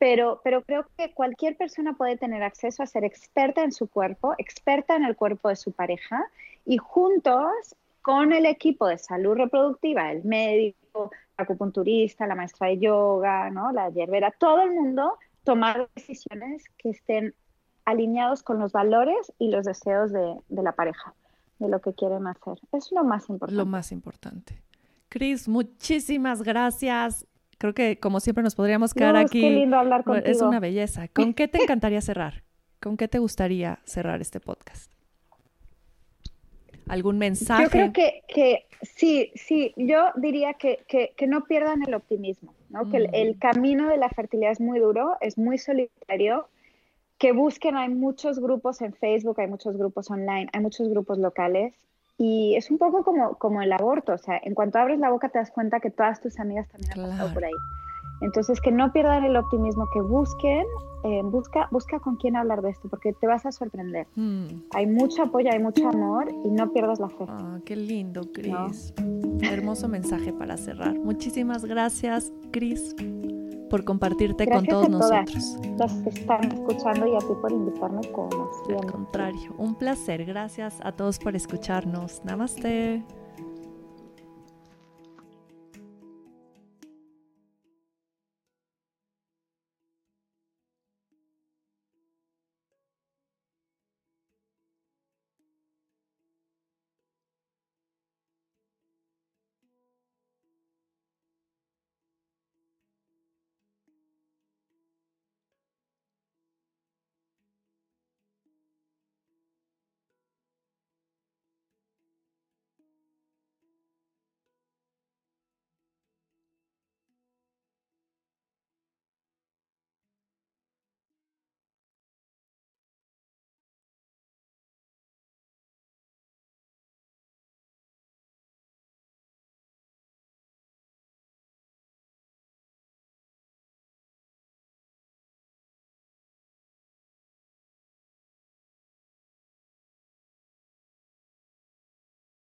pero, 0.01 0.41
pero 0.43 0.63
creo 0.63 0.87
que 0.97 1.13
cualquier 1.13 1.55
persona 1.55 1.93
puede 1.93 2.17
tener 2.17 2.41
acceso 2.41 2.81
a 2.81 2.87
ser 2.87 3.03
experta 3.03 3.63
en 3.63 3.71
su 3.71 3.85
cuerpo, 3.87 4.33
experta 4.39 4.95
en 4.95 5.05
el 5.05 5.15
cuerpo 5.15 5.49
de 5.49 5.55
su 5.55 5.73
pareja 5.73 6.25
y 6.65 6.77
juntos 6.77 7.75
con 8.01 8.33
el 8.33 8.47
equipo 8.47 8.87
de 8.87 8.97
salud 8.97 9.35
reproductiva, 9.35 10.11
el 10.11 10.23
médico, 10.23 11.11
la 11.37 11.43
acupunturista, 11.43 12.25
la 12.25 12.33
maestra 12.33 12.69
de 12.69 12.79
yoga, 12.79 13.51
¿no? 13.51 13.71
la 13.71 13.91
hierbera, 13.91 14.31
todo 14.31 14.63
el 14.63 14.71
mundo 14.71 15.19
tomar 15.43 15.87
decisiones 15.93 16.63
que 16.79 16.89
estén 16.89 17.35
alineados 17.85 18.41
con 18.41 18.57
los 18.57 18.71
valores 18.71 19.31
y 19.37 19.51
los 19.51 19.67
deseos 19.67 20.11
de, 20.11 20.35
la 20.49 20.71
pareja, 20.71 21.13
de 21.59 21.69
lo 21.69 21.79
que 21.79 21.93
quieren 21.93 22.25
hacer. 22.25 22.57
Es 22.71 22.91
lo 22.91 23.03
más 23.03 23.29
importante. 23.29 23.55
Lo 23.55 23.67
más 23.67 23.91
importante. 23.91 24.63
Cris, 25.09 25.47
muchísimas 25.47 26.41
gracias. 26.41 27.27
Creo 27.61 27.75
que 27.75 27.99
como 27.99 28.19
siempre 28.19 28.43
nos 28.43 28.55
podríamos 28.55 28.95
quedar 28.95 29.15
aquí. 29.15 29.39
Qué 29.39 29.51
lindo 29.51 29.77
hablar 29.77 30.03
contigo. 30.03 30.25
Es 30.25 30.41
una 30.41 30.59
belleza. 30.59 31.07
¿Con 31.09 31.35
qué 31.35 31.47
te 31.47 31.61
encantaría 31.61 32.01
cerrar? 32.01 32.41
¿Con 32.79 32.97
qué 32.97 33.07
te 33.07 33.19
gustaría 33.19 33.77
cerrar 33.85 34.19
este 34.19 34.39
podcast? 34.39 34.91
¿Algún 36.87 37.19
mensaje? 37.19 37.65
Yo 37.65 37.69
creo 37.69 37.93
que, 37.93 38.23
que 38.27 38.65
sí, 38.81 39.31
sí, 39.35 39.75
yo 39.77 40.05
diría 40.15 40.55
que, 40.55 40.79
que, 40.87 41.13
que 41.15 41.27
no 41.27 41.43
pierdan 41.43 41.83
el 41.83 41.93
optimismo, 41.93 42.55
¿no? 42.69 42.89
que 42.89 42.97
el, 42.97 43.35
mm. 43.35 43.37
camino 43.37 43.89
de 43.89 43.97
la 43.97 44.09
fertilidad 44.09 44.53
es 44.53 44.59
muy 44.59 44.79
duro, 44.79 45.17
es 45.21 45.37
muy 45.37 45.59
solitario, 45.59 46.47
que 47.19 47.31
busquen, 47.31 47.77
hay 47.77 47.89
muchos 47.89 48.39
grupos 48.39 48.81
en 48.81 48.93
Facebook, 48.93 49.39
hay 49.39 49.47
muchos 49.47 49.77
grupos 49.77 50.09
online, 50.09 50.47
hay 50.51 50.61
muchos 50.61 50.89
grupos 50.89 51.19
locales 51.19 51.75
y 52.23 52.55
es 52.55 52.69
un 52.69 52.77
poco 52.77 53.03
como, 53.03 53.33
como 53.39 53.63
el 53.63 53.73
aborto, 53.73 54.13
o 54.13 54.17
sea, 54.19 54.39
en 54.43 54.53
cuanto 54.53 54.77
abres 54.77 54.99
la 54.99 55.09
boca 55.09 55.29
te 55.29 55.39
das 55.39 55.49
cuenta 55.49 55.79
que 55.79 55.89
todas 55.89 56.21
tus 56.21 56.39
amigas 56.39 56.67
también 56.69 56.91
han 56.93 57.09
pasado 57.09 57.33
por 57.33 57.45
ahí. 57.45 57.53
Entonces, 58.21 58.61
que 58.61 58.71
no 58.71 58.93
pierdan 58.93 59.23
el 59.23 59.35
optimismo, 59.35 59.87
que 59.91 60.01
busquen, 60.01 60.63
eh, 61.03 61.21
busca, 61.23 61.67
busca 61.71 61.99
con 61.99 62.17
quién 62.17 62.35
hablar 62.35 62.61
de 62.61 62.69
esto, 62.69 62.87
porque 62.89 63.13
te 63.13 63.25
vas 63.25 63.47
a 63.47 63.51
sorprender. 63.51 64.05
Hmm. 64.15 64.45
Hay 64.75 64.85
mucho 64.85 65.23
apoyo, 65.23 65.49
hay 65.51 65.57
mucho 65.57 65.89
amor 65.89 66.31
y 66.45 66.51
no 66.51 66.71
pierdas 66.71 66.99
la 66.99 67.09
fe. 67.09 67.25
Ah, 67.27 67.57
qué 67.65 67.75
lindo, 67.75 68.21
Cris. 68.31 68.93
Hermoso 69.41 69.87
mensaje 69.87 70.31
para 70.31 70.57
cerrar. 70.57 70.93
Muchísimas 70.99 71.65
gracias, 71.65 72.31
Cris, 72.51 72.95
por 73.71 73.85
compartirte 73.85 74.47
con 74.47 74.65
todos 74.65 74.85
a 74.85 74.89
nosotros. 74.89 75.57
Las 75.77 75.93
que 75.93 76.09
están 76.09 76.43
escuchando 76.51 77.07
y 77.07 77.15
a 77.15 77.19
ti 77.19 77.33
por 77.41 77.51
invitarme 77.51 78.01
como 78.11 78.51
siempre. 78.65 78.75
Al 78.85 78.91
contrario, 78.91 79.55
un 79.57 79.75
placer. 79.75 80.25
Gracias 80.25 80.77
a 80.83 80.91
todos 80.91 81.17
por 81.17 81.35
escucharnos. 81.35 82.21
Namaste. 82.25 83.01